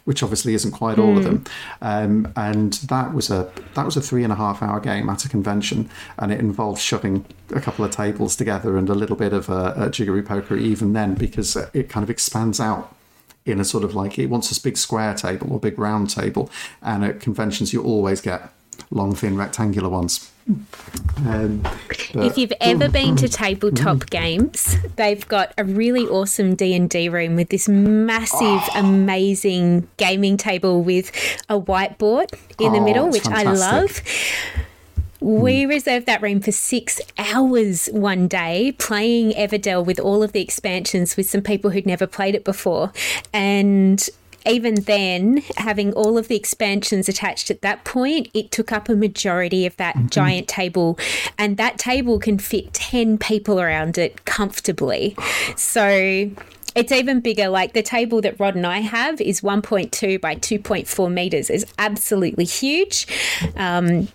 which 0.04 0.22
obviously 0.22 0.54
isn't 0.54 0.72
quite 0.72 0.98
all 0.98 1.14
mm. 1.14 1.18
of 1.18 1.24
them. 1.24 1.44
Um, 1.80 2.32
and 2.36 2.72
that 2.74 3.12
was 3.14 3.30
a 3.30 3.50
that 3.74 3.84
was 3.84 3.96
a 3.96 4.00
three 4.00 4.24
and 4.24 4.32
a 4.32 4.36
half 4.36 4.62
hour 4.62 4.80
game 4.80 5.08
at 5.08 5.24
a 5.24 5.28
convention, 5.28 5.88
and 6.18 6.32
it 6.32 6.40
involved 6.40 6.80
shoving 6.80 7.24
a 7.54 7.60
couple 7.60 7.84
of 7.84 7.90
tables 7.90 8.36
together 8.36 8.76
and 8.76 8.88
a 8.88 8.94
little 8.94 9.16
bit 9.16 9.32
of 9.32 9.48
a, 9.48 9.74
a 9.76 9.90
jiggery 9.90 10.22
pokery 10.22 10.60
even 10.60 10.92
then 10.92 11.14
because 11.14 11.56
it 11.72 11.88
kind 11.88 12.02
of 12.02 12.10
expands 12.10 12.58
out 12.60 12.95
in 13.46 13.60
a 13.60 13.64
sort 13.64 13.84
of 13.84 13.94
like 13.94 14.18
it 14.18 14.26
wants 14.28 14.48
this 14.48 14.58
big 14.58 14.76
square 14.76 15.14
table 15.14 15.52
or 15.52 15.58
big 15.60 15.78
round 15.78 16.10
table, 16.10 16.50
and 16.82 17.04
at 17.04 17.20
conventions 17.20 17.72
you 17.72 17.82
always 17.82 18.20
get 18.20 18.50
long, 18.90 19.14
thin, 19.14 19.36
rectangular 19.36 19.88
ones. 19.88 20.30
Um, 21.26 21.62
but- 22.12 22.26
If 22.26 22.38
you've 22.38 22.52
ever 22.60 22.88
been 22.88 23.16
to 23.16 23.28
tabletop 23.28 24.10
games, 24.10 24.76
they've 24.96 25.26
got 25.26 25.52
a 25.58 25.64
really 25.64 26.06
awesome 26.06 26.54
D 26.54 26.72
and 26.74 26.88
D 26.88 27.08
room 27.08 27.34
with 27.36 27.48
this 27.48 27.68
massive, 27.68 28.60
amazing 28.76 29.88
gaming 29.96 30.36
table 30.36 30.82
with 30.82 31.10
a 31.48 31.58
whiteboard 31.60 32.32
in 32.60 32.72
the 32.72 32.78
Oh, 32.78 32.84
middle, 32.84 33.08
it's 33.14 33.26
which 33.26 33.34
I 33.34 33.42
love. 33.44 34.00
We 35.20 35.64
reserved 35.64 36.06
that 36.06 36.22
room 36.22 36.40
for 36.40 36.52
six 36.52 37.00
hours 37.18 37.88
one 37.92 38.28
day, 38.28 38.72
playing 38.78 39.32
Everdell 39.32 39.84
with 39.84 39.98
all 39.98 40.22
of 40.22 40.32
the 40.32 40.42
expansions 40.42 41.16
with 41.16 41.28
some 41.28 41.42
people 41.42 41.70
who'd 41.70 41.86
never 41.86 42.06
played 42.06 42.34
it 42.34 42.44
before. 42.44 42.92
And 43.32 44.06
even 44.46 44.76
then, 44.82 45.42
having 45.56 45.92
all 45.94 46.16
of 46.16 46.28
the 46.28 46.36
expansions 46.36 47.08
attached 47.08 47.50
at 47.50 47.62
that 47.62 47.84
point, 47.84 48.28
it 48.32 48.50
took 48.50 48.70
up 48.70 48.88
a 48.88 48.94
majority 48.94 49.66
of 49.66 49.76
that 49.76 49.96
giant 50.10 50.48
table. 50.48 50.98
And 51.36 51.56
that 51.56 51.78
table 51.78 52.18
can 52.18 52.38
fit 52.38 52.72
10 52.72 53.18
people 53.18 53.60
around 53.60 53.98
it 53.98 54.24
comfortably. 54.24 55.16
So. 55.56 56.30
It's 56.74 56.92
even 56.92 57.20
bigger. 57.20 57.48
Like 57.48 57.72
the 57.72 57.82
table 57.82 58.20
that 58.20 58.38
Rod 58.38 58.54
and 58.54 58.66
I 58.66 58.80
have 58.80 59.18
is 59.18 59.40
1.2 59.40 60.20
by 60.20 60.34
2.4 60.34 61.10
meters. 61.10 61.48
It's 61.48 61.64
absolutely 61.78 62.44
huge. 62.44 63.06
Um, 63.56 64.08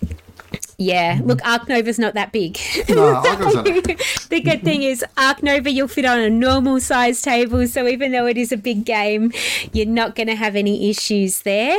yeah, 0.82 1.19
look, 1.23 1.45
Ark 1.45 1.69
Nova's 1.69 1.99
not 1.99 2.15
that 2.15 2.32
big. 2.32 2.57
No, 2.89 3.21
the 3.21 4.41
good 4.43 4.63
thing 4.63 4.82
is, 4.82 5.05
Ark 5.15 5.43
Nova, 5.43 5.69
you'll 5.69 5.88
fit 5.88 6.05
on 6.05 6.19
a 6.19 6.29
normal 6.29 6.79
size 6.79 7.21
table. 7.21 7.67
So 7.67 7.88
even 7.88 8.11
though 8.11 8.25
it 8.25 8.36
is 8.36 8.51
a 8.51 8.57
big 8.57 8.84
game, 8.84 9.32
you're 9.73 9.86
not 9.86 10.15
going 10.15 10.27
to 10.27 10.36
have 10.36 10.55
any 10.55 10.89
issues 10.89 11.43
there. 11.43 11.77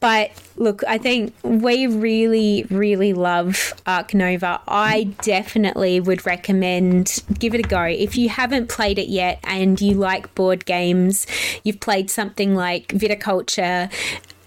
But 0.00 0.30
look, 0.56 0.84
I 0.86 0.98
think 0.98 1.34
we 1.42 1.86
really, 1.86 2.66
really 2.70 3.14
love 3.14 3.72
Ark 3.86 4.12
Nova. 4.12 4.60
I 4.68 5.04
definitely 5.22 5.98
would 5.98 6.26
recommend 6.26 7.24
give 7.38 7.54
it 7.54 7.64
a 7.64 7.68
go. 7.68 7.82
If 7.82 8.16
you 8.16 8.28
haven't 8.28 8.68
played 8.68 8.98
it 8.98 9.08
yet 9.08 9.40
and 9.42 9.80
you 9.80 9.94
like 9.94 10.34
board 10.34 10.66
games, 10.66 11.26
you've 11.64 11.80
played 11.80 12.10
something 12.10 12.54
like 12.54 12.88
Viticulture, 12.88 13.90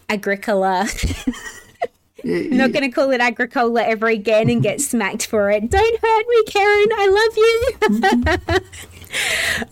Agricola. 0.07 0.87
I'm 2.23 2.57
not 2.57 2.71
going 2.71 2.83
to 2.83 2.89
call 2.89 3.11
it 3.11 3.21
Agricola 3.21 3.83
ever 3.83 4.07
again 4.07 4.49
and 4.49 4.61
get 4.61 4.81
smacked 4.81 5.27
for 5.27 5.49
it. 5.49 5.69
Don't 5.69 5.99
hurt 5.99 6.25
me, 6.27 6.43
Karen. 6.47 6.89
I 6.93 7.07
love 7.17 7.37
you. 7.37 7.73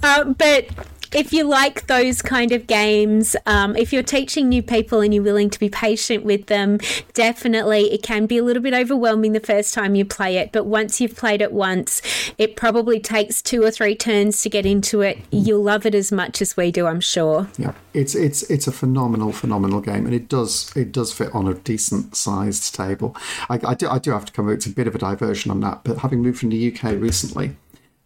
um, 0.04 0.34
but 0.38 0.68
if 1.14 1.34
you 1.34 1.44
like 1.44 1.88
those 1.88 2.22
kind 2.22 2.52
of 2.52 2.68
games, 2.68 3.36
um, 3.46 3.76
if 3.76 3.92
you're 3.92 4.04
teaching 4.04 4.50
new 4.50 4.62
people 4.62 5.02
and 5.02 5.14
you're 5.14 5.24
willing 5.24 5.50
to 5.50 5.60
be 5.60 5.70
patient 5.70 6.24
with 6.24 6.48
them, 6.48 6.80
definitely 7.14 7.92
it 7.92 8.04
can 8.04 8.26
be 8.26 8.38
a 8.38 8.44
little 8.44 8.62
bit 8.62 8.74
overwhelming 8.74 9.34
the 9.34 9.40
first 9.40 9.74
time 9.74 9.96
you 9.96 10.06
play 10.06 10.38
it. 10.38 10.52
But 10.52 10.66
once 10.66 11.02
you've 11.02 11.16
played 11.16 11.42
it 11.42 11.52
once, 11.52 12.02
it 12.38 12.56
probably 12.56 13.00
takes 13.00 13.42
two 13.42 13.64
or 13.64 13.72
three 13.72 13.96
turns 13.96 14.42
to 14.44 14.50
get 14.50 14.66
into 14.66 15.02
it. 15.02 15.20
You'll 15.32 15.64
love 15.64 15.86
it 15.86 15.96
as 15.96 16.12
much 16.12 16.42
as 16.42 16.56
we 16.56 16.72
do, 16.72 16.86
I'm 16.86 17.02
sure. 17.02 17.48
Yeah, 17.58 17.74
it's 17.94 18.16
it's 18.16 18.44
it's 18.44 18.68
a 18.68 18.72
phenomenal, 18.72 19.32
phenomenal 19.32 19.82
game, 19.82 20.06
and 20.06 20.14
it 20.14 20.30
does 20.30 20.76
it 20.76 20.92
does 20.92 21.12
fit 21.12 21.34
on 21.34 21.48
a 21.48 21.54
decent 21.54 22.16
sized 22.16 22.76
table. 22.76 23.16
I, 23.50 23.60
I 23.64 23.74
do 23.74 23.90
I 23.90 24.00
do 24.00 24.12
have 24.12 24.26
to 24.26 24.34
come. 24.34 24.50
It's 24.50 24.66
a 24.66 24.72
bit 24.72 24.88
of 24.88 24.96
a 24.96 25.00
diversion 25.00 25.52
on 25.52 25.60
that, 25.62 25.84
but 25.84 26.00
having 26.00 26.22
moved 26.22 26.40
from 26.40 26.50
the 26.50 26.74
UK 26.74 26.94
recently, 26.94 27.56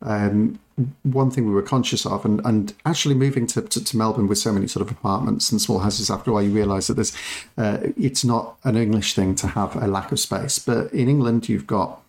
um, 0.01 0.59
one 1.03 1.29
thing 1.29 1.45
we 1.45 1.53
were 1.53 1.61
conscious 1.61 2.05
of, 2.05 2.25
and, 2.25 2.41
and 2.45 2.73
actually 2.85 3.15
moving 3.15 3.45
to, 3.47 3.61
to, 3.61 3.83
to 3.83 3.97
Melbourne 3.97 4.27
with 4.27 4.37
so 4.37 4.51
many 4.51 4.67
sort 4.67 4.85
of 4.85 4.91
apartments 4.91 5.51
and 5.51 5.61
small 5.61 5.79
houses, 5.79 6.09
after 6.09 6.31
a 6.31 6.33
while 6.33 6.43
you 6.43 6.51
realise 6.51 6.87
that 6.87 6.95
there's 6.95 7.15
uh, 7.57 7.77
it's 7.97 8.25
not 8.25 8.57
an 8.63 8.75
English 8.75 9.13
thing 9.13 9.35
to 9.35 9.47
have 9.47 9.75
a 9.75 9.87
lack 9.87 10.11
of 10.11 10.19
space, 10.19 10.59
but 10.59 10.91
in 10.93 11.07
England 11.07 11.47
you've 11.47 11.67
got 11.67 12.01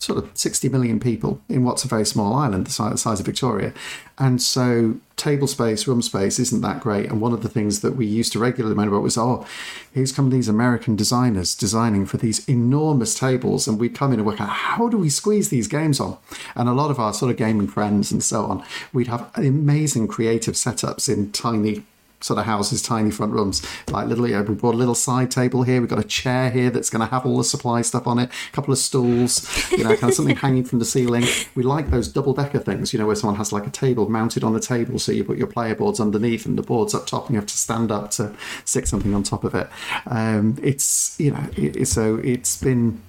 sort 0.00 0.18
of 0.18 0.30
60 0.32 0.68
million 0.70 0.98
people 0.98 1.40
in 1.48 1.62
what's 1.62 1.84
a 1.84 1.88
very 1.88 2.06
small 2.06 2.34
island, 2.34 2.66
the 2.66 2.70
size, 2.70 3.20
of 3.20 3.26
Victoria. 3.26 3.74
And 4.18 4.40
so 4.40 4.96
table 5.16 5.46
space, 5.46 5.86
room 5.86 6.00
space 6.00 6.38
isn't 6.38 6.62
that 6.62 6.80
great. 6.80 7.10
And 7.10 7.20
one 7.20 7.34
of 7.34 7.42
the 7.42 7.50
things 7.50 7.80
that 7.82 7.96
we 7.96 8.06
used 8.06 8.32
to 8.32 8.38
regularly 8.38 8.74
moan 8.74 8.88
about 8.88 9.02
was, 9.02 9.18
oh, 9.18 9.46
here's 9.92 10.10
come 10.10 10.30
these 10.30 10.48
American 10.48 10.96
designers 10.96 11.54
designing 11.54 12.06
for 12.06 12.16
these 12.16 12.48
enormous 12.48 13.14
tables. 13.14 13.68
And 13.68 13.78
we'd 13.78 13.94
come 13.94 14.12
in 14.12 14.20
and 14.20 14.26
work 14.26 14.40
out, 14.40 14.48
how 14.48 14.88
do 14.88 14.96
we 14.96 15.10
squeeze 15.10 15.50
these 15.50 15.68
games 15.68 16.00
on? 16.00 16.16
And 16.54 16.66
a 16.66 16.72
lot 16.72 16.90
of 16.90 16.98
our 16.98 17.12
sort 17.12 17.30
of 17.30 17.36
gaming 17.36 17.68
friends 17.68 18.10
and 18.10 18.22
so 18.22 18.46
on, 18.46 18.64
we'd 18.94 19.08
have 19.08 19.30
amazing 19.34 20.08
creative 20.08 20.54
setups 20.54 21.12
in 21.12 21.30
tiny 21.30 21.84
sort 22.20 22.38
of 22.38 22.44
houses, 22.44 22.82
tiny 22.82 23.10
front 23.10 23.32
rooms, 23.32 23.62
like 23.90 24.08
know, 24.08 24.42
we 24.42 24.54
brought 24.54 24.74
a 24.74 24.78
little 24.78 24.94
side 24.94 25.30
table 25.30 25.62
here. 25.62 25.80
We've 25.80 25.88
got 25.88 25.98
a 25.98 26.04
chair 26.04 26.50
here 26.50 26.70
that's 26.70 26.90
going 26.90 27.00
to 27.00 27.06
have 27.06 27.24
all 27.26 27.38
the 27.38 27.44
supply 27.44 27.82
stuff 27.82 28.06
on 28.06 28.18
it. 28.18 28.30
A 28.48 28.52
couple 28.52 28.72
of 28.72 28.78
stools, 28.78 29.48
you 29.72 29.84
know, 29.84 29.90
kind 29.96 30.10
of 30.10 30.14
something 30.14 30.36
hanging 30.46 30.64
from 30.64 30.78
the 30.78 30.84
ceiling. 30.84 31.24
We 31.54 31.62
like 31.62 31.90
those 31.90 32.08
double 32.08 32.32
decker 32.34 32.58
things, 32.58 32.92
you 32.92 32.98
know, 32.98 33.06
where 33.06 33.16
someone 33.16 33.36
has 33.36 33.52
like 33.52 33.66
a 33.66 33.70
table 33.70 34.08
mounted 34.08 34.44
on 34.44 34.52
the 34.52 34.60
table, 34.60 34.98
so 34.98 35.12
you 35.12 35.24
put 35.24 35.38
your 35.38 35.46
player 35.46 35.74
boards 35.74 36.00
underneath 36.00 36.46
and 36.46 36.56
the 36.58 36.62
boards 36.62 36.94
up 36.94 37.06
top, 37.06 37.26
and 37.26 37.34
you 37.34 37.40
have 37.40 37.48
to 37.48 37.56
stand 37.56 37.90
up 37.90 38.10
to 38.12 38.34
stick 38.64 38.86
something 38.86 39.14
on 39.14 39.22
top 39.22 39.44
of 39.44 39.54
it. 39.54 39.68
Um, 40.06 40.58
it's 40.62 41.18
you 41.18 41.30
know, 41.32 41.44
it, 41.56 41.86
so 41.88 42.16
it's 42.16 42.60
been 42.60 43.00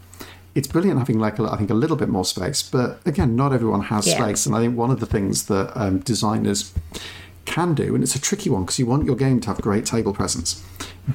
it's 0.54 0.68
brilliant 0.68 1.00
having 1.00 1.18
like 1.18 1.40
a, 1.40 1.44
I 1.44 1.56
think 1.58 1.70
a 1.70 1.74
little 1.74 1.96
bit 1.96 2.10
more 2.10 2.26
space, 2.26 2.62
but 2.62 3.00
again, 3.06 3.36
not 3.36 3.54
everyone 3.54 3.82
has 3.84 4.06
Yeah. 4.08 4.16
space, 4.24 4.46
and 4.46 4.56
I 4.56 4.60
think 4.60 4.78
one 4.78 4.92
of 4.92 5.00
the 5.00 5.06
things 5.06 5.46
that 5.46 5.72
um, 5.76 6.00
designers 6.00 6.74
can 7.46 7.74
do, 7.74 7.94
and 7.96 8.04
it's 8.04 8.16
a 8.16 8.22
tricky 8.22 8.50
one 8.50 8.64
because 8.64 8.80
you 8.80 8.86
want 8.86 9.06
your 9.06 9.16
game 9.16 9.40
to 9.42 9.48
have 9.48 9.62
great 9.62 9.86
table 9.86 10.14
presence, 10.14 10.64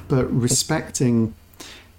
but 0.07 0.25
respecting 0.31 1.33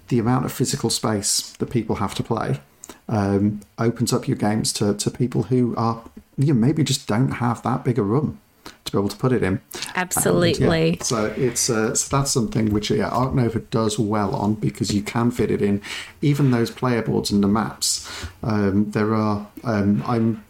the 0.09 0.19
amount 0.19 0.45
of 0.45 0.51
physical 0.51 0.89
space 0.89 1.53
that 1.59 1.69
people 1.69 1.97
have 1.97 2.15
to 2.15 2.23
play 2.23 2.59
um, 3.07 3.61
opens 3.77 4.11
up 4.11 4.27
your 4.27 4.37
games 4.37 4.73
to, 4.73 4.93
to 4.95 5.11
people 5.11 5.43
who 5.43 5.75
are 5.75 6.03
you 6.37 6.53
know, 6.53 6.59
maybe 6.59 6.83
just 6.83 7.07
don't 7.07 7.33
have 7.33 7.61
that 7.63 7.83
big 7.83 7.99
a 7.99 8.01
room 8.01 8.39
to 8.85 8.91
be 8.91 8.97
able 8.97 9.09
to 9.09 9.17
put 9.17 9.31
it 9.31 9.43
in. 9.43 9.61
Absolutely. 9.95 10.91
Yeah, 10.91 11.03
so 11.03 11.25
it's 11.37 11.69
uh, 11.69 11.93
so 11.93 12.17
that's 12.17 12.31
something 12.31 12.71
which 12.71 12.89
yeah, 12.89 13.09
Ark 13.09 13.33
Nova 13.33 13.59
does 13.59 13.99
well 13.99 14.33
on 14.33 14.53
because 14.55 14.93
you 14.93 15.01
can 15.01 15.31
fit 15.31 15.51
it 15.51 15.61
in. 15.61 15.81
Even 16.21 16.51
those 16.51 16.71
player 16.71 17.01
boards 17.01 17.29
and 17.29 17.43
the 17.43 17.47
maps, 17.47 18.09
um, 18.41 18.89
there 18.91 19.13
are. 19.13 19.47
Um, 19.63 20.03
I'm 20.07 20.43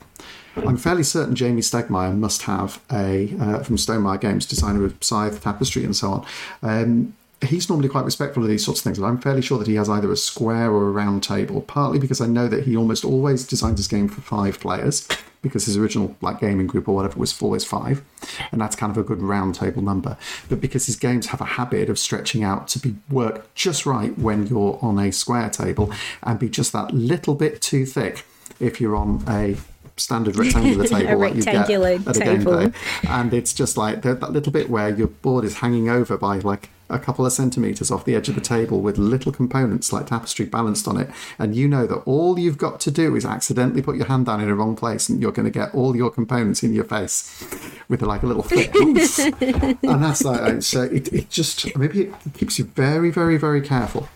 I'm 0.67 0.77
fairly 0.77 1.03
certain 1.03 1.35
Jamey 1.35 1.59
Stegmaier 1.59 2.17
must 2.17 2.43
have 2.43 2.81
a 2.91 3.33
uh, 3.39 3.63
from 3.63 3.75
Stonemaier 3.75 4.19
Games, 4.19 4.45
designer 4.45 4.85
of 4.85 4.95
Scythe, 5.01 5.41
Tapestry, 5.41 5.83
and 5.83 5.95
so 5.95 6.11
on. 6.11 6.25
Um, 6.61 7.15
he's 7.41 7.69
normally 7.69 7.87
quite 7.87 8.05
respectful 8.05 8.43
of 8.43 8.49
these 8.49 8.65
sorts 8.65 8.81
of 8.81 8.83
things, 8.83 8.99
but 8.99 9.05
I'm 9.05 9.19
fairly 9.19 9.41
sure 9.41 9.57
that 9.59 9.67
he 9.67 9.75
has 9.75 9.89
either 9.89 10.11
a 10.11 10.17
square 10.17 10.71
or 10.71 10.87
a 10.87 10.91
round 10.91 11.23
table. 11.23 11.61
Partly 11.61 11.99
because 11.99 12.21
I 12.21 12.27
know 12.27 12.47
that 12.47 12.65
he 12.65 12.75
almost 12.75 13.05
always 13.05 13.45
designs 13.45 13.79
his 13.79 13.87
game 13.87 14.07
for 14.09 14.21
five 14.21 14.59
players, 14.59 15.07
because 15.41 15.65
his 15.65 15.77
original 15.77 16.15
like 16.21 16.41
gaming 16.41 16.67
group 16.67 16.87
or 16.87 16.95
whatever 16.95 17.17
was 17.17 17.41
always 17.41 17.63
five, 17.63 18.03
and 18.51 18.59
that's 18.59 18.75
kind 18.75 18.91
of 18.91 18.97
a 18.97 19.03
good 19.03 19.21
round 19.21 19.55
table 19.55 19.81
number. 19.81 20.17
But 20.49 20.59
because 20.59 20.85
his 20.85 20.97
games 20.97 21.27
have 21.27 21.41
a 21.41 21.45
habit 21.45 21.89
of 21.89 21.97
stretching 21.97 22.43
out 22.43 22.67
to 22.69 22.79
be 22.79 22.95
work 23.09 23.53
just 23.55 23.85
right 23.85 24.17
when 24.17 24.47
you're 24.47 24.77
on 24.81 24.99
a 24.99 25.11
square 25.11 25.49
table, 25.49 25.93
and 26.23 26.37
be 26.37 26.49
just 26.49 26.73
that 26.73 26.93
little 26.93 27.35
bit 27.35 27.61
too 27.61 27.85
thick 27.85 28.25
if 28.59 28.81
you're 28.81 28.95
on 28.95 29.23
a 29.27 29.55
standard 29.99 30.35
rectangular 30.37 30.85
table 30.85 31.13
A 31.13 31.15
like 31.15 31.35
you 31.35 31.43
get 31.43 31.69
at 31.69 32.17
a 32.17 32.19
game 32.19 32.43
day 32.43 32.71
and 33.07 33.33
it's 33.33 33.53
just 33.53 33.77
like 33.77 34.01
that, 34.01 34.19
that 34.19 34.31
little 34.31 34.51
bit 34.51 34.69
where 34.69 34.89
your 34.89 35.07
board 35.07 35.45
is 35.45 35.57
hanging 35.57 35.89
over 35.89 36.17
by 36.17 36.39
like 36.39 36.69
a 36.89 36.99
couple 36.99 37.25
of 37.25 37.31
centimeters 37.31 37.91
off 37.91 38.05
the 38.05 38.15
edge 38.15 38.29
of 38.29 38.35
the 38.35 38.41
table 38.41 38.81
with 38.81 38.97
little 38.97 39.31
components 39.31 39.93
like 39.93 40.07
tapestry 40.07 40.45
balanced 40.45 40.87
on 40.87 40.97
it. 40.97 41.09
And 41.37 41.55
you 41.55 41.67
know 41.67 41.85
that 41.85 41.97
all 41.99 42.39
you've 42.39 42.57
got 42.57 42.79
to 42.81 42.91
do 42.91 43.15
is 43.15 43.25
accidentally 43.25 43.81
put 43.81 43.95
your 43.95 44.07
hand 44.07 44.25
down 44.25 44.41
in 44.41 44.47
the 44.47 44.55
wrong 44.55 44.75
place 44.75 45.07
and 45.07 45.21
you're 45.21 45.31
going 45.31 45.45
to 45.45 45.51
get 45.51 45.73
all 45.75 45.95
your 45.95 46.09
components 46.09 46.63
in 46.63 46.73
your 46.73 46.83
face 46.83 47.45
with 47.87 48.01
like 48.01 48.23
a 48.23 48.25
little 48.25 48.43
flick 48.43 48.73
and 48.75 50.03
that's 50.03 50.23
like 50.23 50.61
so 50.61 50.81
uh, 50.81 50.85
it, 50.85 51.11
it 51.13 51.29
just 51.29 51.75
maybe 51.77 52.03
it 52.03 52.13
keeps 52.33 52.57
you 52.57 52.65
very 52.65 53.11
very 53.11 53.37
very 53.37 53.61
careful 53.61 54.07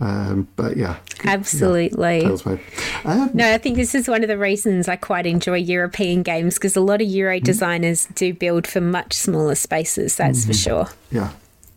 um, 0.00 0.48
but 0.56 0.76
yeah 0.76 0.96
Absolutely. 1.24 2.24
Wave. 2.24 2.46
Um, 3.04 3.30
No, 3.34 3.52
I 3.52 3.58
think 3.58 3.76
this 3.76 3.94
is 3.94 4.08
one 4.08 4.22
of 4.22 4.28
the 4.28 4.38
reasons 4.38 4.88
I 4.88 4.96
quite 4.96 5.26
enjoy 5.26 5.56
European 5.56 6.22
games 6.22 6.54
because 6.54 6.76
a 6.76 6.80
lot 6.80 7.00
of 7.00 7.08
Euro 7.08 7.40
designers 7.40 8.06
do 8.14 8.32
build 8.32 8.66
for 8.66 8.80
much 8.80 9.14
smaller 9.14 9.54
spaces. 9.54 10.16
That's 10.16 10.44
for 10.44 10.54
sure. 10.54 10.88
Yeah. 11.10 11.30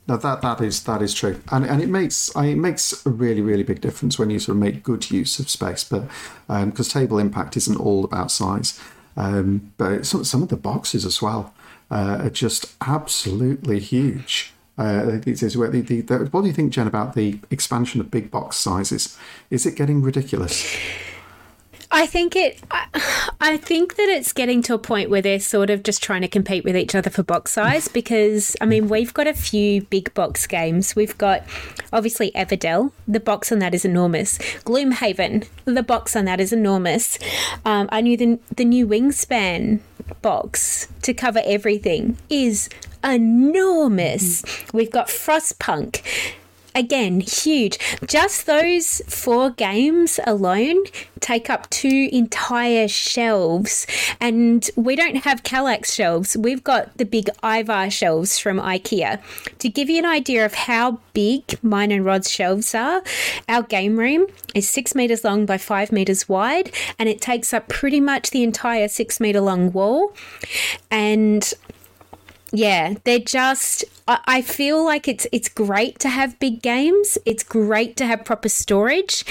No, 0.07 0.17
that 0.17 0.41
that 0.41 0.61
is 0.61 0.83
that 0.83 1.01
is 1.01 1.13
true, 1.13 1.39
and 1.51 1.63
and 1.63 1.81
it 1.81 1.87
makes 1.87 2.35
I, 2.35 2.47
it 2.47 2.55
makes 2.55 3.05
a 3.05 3.09
really 3.09 3.41
really 3.41 3.63
big 3.63 3.81
difference 3.81 4.17
when 4.17 4.29
you 4.31 4.39
sort 4.39 4.57
of 4.57 4.61
make 4.61 4.83
good 4.83 5.09
use 5.11 5.39
of 5.39 5.49
space. 5.49 5.83
But 5.83 6.03
because 6.47 6.89
table 6.89 7.19
impact 7.19 7.55
isn't 7.55 7.77
all 7.77 8.03
about 8.03 8.31
size, 8.31 8.79
um, 9.15 9.71
but 9.77 10.05
some 10.05 10.23
some 10.23 10.41
of 10.41 10.49
the 10.49 10.57
boxes 10.57 11.05
as 11.05 11.21
well 11.21 11.53
uh, 11.91 12.17
are 12.23 12.29
just 12.31 12.73
absolutely 12.81 13.79
huge. 13.79 14.53
Uh, 14.81 15.19
it 15.27 15.43
is 15.43 15.55
where 15.55 15.69
the, 15.69 15.81
the, 15.81 16.01
the, 16.01 16.17
what 16.31 16.41
do 16.41 16.47
you 16.47 16.53
think, 16.53 16.73
Jen, 16.73 16.87
about 16.87 17.13
the 17.13 17.39
expansion 17.51 18.01
of 18.01 18.09
big 18.09 18.31
box 18.31 18.57
sizes? 18.57 19.15
Is 19.51 19.67
it 19.67 19.75
getting 19.75 20.01
ridiculous? 20.01 20.75
I 21.91 22.05
think 22.05 22.35
it. 22.35 22.59
I, 22.71 22.85
I 23.41 23.57
think 23.57 23.95
that 23.95 24.07
it's 24.07 24.33
getting 24.33 24.61
to 24.63 24.73
a 24.73 24.77
point 24.77 25.09
where 25.09 25.21
they're 25.21 25.39
sort 25.39 25.69
of 25.69 25.83
just 25.83 26.01
trying 26.01 26.21
to 26.21 26.27
compete 26.27 26.63
with 26.63 26.77
each 26.77 26.95
other 26.95 27.09
for 27.09 27.23
box 27.23 27.51
size. 27.51 27.87
Because 28.01 28.55
I 28.61 28.65
mean, 28.65 28.87
we've 28.87 29.13
got 29.13 29.27
a 29.27 29.33
few 29.33 29.83
big 29.83 30.13
box 30.13 30.47
games. 30.47 30.95
We've 30.95 31.17
got 31.17 31.43
obviously 31.91 32.31
Everdell. 32.31 32.91
The 33.07 33.19
box 33.19 33.51
on 33.51 33.59
that 33.59 33.73
is 33.75 33.85
enormous. 33.85 34.37
Gloomhaven. 34.63 35.45
The 35.65 35.83
box 35.83 36.15
on 36.15 36.25
that 36.25 36.39
is 36.39 36.53
enormous. 36.53 37.19
Um, 37.65 37.89
I 37.91 38.01
knew 38.01 38.17
the 38.17 38.39
the 38.55 38.65
new 38.65 38.87
Wingspan 38.87 39.79
box 40.21 40.87
to 41.01 41.13
cover 41.13 41.41
everything 41.45 42.17
is 42.29 42.69
enormous. 43.03 44.43
We've 44.73 44.91
got 44.91 45.07
Frostpunk 45.07 46.01
again, 46.75 47.21
huge. 47.21 47.77
Just 48.05 48.45
those 48.45 49.01
four 49.07 49.49
games 49.51 50.19
alone 50.25 50.83
take 51.19 51.49
up 51.49 51.69
two 51.69 52.09
entire 52.11 52.87
shelves. 52.87 53.87
And 54.19 54.69
we 54.75 54.95
don't 54.95 55.17
have 55.17 55.43
Kallax 55.43 55.93
shelves, 55.93 56.35
we've 56.35 56.63
got 56.63 56.97
the 56.97 57.05
big 57.05 57.29
Ivar 57.43 57.89
shelves 57.89 58.39
from 58.39 58.59
IKEA. 58.59 59.21
To 59.59 59.69
give 59.69 59.89
you 59.89 59.99
an 59.99 60.05
idea 60.05 60.45
of 60.45 60.53
how 60.53 60.99
big 61.13 61.63
mine 61.63 61.91
and 61.91 62.03
Rod's 62.03 62.29
shelves 62.29 62.73
are, 62.75 63.03
our 63.47 63.63
game 63.63 63.97
room 63.97 64.27
is 64.53 64.69
six 64.69 64.95
meters 64.95 65.23
long 65.23 65.45
by 65.45 65.57
five 65.57 65.91
meters 65.91 66.27
wide, 66.27 66.71
and 66.97 67.07
it 67.07 67.21
takes 67.21 67.53
up 67.53 67.69
pretty 67.69 68.01
much 68.01 68.31
the 68.31 68.43
entire 68.43 68.87
six 68.87 69.19
meter 69.19 69.41
long 69.41 69.71
wall. 69.71 70.13
And 70.89 71.53
yeah, 72.51 72.95
they're 73.03 73.19
just. 73.19 73.85
I, 74.07 74.19
I 74.25 74.41
feel 74.41 74.83
like 74.83 75.07
it's 75.07 75.27
it's 75.31 75.49
great 75.49 75.99
to 75.99 76.09
have 76.09 76.37
big 76.39 76.61
games. 76.61 77.17
It's 77.25 77.43
great 77.43 77.95
to 77.97 78.05
have 78.05 78.25
proper 78.25 78.49
storage. 78.49 79.25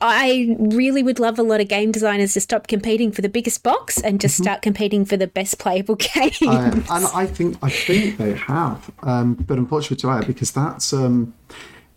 I 0.00 0.54
really 0.58 1.02
would 1.02 1.18
love 1.18 1.38
a 1.38 1.42
lot 1.42 1.60
of 1.62 1.68
game 1.68 1.90
designers 1.90 2.34
to 2.34 2.40
stop 2.40 2.66
competing 2.66 3.10
for 3.10 3.22
the 3.22 3.28
biggest 3.28 3.62
box 3.62 4.00
and 4.02 4.20
just 4.20 4.34
mm-hmm. 4.34 4.44
start 4.44 4.62
competing 4.62 5.04
for 5.06 5.16
the 5.16 5.26
best 5.26 5.58
playable 5.58 5.94
games. 6.14 6.42
Uh, 6.42 6.82
and 6.90 7.06
I 7.14 7.26
think 7.26 7.56
I 7.62 7.70
think 7.70 8.18
they 8.18 8.34
have, 8.34 8.90
um, 9.02 9.34
but 9.34 9.56
unfortunately 9.56 9.96
to 9.96 10.26
because 10.26 10.52
that's 10.52 10.92
um, 10.92 11.32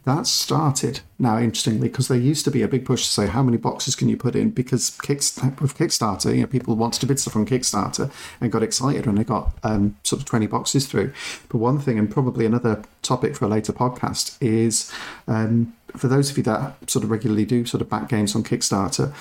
that's 0.08 0.30
started 0.30 1.02
now, 1.20 1.38
interestingly, 1.38 1.90
because 1.90 2.08
there 2.08 2.18
used 2.18 2.46
to 2.46 2.52
be 2.52 2.62
a 2.62 2.68
big 2.68 2.86
push 2.86 3.04
to 3.04 3.12
say 3.12 3.28
how 3.28 3.44
many 3.44 3.58
boxes 3.58 3.94
can 3.94 4.08
you 4.08 4.16
put 4.16 4.38
in 4.38 4.52
because 4.52 4.98
with 5.04 5.78
Kickstarter, 5.78 6.34
you 6.34 6.42
know, 6.42 6.48
people 6.48 6.78
wanted 6.78 7.02
to 7.02 7.06
bid 7.06 7.20
stuff 7.20 7.36
on 7.36 7.46
Kickstarter 7.46 8.10
and 8.40 8.50
got 8.50 8.64
excited 8.64 9.06
when 9.06 9.16
they 9.16 9.26
got 9.26 9.52
um, 9.64 9.98
sort 10.04 10.22
of 10.22 10.26
20 10.26 10.48
boxes 10.48 10.88
through. 10.88 11.12
But 11.50 11.58
one 11.58 11.78
thing, 11.80 12.00
and 12.00 12.10
probably 12.10 12.46
another 12.46 12.84
topic 13.02 13.36
for 13.36 13.44
a 13.44 13.50
later 13.50 13.74
podcast, 13.74 14.38
is 14.40 14.90
um, 15.28 15.74
for 15.90 16.08
those 16.08 16.32
of 16.32 16.38
you 16.38 16.44
that 16.44 16.90
sort 16.90 17.04
of 17.04 17.12
regularly 17.12 17.44
do 17.44 17.66
sort 17.66 17.82
of 17.82 17.90
back 17.90 18.08
games 18.08 18.34
on 18.34 18.44
Kickstarter, 18.44 19.14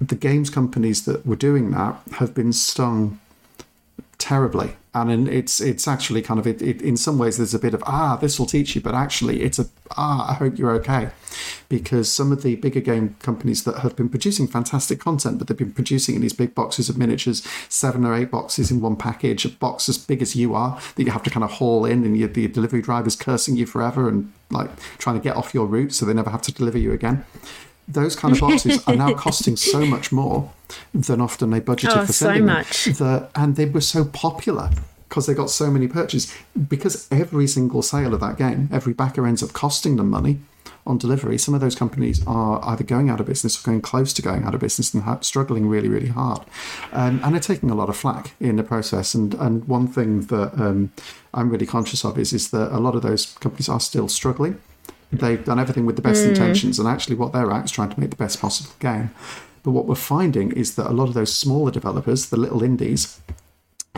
the 0.00 0.14
games 0.14 0.50
companies 0.50 1.04
that 1.04 1.26
were 1.26 1.34
doing 1.34 1.72
that 1.72 2.00
have 2.12 2.32
been 2.32 2.52
stung 2.52 3.18
terribly 4.18 4.76
and 5.06 5.28
it's 5.28 5.60
it's 5.60 5.86
actually 5.86 6.22
kind 6.22 6.40
of 6.40 6.46
it, 6.46 6.60
it, 6.62 6.82
in 6.82 6.96
some 6.96 7.18
ways 7.18 7.36
there's 7.36 7.54
a 7.54 7.58
bit 7.58 7.74
of 7.74 7.82
ah 7.86 8.16
this 8.16 8.38
will 8.38 8.46
teach 8.46 8.74
you 8.74 8.80
but 8.80 8.94
actually 8.94 9.42
it's 9.42 9.58
a 9.58 9.66
ah 9.96 10.30
i 10.30 10.34
hope 10.34 10.58
you're 10.58 10.72
okay. 10.72 11.10
Because 11.68 12.10
some 12.10 12.32
of 12.32 12.42
the 12.42 12.56
bigger 12.56 12.80
game 12.80 13.14
companies 13.20 13.64
that 13.64 13.80
have 13.80 13.94
been 13.94 14.08
producing 14.08 14.48
fantastic 14.48 14.98
content 14.98 15.38
but 15.38 15.46
they've 15.46 15.56
been 15.56 15.72
producing 15.72 16.14
in 16.14 16.22
these 16.22 16.32
big 16.32 16.54
boxes 16.54 16.88
of 16.88 16.96
miniatures 16.96 17.46
seven 17.68 18.04
or 18.04 18.14
eight 18.14 18.30
boxes 18.30 18.70
in 18.70 18.80
one 18.80 18.96
package 18.96 19.44
a 19.44 19.50
box 19.50 19.88
as 19.88 19.98
big 19.98 20.22
as 20.22 20.34
you 20.34 20.54
are 20.54 20.80
that 20.96 21.04
you 21.04 21.12
have 21.12 21.22
to 21.22 21.30
kind 21.30 21.44
of 21.44 21.52
haul 21.52 21.84
in 21.84 22.04
and 22.04 22.16
your, 22.16 22.28
the 22.28 22.48
delivery 22.48 22.80
driver's 22.80 23.14
cursing 23.14 23.56
you 23.56 23.66
forever 23.66 24.08
and 24.08 24.32
like 24.50 24.70
trying 24.96 25.16
to 25.16 25.22
get 25.22 25.36
off 25.36 25.52
your 25.52 25.66
route 25.66 25.92
so 25.92 26.06
they 26.06 26.14
never 26.14 26.30
have 26.30 26.42
to 26.42 26.52
deliver 26.52 26.78
you 26.78 26.92
again 26.92 27.24
those 27.88 28.14
kind 28.14 28.34
of 28.34 28.40
boxes 28.40 28.86
are 28.86 28.94
now 28.94 29.14
costing 29.26 29.56
so 29.56 29.84
much 29.86 30.12
more 30.12 30.52
than 30.92 31.20
often 31.20 31.50
they 31.50 31.60
budgeted 31.60 31.96
oh, 31.96 32.06
for 32.06 32.12
sending 32.12 32.42
so 32.42 32.46
much. 32.46 32.84
That, 32.84 33.30
and 33.34 33.56
they 33.56 33.64
were 33.64 33.80
so 33.80 34.04
popular 34.04 34.70
because 35.08 35.26
they 35.26 35.34
got 35.34 35.50
so 35.50 35.70
many 35.70 35.88
purchases. 35.88 36.32
Because 36.68 37.08
every 37.10 37.46
single 37.46 37.82
sale 37.82 38.12
of 38.12 38.20
that 38.20 38.36
game, 38.36 38.68
every 38.70 38.92
backer 38.92 39.26
ends 39.26 39.42
up 39.42 39.52
costing 39.52 39.96
them 39.96 40.10
money 40.10 40.38
on 40.86 40.98
delivery. 40.98 41.38
Some 41.38 41.54
of 41.54 41.60
those 41.60 41.74
companies 41.74 42.26
are 42.26 42.60
either 42.64 42.84
going 42.84 43.10
out 43.10 43.20
of 43.20 43.26
business 43.26 43.60
or 43.60 43.64
going 43.64 43.80
close 43.80 44.12
to 44.14 44.22
going 44.22 44.44
out 44.44 44.54
of 44.54 44.60
business 44.60 44.92
and 44.94 45.02
ha- 45.02 45.20
struggling 45.20 45.66
really, 45.66 45.88
really 45.88 46.08
hard. 46.08 46.40
Um, 46.92 47.20
and 47.22 47.36
are 47.36 47.40
taking 47.40 47.70
a 47.70 47.74
lot 47.74 47.88
of 47.88 47.96
flack 47.96 48.32
in 48.40 48.56
the 48.56 48.62
process. 48.62 49.14
And 49.14 49.34
and 49.34 49.64
one 49.66 49.88
thing 49.88 50.22
that 50.22 50.52
um, 50.60 50.92
I'm 51.32 51.50
really 51.50 51.66
conscious 51.66 52.04
of 52.04 52.18
is 52.18 52.32
is 52.32 52.50
that 52.50 52.74
a 52.74 52.80
lot 52.80 52.94
of 52.94 53.02
those 53.02 53.26
companies 53.34 53.68
are 53.68 53.80
still 53.80 54.08
struggling 54.08 54.60
they've 55.12 55.44
done 55.44 55.58
everything 55.58 55.86
with 55.86 55.96
the 55.96 56.02
best 56.02 56.24
mm. 56.24 56.30
intentions, 56.30 56.78
and 56.78 56.88
actually, 56.88 57.16
what 57.16 57.32
they're 57.32 57.50
at 57.50 57.64
is 57.66 57.70
trying 57.70 57.90
to 57.90 58.00
make 58.00 58.10
the 58.10 58.16
best 58.16 58.40
possible 58.40 58.70
game. 58.80 59.10
But 59.62 59.72
what 59.72 59.86
we're 59.86 59.94
finding 59.96 60.52
is 60.52 60.76
that 60.76 60.86
a 60.86 60.92
lot 60.92 61.08
of 61.08 61.14
those 61.14 61.34
smaller 61.34 61.70
developers, 61.70 62.30
the 62.30 62.36
little 62.36 62.62
indies, 62.62 63.20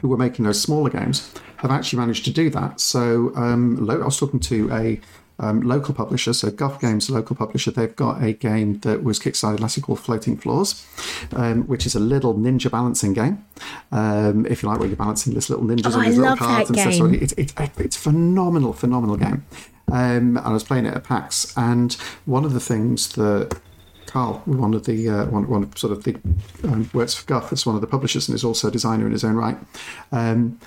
who 0.01 0.09
were 0.09 0.17
making 0.17 0.45
those 0.45 0.61
smaller 0.61 0.91
games, 0.91 1.33
have 1.59 1.71
actually 1.71 1.99
managed 1.99 2.25
to 2.25 2.33
do 2.33 2.49
that. 2.51 2.81
So 2.81 3.33
um, 3.37 3.89
I 3.91 3.97
was 3.97 4.19
talking 4.19 4.41
to 4.41 4.73
a 4.73 5.01
um, 5.41 5.63
local 5.63 5.95
publisher, 5.95 6.33
so 6.33 6.51
Guff 6.51 6.81
Games, 6.81 7.11
local 7.11 7.35
publisher, 7.35 7.71
they've 7.71 7.97
got 7.97 8.23
a 8.23 8.33
game 8.33 8.79
that 8.81 9.03
was 9.03 9.19
kickstarted 9.19 9.61
last 9.61 9.77
year 9.77 9.83
called 9.83 10.01
Floating 10.01 10.37
Floors, 10.37 10.87
um, 11.33 11.65
which 11.67 11.87
is 11.87 11.95
a 11.95 12.01
little 12.01 12.35
ninja 12.35 12.71
balancing 12.71 13.15
game. 13.15 13.45
Um, 13.91 14.47
if 14.47 14.63
you 14.63 14.69
like, 14.69 14.79
where 14.79 14.89
you're 14.89 14.97
balancing 14.97 15.35
this 15.35 15.51
little 15.51 15.65
ninjas 15.65 15.95
oh, 15.95 15.99
on 15.99 16.05
these 16.05 16.19
little 16.19 16.37
cards 16.37 16.71
and 16.71 16.77
game. 16.77 16.93
stuff. 16.93 17.11
So 17.11 17.15
it's, 17.15 17.33
it's, 17.33 17.55
it's 17.79 17.97
phenomenal, 17.97 18.73
phenomenal 18.73 19.17
game. 19.17 19.45
Um, 19.91 20.37
and 20.37 20.39
I 20.39 20.53
was 20.53 20.63
playing 20.63 20.87
it 20.87 20.95
at 20.95 21.05
PAX, 21.05 21.57
and 21.57 21.95
one 22.25 22.45
of 22.45 22.53
the 22.53 22.61
things 22.61 23.09
that 23.15 23.59
Carl, 24.07 24.43
one 24.45 24.75
of 24.75 24.85
the 24.85 25.09
uh, 25.09 25.27
one, 25.27 25.49
one 25.49 25.63
of 25.63 25.79
sort 25.79 25.93
of 25.93 26.05
the 26.05 26.17
um, 26.65 26.91
works 26.93 27.15
for 27.15 27.27
Guff, 27.27 27.53
is 27.53 27.65
one 27.65 27.75
of 27.75 27.81
the 27.81 27.87
publishers 27.87 28.29
and 28.29 28.35
is 28.35 28.45
also 28.45 28.69
a 28.69 28.71
designer 28.71 29.07
in 29.07 29.13
his 29.13 29.25
own 29.25 29.35
right. 29.35 29.57
Um, 30.13 30.59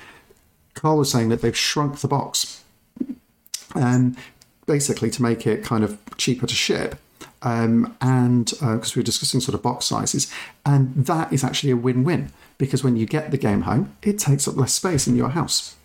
Carl 0.73 0.97
was 0.97 1.11
saying 1.11 1.29
that 1.29 1.41
they've 1.41 1.55
shrunk 1.55 1.99
the 1.99 2.07
box, 2.07 2.63
um, 3.75 4.15
basically 4.65 5.09
to 5.11 5.21
make 5.21 5.45
it 5.45 5.63
kind 5.63 5.83
of 5.83 5.99
cheaper 6.17 6.47
to 6.47 6.55
ship. 6.55 6.95
Um, 7.41 7.95
and 7.99 8.45
because 8.45 8.91
uh, 8.91 8.93
we 8.95 8.99
were 9.01 9.05
discussing 9.05 9.41
sort 9.41 9.55
of 9.55 9.61
box 9.61 9.85
sizes, 9.85 10.31
and 10.65 11.05
that 11.05 11.31
is 11.33 11.43
actually 11.43 11.71
a 11.71 11.77
win-win 11.77 12.31
because 12.57 12.83
when 12.83 12.95
you 12.95 13.05
get 13.05 13.31
the 13.31 13.37
game 13.37 13.61
home, 13.61 13.95
it 14.01 14.17
takes 14.17 14.47
up 14.47 14.55
less 14.55 14.73
space 14.73 15.07
in 15.07 15.15
your 15.15 15.29
house. 15.29 15.75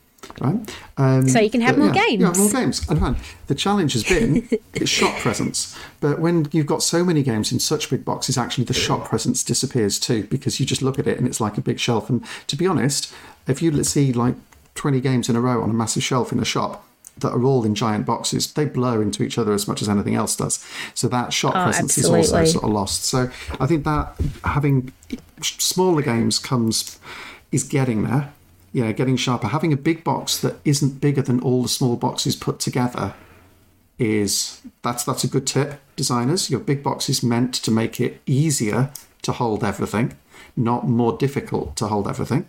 Right? 0.41 0.76
Um, 0.97 1.29
so 1.29 1.41
you 1.41 1.51
can 1.51 1.61
have 1.62 1.76
but, 1.76 1.85
more 1.85 1.95
yeah, 1.95 2.07
games. 2.07 2.20
Yeah, 2.20 2.43
more 2.43 2.53
games. 2.53 2.89
And 2.89 3.16
the 3.47 3.55
challenge 3.55 3.93
has 3.95 4.05
been 4.05 4.49
it's 4.74 4.91
shop 4.91 5.16
presence. 5.18 5.76
But 6.01 6.18
when 6.18 6.49
you've 6.53 6.66
got 6.66 6.83
so 6.83 7.05
many 7.05 7.22
games 7.22 7.51
in 7.51 7.61
such 7.61 7.89
big 7.89 8.05
boxes, 8.05 8.37
actually 8.37 8.64
the 8.64 8.74
shop 8.74 9.09
presence 9.09 9.43
disappears 9.43 9.99
too 9.99 10.24
because 10.24 10.61
you 10.61 10.66
just 10.66 10.83
look 10.83 10.99
at 10.99 11.07
it 11.07 11.18
and 11.18 11.26
it's 11.26 11.41
like 11.41 11.57
a 11.57 11.61
big 11.61 11.81
shelf. 11.81 12.11
And 12.11 12.24
to 12.49 12.57
be 12.57 12.66
honest, 12.66 13.12
if 13.47 13.62
you 13.62 13.83
see 13.85 14.12
like 14.12 14.35
20 14.74 15.01
games 15.01 15.29
in 15.29 15.37
a 15.37 15.41
row 15.41 15.62
on 15.62 15.70
a 15.70 15.74
massive 15.74 16.03
shelf 16.03 16.31
in 16.31 16.41
a 16.41 16.45
shop, 16.45 16.85
that 17.20 17.32
are 17.32 17.44
all 17.44 17.64
in 17.64 17.74
giant 17.74 18.06
boxes, 18.06 18.52
they 18.52 18.64
blur 18.64 19.02
into 19.02 19.22
each 19.22 19.38
other 19.38 19.52
as 19.52 19.68
much 19.68 19.82
as 19.82 19.88
anything 19.88 20.14
else 20.14 20.36
does. 20.36 20.64
So 20.94 21.08
that 21.08 21.32
shot 21.32 21.56
oh, 21.56 21.64
presence 21.64 21.98
absolutely. 21.98 22.20
is 22.20 22.32
also 22.32 22.44
sort 22.52 22.64
of 22.64 22.70
lost. 22.70 23.04
So 23.04 23.30
I 23.60 23.66
think 23.66 23.84
that 23.84 24.14
having 24.44 24.92
smaller 25.42 26.02
games 26.02 26.38
comes 26.38 26.98
is 27.50 27.62
getting 27.62 28.04
there 28.04 28.32
you 28.72 28.84
know, 28.84 28.92
getting 28.92 29.16
sharper. 29.16 29.48
Having 29.48 29.72
a 29.72 29.76
big 29.76 30.04
box 30.04 30.38
that 30.38 30.56
isn't 30.64 31.00
bigger 31.00 31.22
than 31.22 31.40
all 31.40 31.62
the 31.62 31.68
small 31.68 31.96
boxes 31.96 32.36
put 32.36 32.60
together 32.60 33.14
is 33.98 34.62
that's 34.82 35.04
that's 35.04 35.24
a 35.24 35.28
good 35.28 35.46
tip, 35.46 35.80
designers. 35.96 36.50
Your 36.50 36.60
big 36.60 36.82
box 36.82 37.08
is 37.08 37.22
meant 37.22 37.54
to 37.54 37.70
make 37.70 38.00
it 38.00 38.20
easier 38.26 38.90
to 39.22 39.32
hold 39.32 39.64
everything, 39.64 40.16
not 40.56 40.86
more 40.86 41.16
difficult 41.16 41.76
to 41.76 41.88
hold 41.88 42.06
everything. 42.06 42.46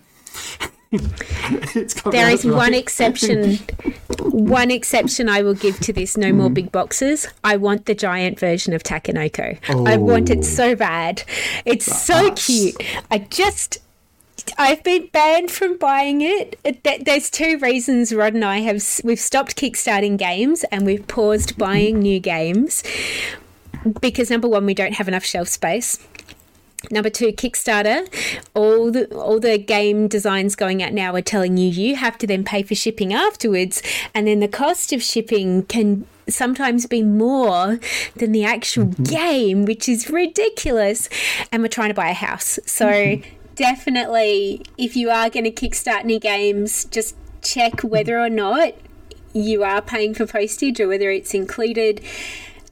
There 0.91 2.29
is 2.29 2.45
one 2.45 2.73
exception. 2.73 3.55
one 4.19 4.71
exception 4.71 5.29
I 5.29 5.41
will 5.41 5.53
give 5.53 5.79
to 5.81 5.93
this: 5.93 6.17
no 6.17 6.33
more 6.33 6.49
mm. 6.49 6.55
big 6.55 6.71
boxes. 6.71 7.27
I 7.43 7.57
want 7.57 7.85
the 7.85 7.95
giant 7.95 8.39
version 8.39 8.73
of 8.73 8.81
Takenoko. 8.83 9.59
Oh, 9.69 9.85
I 9.85 9.97
want 9.97 10.29
it 10.29 10.39
oh. 10.39 10.41
so 10.41 10.75
bad. 10.75 11.23
It's 11.65 11.85
so 11.85 12.31
cute. 12.33 12.81
I 13.11 13.19
just 13.19 13.79
I've 14.57 14.83
been 14.83 15.07
banned 15.07 15.51
from 15.51 15.77
buying 15.77 16.21
it. 16.21 16.59
There's 17.05 17.29
two 17.29 17.59
reasons 17.59 18.13
Rod 18.13 18.33
and 18.33 18.43
I 18.43 18.59
have 18.59 18.83
we've 19.03 19.19
stopped 19.19 19.55
kickstarting 19.55 20.17
games 20.17 20.63
and 20.71 20.85
we've 20.85 21.07
paused 21.07 21.57
buying 21.57 21.99
new 21.99 22.19
games 22.19 22.83
because 24.01 24.29
number 24.29 24.47
one, 24.47 24.65
we 24.65 24.73
don't 24.73 24.93
have 24.93 25.07
enough 25.07 25.23
shelf 25.23 25.47
space. 25.47 25.99
Number 26.91 27.09
two, 27.09 27.27
Kickstarter. 27.33 28.07
All 28.53 28.91
the 28.91 29.13
all 29.13 29.39
the 29.39 29.57
game 29.57 30.07
designs 30.07 30.55
going 30.55 30.81
out 30.81 30.93
now 30.93 31.13
are 31.13 31.21
telling 31.21 31.57
you 31.57 31.69
you 31.69 31.95
have 31.97 32.17
to 32.19 32.27
then 32.27 32.43
pay 32.43 32.63
for 32.63 32.75
shipping 32.75 33.13
afterwards, 33.13 33.81
and 34.13 34.27
then 34.27 34.39
the 34.39 34.47
cost 34.47 34.93
of 34.93 35.03
shipping 35.03 35.63
can 35.63 36.07
sometimes 36.29 36.85
be 36.85 37.01
more 37.01 37.79
than 38.15 38.31
the 38.31 38.45
actual 38.45 38.85
mm-hmm. 38.85 39.03
game, 39.03 39.65
which 39.65 39.89
is 39.89 40.09
ridiculous. 40.09 41.09
And 41.51 41.61
we're 41.61 41.69
trying 41.69 41.89
to 41.89 41.95
buy 41.95 42.09
a 42.09 42.13
house, 42.13 42.59
so. 42.65 42.87
Mm-hmm 42.87 43.35
definitely, 43.59 44.61
if 44.77 44.95
you 44.95 45.09
are 45.09 45.29
going 45.29 45.43
to 45.43 45.51
kickstart 45.51 46.05
any 46.05 46.17
games, 46.17 46.85
just 46.85 47.13
check 47.41 47.81
whether 47.81 48.17
or 48.17 48.29
not 48.29 48.73
you 49.33 49.63
are 49.63 49.81
paying 49.81 50.13
for 50.13 50.25
postage 50.25 50.79
or 50.79 50.87
whether 50.87 51.11
it's 51.11 51.33
included. 51.33 52.01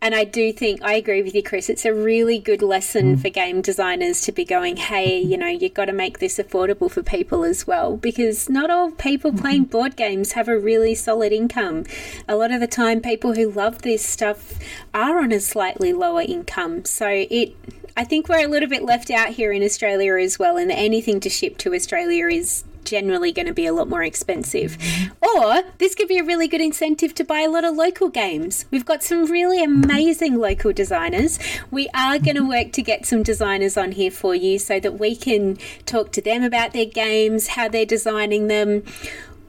And 0.02 0.14
I 0.16 0.24
do 0.24 0.54
think 0.54 0.82
I 0.84 0.94
agree 0.94 1.22
with 1.22 1.34
you, 1.34 1.44
Chris. 1.44 1.70
It's 1.70 1.86
a 1.86 1.94
really 1.94 2.40
good 2.40 2.62
lesson 2.62 3.16
mm. 3.16 3.22
for 3.22 3.30
game 3.30 3.62
designers 3.62 4.22
to 4.22 4.32
be 4.32 4.46
going, 4.46 4.78
hey, 4.78 5.20
you 5.20 5.38
know, 5.38 5.48
you've 5.48 5.74
got 5.74 5.86
to 5.86 5.94
make 5.94 6.20
this 6.20 6.38
affordable 6.38 6.90
for 6.90 7.04
people 7.04 7.44
as 7.44 7.66
well, 7.66 7.98
because 7.98 8.50
not 8.50 8.70
all 8.70 8.92
people 8.92 9.32
mm-hmm. 9.32 9.42
playing 9.42 9.64
board 9.66 9.96
games 9.96 10.34
have 10.34 10.48
a 10.48 10.58
really 10.58 10.96
solid 10.96 11.32
income. 11.32 11.86
A 12.28 12.36
lot 12.36 12.52
of 12.52 12.60
the 12.60 12.68
time, 12.68 13.02
people 13.02 13.34
who 13.36 13.50
love 13.52 13.82
this 13.82 14.06
stuff 14.06 14.54
are 14.94 15.20
on 15.20 15.32
a 15.32 15.40
slightly 15.40 15.94
lower 15.94 16.22
income. 16.22 16.86
So 16.86 17.08
it, 17.08 17.56
I 17.96 18.04
think 18.04 18.30
we're 18.30 18.46
a 18.46 18.50
little 18.50 18.70
bit 18.70 18.84
left 18.84 19.10
out 19.10 19.30
here 19.30 19.52
in 19.52 19.64
Australia 19.64 20.16
as 20.18 20.38
well, 20.38 20.58
and 20.58 20.72
anything 20.72 21.20
to 21.22 21.30
ship 21.30 21.58
to 21.60 21.74
Australia 21.74 22.28
is 22.28 22.64
generally 22.88 23.32
going 23.32 23.48
to 23.48 23.54
be 23.54 23.66
a 23.66 23.74
lot 23.74 23.90
more 23.90 24.04
expensive. 24.04 24.78
Or 25.22 25.64
this 25.78 25.94
could 25.94 26.08
be 26.08 26.18
a 26.18 26.24
really 26.24 26.48
good 26.48 26.62
incentive 26.62 27.14
to 27.16 27.24
buy 27.24 27.42
a 27.42 27.50
lot 27.50 27.66
of 27.66 27.76
local 27.76 28.10
games. 28.10 28.66
We've 28.72 28.86
got 28.86 29.04
some 29.04 29.26
really 29.26 29.64
amazing 29.64 30.36
local 30.38 30.72
designers. 30.74 31.38
We 31.70 31.90
are 31.94 32.18
going 32.18 32.36
to 32.36 32.42
mm-hmm. 32.42 32.50
work 32.50 32.72
to 32.74 32.82
get 32.82 33.06
some 33.06 33.24
designers 33.24 33.78
on 33.78 33.92
here 33.92 34.12
for 34.12 34.34
you 34.34 34.58
so 34.58 34.80
that 34.80 35.00
we 35.00 35.16
can 35.16 35.58
talk 35.86 36.12
to 36.14 36.22
them 36.22 36.44
about 36.44 36.74
their 36.74 36.86
games, 36.86 37.50
how 37.50 37.68
they're 37.68 37.86
designing 37.86 38.48
them 38.48 38.84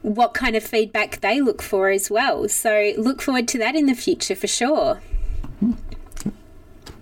what 0.01 0.33
kind 0.33 0.55
of 0.55 0.63
feedback 0.63 1.21
they 1.21 1.41
look 1.41 1.61
for 1.61 1.89
as 1.89 2.09
well. 2.09 2.47
So 2.47 2.93
look 2.97 3.21
forward 3.21 3.47
to 3.49 3.57
that 3.59 3.75
in 3.75 3.85
the 3.85 3.95
future 3.95 4.35
for 4.35 4.47
sure. 4.47 5.01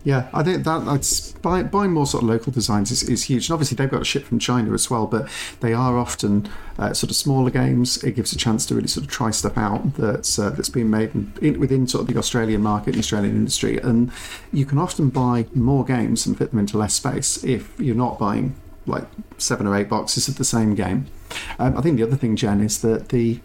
Yeah, 0.08 0.30
I 0.32 0.42
think 0.42 0.64
that 0.64 0.86
that's 0.86 1.34
buying, 1.34 1.68
buying 1.68 1.92
more 1.92 2.06
sort 2.06 2.24
of 2.24 2.30
local 2.30 2.54
designs 2.54 2.92
is, 2.92 3.04
is 3.04 3.24
huge. 3.24 3.50
And 3.50 3.54
obviously, 3.54 3.76
they've 3.76 3.92
got 3.92 3.98
to 3.98 4.06
ship 4.06 4.24
from 4.24 4.40
China 4.40 4.72
as 4.72 4.90
well, 4.90 5.06
but 5.06 5.28
they 5.60 5.74
are 5.74 5.98
often 5.98 6.48
uh, 6.80 6.94
sort 6.94 7.10
of 7.10 7.18
smaller 7.18 7.50
games. 7.50 8.02
It 8.06 8.14
gives 8.14 8.32
a 8.32 8.38
chance 8.38 8.66
to 8.68 8.76
really 8.76 8.88
sort 8.88 9.06
of 9.06 9.12
try 9.12 9.32
stuff 9.32 9.58
out 9.58 9.96
that's 9.96 10.40
uh, 10.40 10.52
that's 10.52 10.70
been 10.70 10.90
made 10.90 11.14
in, 11.14 11.34
in, 11.42 11.60
within 11.60 11.90
sort 11.90 12.04
of 12.04 12.08
the 12.08 12.18
Australian 12.18 12.62
market, 12.62 12.94
the 12.94 13.00
Australian 13.00 13.36
industry, 13.36 13.80
and 13.80 14.10
you 14.54 14.66
can 14.66 14.78
often 14.78 15.10
buy 15.10 15.46
more 15.54 15.84
games 15.84 16.26
and 16.26 16.38
fit 16.38 16.52
them 16.52 16.60
into 16.60 16.78
less 16.78 16.94
space 16.94 17.44
if 17.44 17.78
you're 17.78 17.94
not 17.94 18.18
buying 18.18 18.56
like 18.86 19.04
seven 19.38 19.68
or 19.68 19.76
eight 19.76 19.90
boxes 19.90 20.30
of 20.30 20.38
the 20.38 20.46
same 20.46 20.74
game. 20.74 21.08
Um, 21.60 21.78
I 21.78 21.82
think 21.82 21.98
the 21.98 22.04
other 22.04 22.16
thing, 22.16 22.38
Jen, 22.38 22.62
is 22.62 22.80
that 22.82 23.10
the 23.10 23.42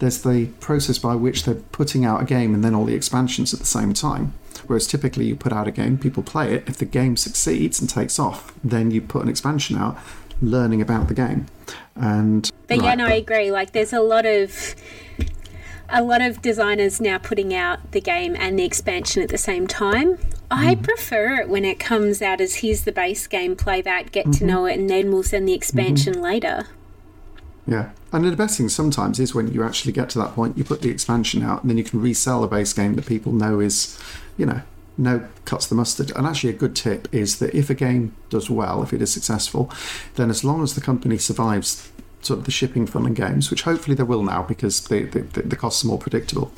there's 0.00 0.22
the 0.22 0.46
process 0.58 0.98
by 0.98 1.14
which 1.14 1.44
they're 1.44 1.54
putting 1.54 2.04
out 2.04 2.20
a 2.20 2.24
game 2.24 2.52
and 2.52 2.64
then 2.64 2.74
all 2.74 2.84
the 2.84 2.96
expansions 2.96 3.54
at 3.54 3.60
the 3.60 3.66
same 3.66 3.94
time. 3.94 4.34
Whereas 4.70 4.86
typically 4.86 5.24
you 5.24 5.34
put 5.34 5.52
out 5.52 5.66
a 5.66 5.72
game, 5.72 5.98
people 5.98 6.22
play 6.22 6.54
it. 6.54 6.68
If 6.68 6.76
the 6.76 6.84
game 6.84 7.16
succeeds 7.16 7.80
and 7.80 7.90
takes 7.90 8.20
off, 8.20 8.54
then 8.62 8.92
you 8.92 9.00
put 9.00 9.20
an 9.20 9.28
expansion 9.28 9.76
out, 9.76 9.98
learning 10.40 10.80
about 10.80 11.08
the 11.08 11.14
game. 11.14 11.46
And 11.96 12.48
but 12.68 12.76
like, 12.78 12.84
yeah, 12.84 12.94
no, 12.94 13.06
I 13.06 13.14
agree. 13.14 13.50
Like 13.50 13.72
there's 13.72 13.92
a 13.92 13.98
lot 13.98 14.26
of 14.26 14.76
a 15.88 16.04
lot 16.04 16.22
of 16.22 16.40
designers 16.40 17.00
now 17.00 17.18
putting 17.18 17.52
out 17.52 17.90
the 17.90 18.00
game 18.00 18.36
and 18.36 18.56
the 18.60 18.62
expansion 18.62 19.24
at 19.24 19.30
the 19.30 19.38
same 19.38 19.66
time. 19.66 20.20
I 20.52 20.76
mm 20.76 20.84
prefer 20.84 21.40
it 21.40 21.48
when 21.48 21.64
it 21.64 21.80
comes 21.80 22.22
out 22.22 22.40
as 22.40 22.54
here's 22.54 22.82
the 22.82 22.92
base 22.92 23.26
game, 23.26 23.56
play 23.56 23.82
that, 23.82 24.12
get 24.12 24.26
mm-hmm. 24.26 24.38
to 24.38 24.44
know 24.44 24.66
it, 24.66 24.78
and 24.78 24.88
then 24.88 25.10
we'll 25.10 25.24
send 25.24 25.48
the 25.48 25.52
expansion 25.52 26.12
mm-hmm. 26.12 26.22
later. 26.22 26.68
Yeah, 27.66 27.90
and 28.12 28.24
the 28.24 28.36
best 28.36 28.56
thing 28.56 28.68
sometimes 28.68 29.20
is 29.20 29.34
when 29.34 29.52
you 29.52 29.62
actually 29.62 29.92
get 29.92 30.10
to 30.10 30.18
that 30.18 30.34
point, 30.34 30.58
you 30.58 30.64
put 30.64 30.82
the 30.82 30.90
expansion 30.90 31.42
out, 31.42 31.62
and 31.62 31.70
then 31.70 31.78
you 31.78 31.84
can 31.84 32.00
resell 32.00 32.42
a 32.42 32.48
base 32.48 32.72
game 32.72 32.94
that 32.94 33.06
people 33.06 33.32
know 33.32 33.60
is, 33.60 33.98
you 34.36 34.46
know, 34.46 34.62
no 34.98 35.26
cuts 35.44 35.66
the 35.66 35.74
mustard. 35.74 36.10
And 36.16 36.26
actually, 36.26 36.50
a 36.50 36.54
good 36.54 36.74
tip 36.74 37.08
is 37.12 37.38
that 37.38 37.54
if 37.54 37.70
a 37.70 37.74
game 37.74 38.14
does 38.28 38.50
well, 38.50 38.82
if 38.82 38.92
it 38.92 39.02
is 39.02 39.12
successful, 39.12 39.70
then 40.16 40.30
as 40.30 40.42
long 40.42 40.62
as 40.62 40.74
the 40.74 40.80
company 40.80 41.18
survives 41.18 41.90
sort 42.22 42.38
of 42.40 42.44
the 42.44 42.50
shipping 42.50 42.86
fun 42.86 43.06
and 43.06 43.16
games, 43.16 43.50
which 43.50 43.62
hopefully 43.62 43.94
they 43.94 44.02
will 44.02 44.22
now 44.22 44.42
because 44.42 44.84
the 44.88 45.04
the, 45.04 45.20
the 45.42 45.56
costs 45.56 45.84
are 45.84 45.88
more 45.88 45.98
predictable, 45.98 46.52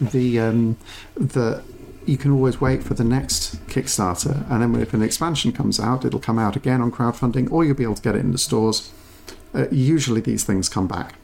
the 0.00 0.38
um, 0.38 0.76
the 1.14 1.62
you 2.04 2.16
can 2.16 2.32
always 2.32 2.60
wait 2.60 2.82
for 2.82 2.94
the 2.94 3.04
next 3.04 3.64
Kickstarter, 3.68 4.50
and 4.50 4.62
then 4.62 4.82
if 4.82 4.92
an 4.92 5.02
expansion 5.02 5.52
comes 5.52 5.78
out, 5.78 6.04
it'll 6.04 6.20
come 6.20 6.38
out 6.38 6.56
again 6.56 6.80
on 6.80 6.90
crowdfunding, 6.90 7.50
or 7.52 7.64
you'll 7.64 7.76
be 7.76 7.84
able 7.84 7.94
to 7.94 8.02
get 8.02 8.16
it 8.16 8.20
in 8.20 8.32
the 8.32 8.38
stores 8.38 8.90
uh, 9.54 9.66
usually 9.70 10.20
these 10.20 10.44
things 10.44 10.68
come 10.68 10.86
back. 10.86 11.14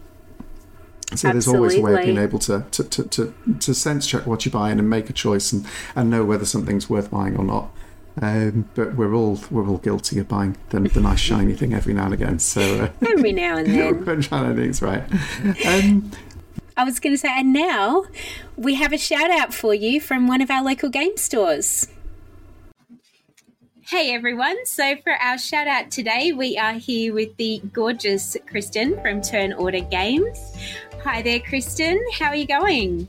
So 1.15 1.29
Absolutely. 1.29 1.33
there's 1.33 1.49
always 1.49 1.75
a 1.77 1.81
way 1.81 1.95
of 1.95 2.05
being 2.05 2.19
able 2.19 2.39
to, 2.41 2.67
to, 2.71 2.85
to, 2.85 3.05
to, 3.05 3.35
to 3.61 3.75
sense 3.75 4.07
check 4.07 4.27
what 4.27 4.45
you're 4.45 4.53
buying 4.53 4.79
and 4.79 4.91
make 4.91 5.09
a 5.09 5.15
choice 5.15 5.53
and, 5.53 5.67
and 5.97 6.11
know 6.11 6.23
whether 6.23 6.45
something's 6.45 6.91
worth 6.91 7.11
buying 7.11 7.37
or 7.39 7.45
not. 7.45 7.71
Um, 8.21 8.69
but 8.75 8.95
we're 8.95 9.15
all 9.15 9.41
we're 9.51 9.69
all 9.69 9.79
guilty 9.79 10.19
of 10.19 10.29
buying 10.29 10.57
the, 10.71 10.81
the 10.81 11.01
nice 11.01 11.21
shiny 11.21 11.55
thing 11.55 11.73
every 11.73 11.95
now 11.95 12.07
and 12.07 12.15
again. 12.15 12.39
So 12.41 12.61
uh, 12.61 12.91
every 13.09 13.33
now 13.33 13.57
and 13.57 13.67
then, 14.07 14.21
shiny 14.21 14.55
things, 14.55 14.83
right? 14.83 15.05
Um, 15.65 16.11
I 16.77 16.85
was 16.85 17.01
going 17.01 17.15
to 17.15 17.19
say, 17.19 17.29
and 17.31 17.53
now 17.53 18.05
we 18.57 18.75
have 18.75 18.93
a 18.93 18.99
shout 18.99 19.31
out 19.31 19.55
for 19.55 19.75
you 19.75 20.01
from 20.01 20.27
one 20.27 20.41
of 20.41 20.51
our 20.51 20.63
local 20.63 20.89
game 20.89 21.17
stores. 21.17 21.89
Hey 23.89 24.13
everyone. 24.13 24.67
So, 24.67 24.97
for 24.97 25.15
our 25.15 25.39
shout 25.39 25.67
out 25.67 25.91
today, 25.91 26.33
we 26.33 26.59
are 26.59 26.75
here 26.75 27.15
with 27.15 27.35
the 27.39 27.63
gorgeous 27.73 28.37
Kristen 28.47 29.01
from 29.01 29.23
Turn 29.23 29.55
Order 29.55 29.81
Games. 29.81 30.39
Hi 31.05 31.23
there, 31.23 31.41
Kristen. 31.41 31.99
How 32.13 32.27
are 32.27 32.37
you 32.37 32.47
going? 32.47 33.09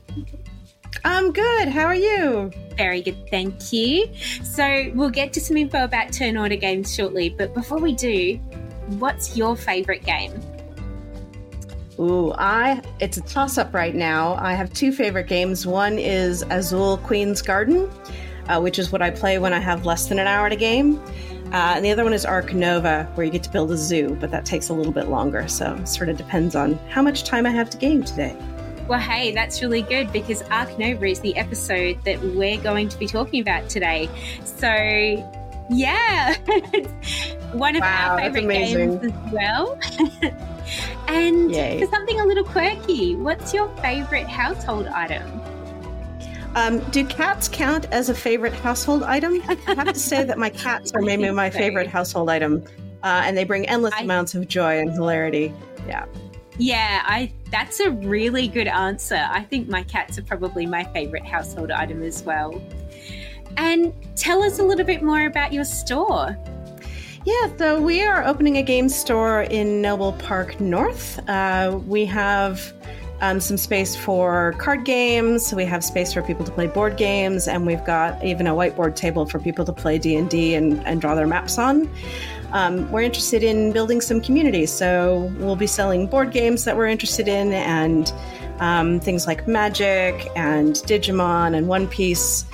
I'm 1.04 1.32
good. 1.32 1.68
How 1.68 1.84
are 1.84 1.94
you? 1.94 2.50
Very 2.78 3.02
good, 3.02 3.28
thank 3.28 3.74
you. 3.74 4.08
So, 4.42 4.90
we'll 4.94 5.10
get 5.10 5.34
to 5.34 5.40
some 5.42 5.58
info 5.58 5.84
about 5.84 6.14
Turn 6.14 6.38
Order 6.38 6.56
Games 6.56 6.94
shortly, 6.94 7.28
but 7.28 7.52
before 7.52 7.78
we 7.78 7.92
do, 7.92 8.36
what's 8.98 9.36
your 9.36 9.56
favorite 9.56 10.02
game? 10.02 10.32
Ooh, 11.98 12.32
I 12.38 12.80
it's 13.00 13.18
a 13.18 13.20
toss 13.20 13.58
up 13.58 13.74
right 13.74 13.94
now. 13.94 14.32
I 14.36 14.54
have 14.54 14.72
two 14.72 14.92
favorite 14.92 15.26
games. 15.26 15.66
One 15.66 15.98
is 15.98 16.42
Azul 16.48 16.96
Queen's 16.96 17.42
Garden 17.42 17.90
uh, 18.50 18.60
which 18.60 18.78
is 18.78 18.90
what 18.90 19.00
I 19.00 19.10
play 19.10 19.38
when 19.38 19.52
I 19.52 19.60
have 19.60 19.86
less 19.86 20.06
than 20.06 20.18
an 20.18 20.26
hour 20.26 20.50
to 20.50 20.56
game. 20.56 21.00
Uh, 21.52 21.74
and 21.74 21.84
the 21.84 21.90
other 21.90 22.04
one 22.04 22.12
is 22.12 22.24
Ark 22.24 22.52
Nova, 22.52 23.10
where 23.14 23.24
you 23.24 23.32
get 23.32 23.42
to 23.44 23.50
build 23.50 23.70
a 23.70 23.76
zoo, 23.76 24.16
but 24.20 24.30
that 24.30 24.44
takes 24.44 24.68
a 24.68 24.72
little 24.72 24.92
bit 24.92 25.08
longer. 25.08 25.48
So 25.48 25.74
it 25.74 25.88
sort 25.88 26.08
of 26.08 26.16
depends 26.16 26.54
on 26.54 26.74
how 26.88 27.02
much 27.02 27.24
time 27.24 27.46
I 27.46 27.50
have 27.50 27.70
to 27.70 27.78
game 27.78 28.04
today. 28.04 28.36
Well, 28.86 29.00
hey, 29.00 29.32
that's 29.32 29.62
really 29.62 29.82
good 29.82 30.12
because 30.12 30.42
Ark 30.42 30.78
Nova 30.78 31.06
is 31.06 31.20
the 31.20 31.36
episode 31.36 32.02
that 32.04 32.20
we're 32.20 32.60
going 32.60 32.88
to 32.88 32.98
be 32.98 33.06
talking 33.06 33.40
about 33.40 33.68
today. 33.68 34.08
So, 34.44 34.68
yeah, 35.70 36.34
one 37.52 37.76
of 37.76 37.82
wow, 37.82 38.12
our 38.12 38.18
favorite 38.18 38.48
games 38.48 39.04
as 39.04 39.32
well. 39.32 39.78
and 41.08 41.52
Yay. 41.52 41.80
for 41.80 41.86
something 41.86 42.18
a 42.20 42.26
little 42.26 42.44
quirky, 42.44 43.14
what's 43.14 43.54
your 43.54 43.68
favorite 43.76 44.28
household 44.28 44.86
item? 44.88 45.39
Um, 46.54 46.80
do 46.90 47.04
cats 47.04 47.48
count 47.48 47.86
as 47.92 48.08
a 48.08 48.14
favorite 48.14 48.52
household 48.52 49.02
item? 49.02 49.40
I 49.48 49.74
have 49.74 49.88
to 49.88 49.98
say 49.98 50.24
that 50.24 50.38
my 50.38 50.50
cats 50.64 50.92
are 50.92 51.00
maybe 51.00 51.30
my 51.30 51.50
favorite 51.50 51.86
household 51.86 52.28
item, 52.28 52.64
uh, 53.02 53.22
and 53.24 53.36
they 53.36 53.44
bring 53.44 53.68
endless 53.68 53.94
I, 53.94 54.02
amounts 54.02 54.34
of 54.34 54.48
joy 54.48 54.78
and 54.78 54.90
hilarity. 54.90 55.52
Yeah. 55.86 56.06
Yeah, 56.58 57.02
I 57.06 57.32
that's 57.50 57.80
a 57.80 57.90
really 57.90 58.46
good 58.46 58.66
answer. 58.66 59.26
I 59.30 59.42
think 59.44 59.68
my 59.68 59.82
cats 59.84 60.18
are 60.18 60.22
probably 60.22 60.66
my 60.66 60.84
favorite 60.92 61.24
household 61.24 61.70
item 61.70 62.02
as 62.02 62.22
well. 62.22 62.60
And 63.56 63.94
tell 64.16 64.42
us 64.42 64.58
a 64.58 64.62
little 64.62 64.84
bit 64.84 65.02
more 65.02 65.24
about 65.24 65.52
your 65.52 65.64
store. 65.64 66.36
Yeah, 67.24 67.56
so 67.56 67.80
we 67.80 68.02
are 68.02 68.24
opening 68.24 68.56
a 68.56 68.62
game 68.62 68.88
store 68.88 69.42
in 69.42 69.80
Noble 69.82 70.12
Park 70.14 70.58
North. 70.60 71.18
Uh, 71.28 71.78
we 71.86 72.04
have 72.06 72.72
um, 73.20 73.40
some 73.40 73.56
space 73.56 73.94
for 73.94 74.54
card 74.58 74.84
games. 74.84 75.52
We 75.54 75.64
have 75.66 75.84
space 75.84 76.12
for 76.12 76.22
people 76.22 76.44
to 76.44 76.52
play 76.52 76.66
board 76.66 76.96
games, 76.96 77.48
and 77.48 77.66
we've 77.66 77.84
got 77.84 78.22
even 78.24 78.46
a 78.46 78.54
whiteboard 78.54 78.96
table 78.96 79.26
for 79.26 79.38
people 79.38 79.64
to 79.64 79.72
play 79.72 79.98
D 79.98 80.16
and 80.16 80.28
D 80.28 80.54
and 80.54 81.00
draw 81.00 81.14
their 81.14 81.26
maps 81.26 81.58
on. 81.58 81.90
Um, 82.52 82.90
we're 82.90 83.02
interested 83.02 83.42
in 83.42 83.72
building 83.72 84.00
some 84.00 84.20
communities, 84.20 84.72
so 84.72 85.32
we'll 85.38 85.56
be 85.56 85.66
selling 85.66 86.06
board 86.06 86.32
games 86.32 86.64
that 86.64 86.76
we're 86.76 86.88
interested 86.88 87.28
in, 87.28 87.52
and 87.52 88.12
um, 88.58 89.00
things 89.00 89.26
like 89.26 89.46
Magic 89.46 90.28
and 90.34 90.74
Digimon 90.74 91.56
and 91.56 91.68
One 91.68 91.86
Piece. 91.86 92.44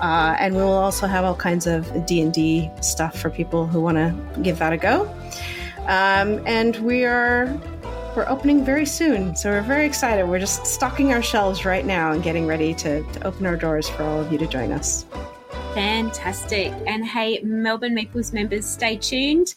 Uh, 0.00 0.36
and 0.38 0.54
we 0.54 0.60
will 0.60 0.72
also 0.72 1.06
have 1.06 1.24
all 1.24 1.34
kinds 1.34 1.66
of 1.66 2.04
d&d 2.04 2.70
stuff 2.82 3.18
for 3.18 3.30
people 3.30 3.66
who 3.66 3.80
want 3.80 3.96
to 3.96 4.14
give 4.42 4.58
that 4.58 4.70
a 4.70 4.76
go 4.76 5.10
um, 5.88 6.42
and 6.46 6.76
we 6.78 7.04
are 7.04 7.58
we're 8.16 8.28
opening 8.28 8.64
very 8.64 8.86
soon, 8.86 9.36
so 9.36 9.50
we're 9.50 9.60
very 9.60 9.84
excited. 9.84 10.26
We're 10.26 10.38
just 10.38 10.66
stocking 10.66 11.12
our 11.12 11.22
shelves 11.22 11.64
right 11.66 11.84
now 11.84 12.12
and 12.12 12.22
getting 12.22 12.46
ready 12.46 12.72
to, 12.74 13.02
to 13.02 13.26
open 13.26 13.44
our 13.46 13.56
doors 13.56 13.88
for 13.88 14.02
all 14.02 14.20
of 14.20 14.32
you 14.32 14.38
to 14.38 14.46
join 14.46 14.72
us. 14.72 15.04
Fantastic. 15.74 16.72
And 16.86 17.04
hey, 17.04 17.40
Melbourne 17.42 17.94
Meeples 17.94 18.32
members, 18.32 18.64
stay 18.64 18.96
tuned. 18.96 19.54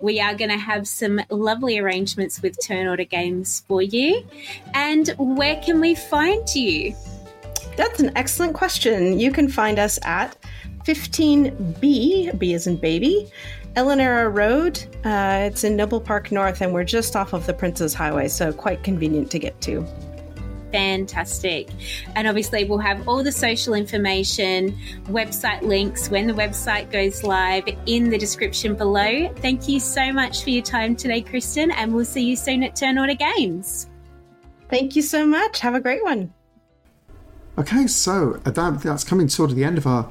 We 0.00 0.20
are 0.20 0.34
going 0.34 0.50
to 0.50 0.58
have 0.58 0.86
some 0.86 1.20
lovely 1.30 1.78
arrangements 1.78 2.42
with 2.42 2.56
Turn 2.62 2.86
Order 2.86 3.04
Games 3.04 3.64
for 3.66 3.80
you. 3.80 4.22
And 4.74 5.08
where 5.16 5.56
can 5.62 5.80
we 5.80 5.94
find 5.94 6.46
you? 6.54 6.94
That's 7.76 8.00
an 8.00 8.12
excellent 8.16 8.54
question. 8.54 9.18
You 9.18 9.32
can 9.32 9.48
find 9.48 9.78
us 9.78 9.98
at 10.04 10.36
15B, 10.84 12.38
B 12.38 12.52
is 12.52 12.66
in 12.66 12.76
baby, 12.76 13.30
Elanera 13.76 14.34
Road. 14.34 14.82
Uh, 15.04 15.48
it's 15.50 15.62
in 15.62 15.76
Noble 15.76 16.00
Park 16.00 16.32
North, 16.32 16.62
and 16.62 16.72
we're 16.72 16.84
just 16.84 17.14
off 17.14 17.34
of 17.34 17.46
the 17.46 17.52
Princes 17.52 17.92
Highway, 17.92 18.28
so 18.28 18.52
quite 18.52 18.82
convenient 18.82 19.30
to 19.32 19.38
get 19.38 19.60
to. 19.62 19.86
fantastic. 20.72 21.68
And 22.16 22.26
obviously, 22.26 22.64
we'll 22.64 22.78
have 22.78 23.06
all 23.08 23.22
the 23.22 23.32
social 23.32 23.74
information, 23.74 24.76
website 25.04 25.62
links 25.62 26.10
when 26.10 26.26
the 26.26 26.32
website 26.32 26.90
goes 26.90 27.22
live 27.22 27.64
in 27.86 28.10
the 28.10 28.18
description 28.18 28.74
below. 28.74 29.32
Thank 29.36 29.68
you 29.68 29.80
so 29.80 30.12
much 30.12 30.42
for 30.42 30.50
your 30.50 30.62
time 30.62 30.96
today, 30.96 31.20
Kristen, 31.22 31.70
and 31.70 31.94
we'll 31.94 32.04
see 32.04 32.24
you 32.24 32.36
soon 32.36 32.62
at 32.62 32.76
Turn 32.76 32.98
Order 32.98 33.14
Games. 33.14 33.88
Thank 34.68 34.96
you 34.96 35.02
so 35.02 35.26
much. 35.26 35.60
Have 35.60 35.74
a 35.74 35.80
great 35.80 36.02
one. 36.02 36.32
Okay, 37.56 37.86
so 37.86 38.34
that, 38.44 38.80
that's 38.82 39.04
coming 39.04 39.28
sort 39.28 39.50
of 39.50 39.56
the 39.56 39.64
end 39.64 39.78
of 39.78 39.86
our 39.86 40.10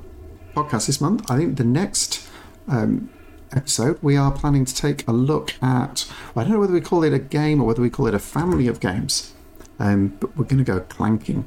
podcast 0.55 0.87
this 0.87 0.99
month. 1.01 1.29
I 1.29 1.37
think 1.37 1.57
the 1.57 1.63
next 1.63 2.27
um, 2.67 3.09
episode, 3.55 3.97
we 4.01 4.17
are 4.17 4.31
planning 4.31 4.65
to 4.65 4.75
take 4.75 5.07
a 5.07 5.11
look 5.11 5.53
at, 5.61 6.05
well, 6.33 6.45
I 6.45 6.47
don't 6.47 6.53
know 6.53 6.59
whether 6.59 6.73
we 6.73 6.81
call 6.81 7.03
it 7.03 7.13
a 7.13 7.19
game 7.19 7.61
or 7.61 7.67
whether 7.67 7.81
we 7.81 7.89
call 7.89 8.07
it 8.07 8.13
a 8.13 8.19
family 8.19 8.67
of 8.67 8.79
games, 8.79 9.33
um, 9.79 10.17
but 10.19 10.35
we're 10.37 10.45
going 10.45 10.57
to 10.57 10.63
go 10.63 10.81
clanking. 10.81 11.45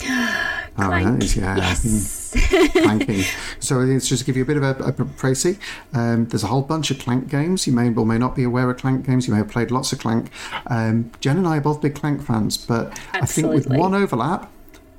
Oh, 0.76 0.90
that 0.90 1.22
is, 1.22 1.36
yeah. 1.36 1.56
Yes. 1.56 2.34
clanking. 2.72 3.22
So 3.60 3.80
it's 3.82 4.08
just 4.08 4.22
to 4.22 4.26
give 4.26 4.36
you 4.36 4.42
a 4.42 4.46
bit 4.46 4.56
of 4.56 4.64
a, 4.64 4.70
a 4.70 4.92
précis. 4.92 5.56
Um, 5.92 6.26
there's 6.26 6.42
a 6.42 6.48
whole 6.48 6.62
bunch 6.62 6.90
of 6.90 6.98
Clank 6.98 7.28
games. 7.28 7.68
You 7.68 7.72
may 7.72 7.94
or 7.94 8.04
may 8.04 8.18
not 8.18 8.34
be 8.34 8.42
aware 8.42 8.68
of 8.68 8.78
Clank 8.78 9.06
games. 9.06 9.28
You 9.28 9.34
may 9.34 9.38
have 9.38 9.48
played 9.48 9.70
lots 9.70 9.92
of 9.92 10.00
Clank. 10.00 10.30
Um, 10.66 11.12
Jen 11.20 11.36
and 11.36 11.46
I 11.46 11.58
are 11.58 11.60
both 11.60 11.80
big 11.80 11.94
Clank 11.94 12.22
fans, 12.22 12.56
but 12.56 12.98
I 13.12 13.24
think 13.24 13.50
with 13.50 13.68
one 13.68 13.94
overlap, 13.94 14.50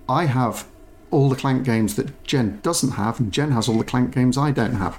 I 0.07 0.27
have 0.27 0.65
all 1.11 1.27
the 1.27 1.35
Clank 1.35 1.65
games 1.65 1.95
that 1.97 2.23
Jen 2.23 2.61
doesn't 2.63 2.91
have, 2.91 3.19
and 3.19 3.33
Jen 3.33 3.51
has 3.51 3.67
all 3.67 3.77
the 3.77 3.83
Clank 3.83 4.13
games 4.13 4.37
I 4.37 4.51
don't 4.51 4.75
have. 4.75 4.97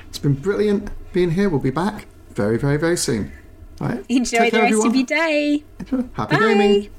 It's 0.10 0.18
been 0.18 0.34
brilliant 0.34 0.90
being 1.14 1.32
here. 1.32 1.48
We'll 1.48 1.60
be 1.60 1.70
back 1.70 2.08
very, 2.32 2.58
very, 2.58 2.78
very 2.78 2.98
soon. 2.98 3.32
All 3.82 3.90
right. 3.90 4.06
Enjoy 4.10 4.38
Take 4.38 4.54
the 4.54 4.62
rest 4.62 4.86
of 4.86 4.96
your 4.96 5.06
day. 5.06 5.64
Happy 6.14 6.38
Bye. 6.38 6.42
gaming. 6.42 6.90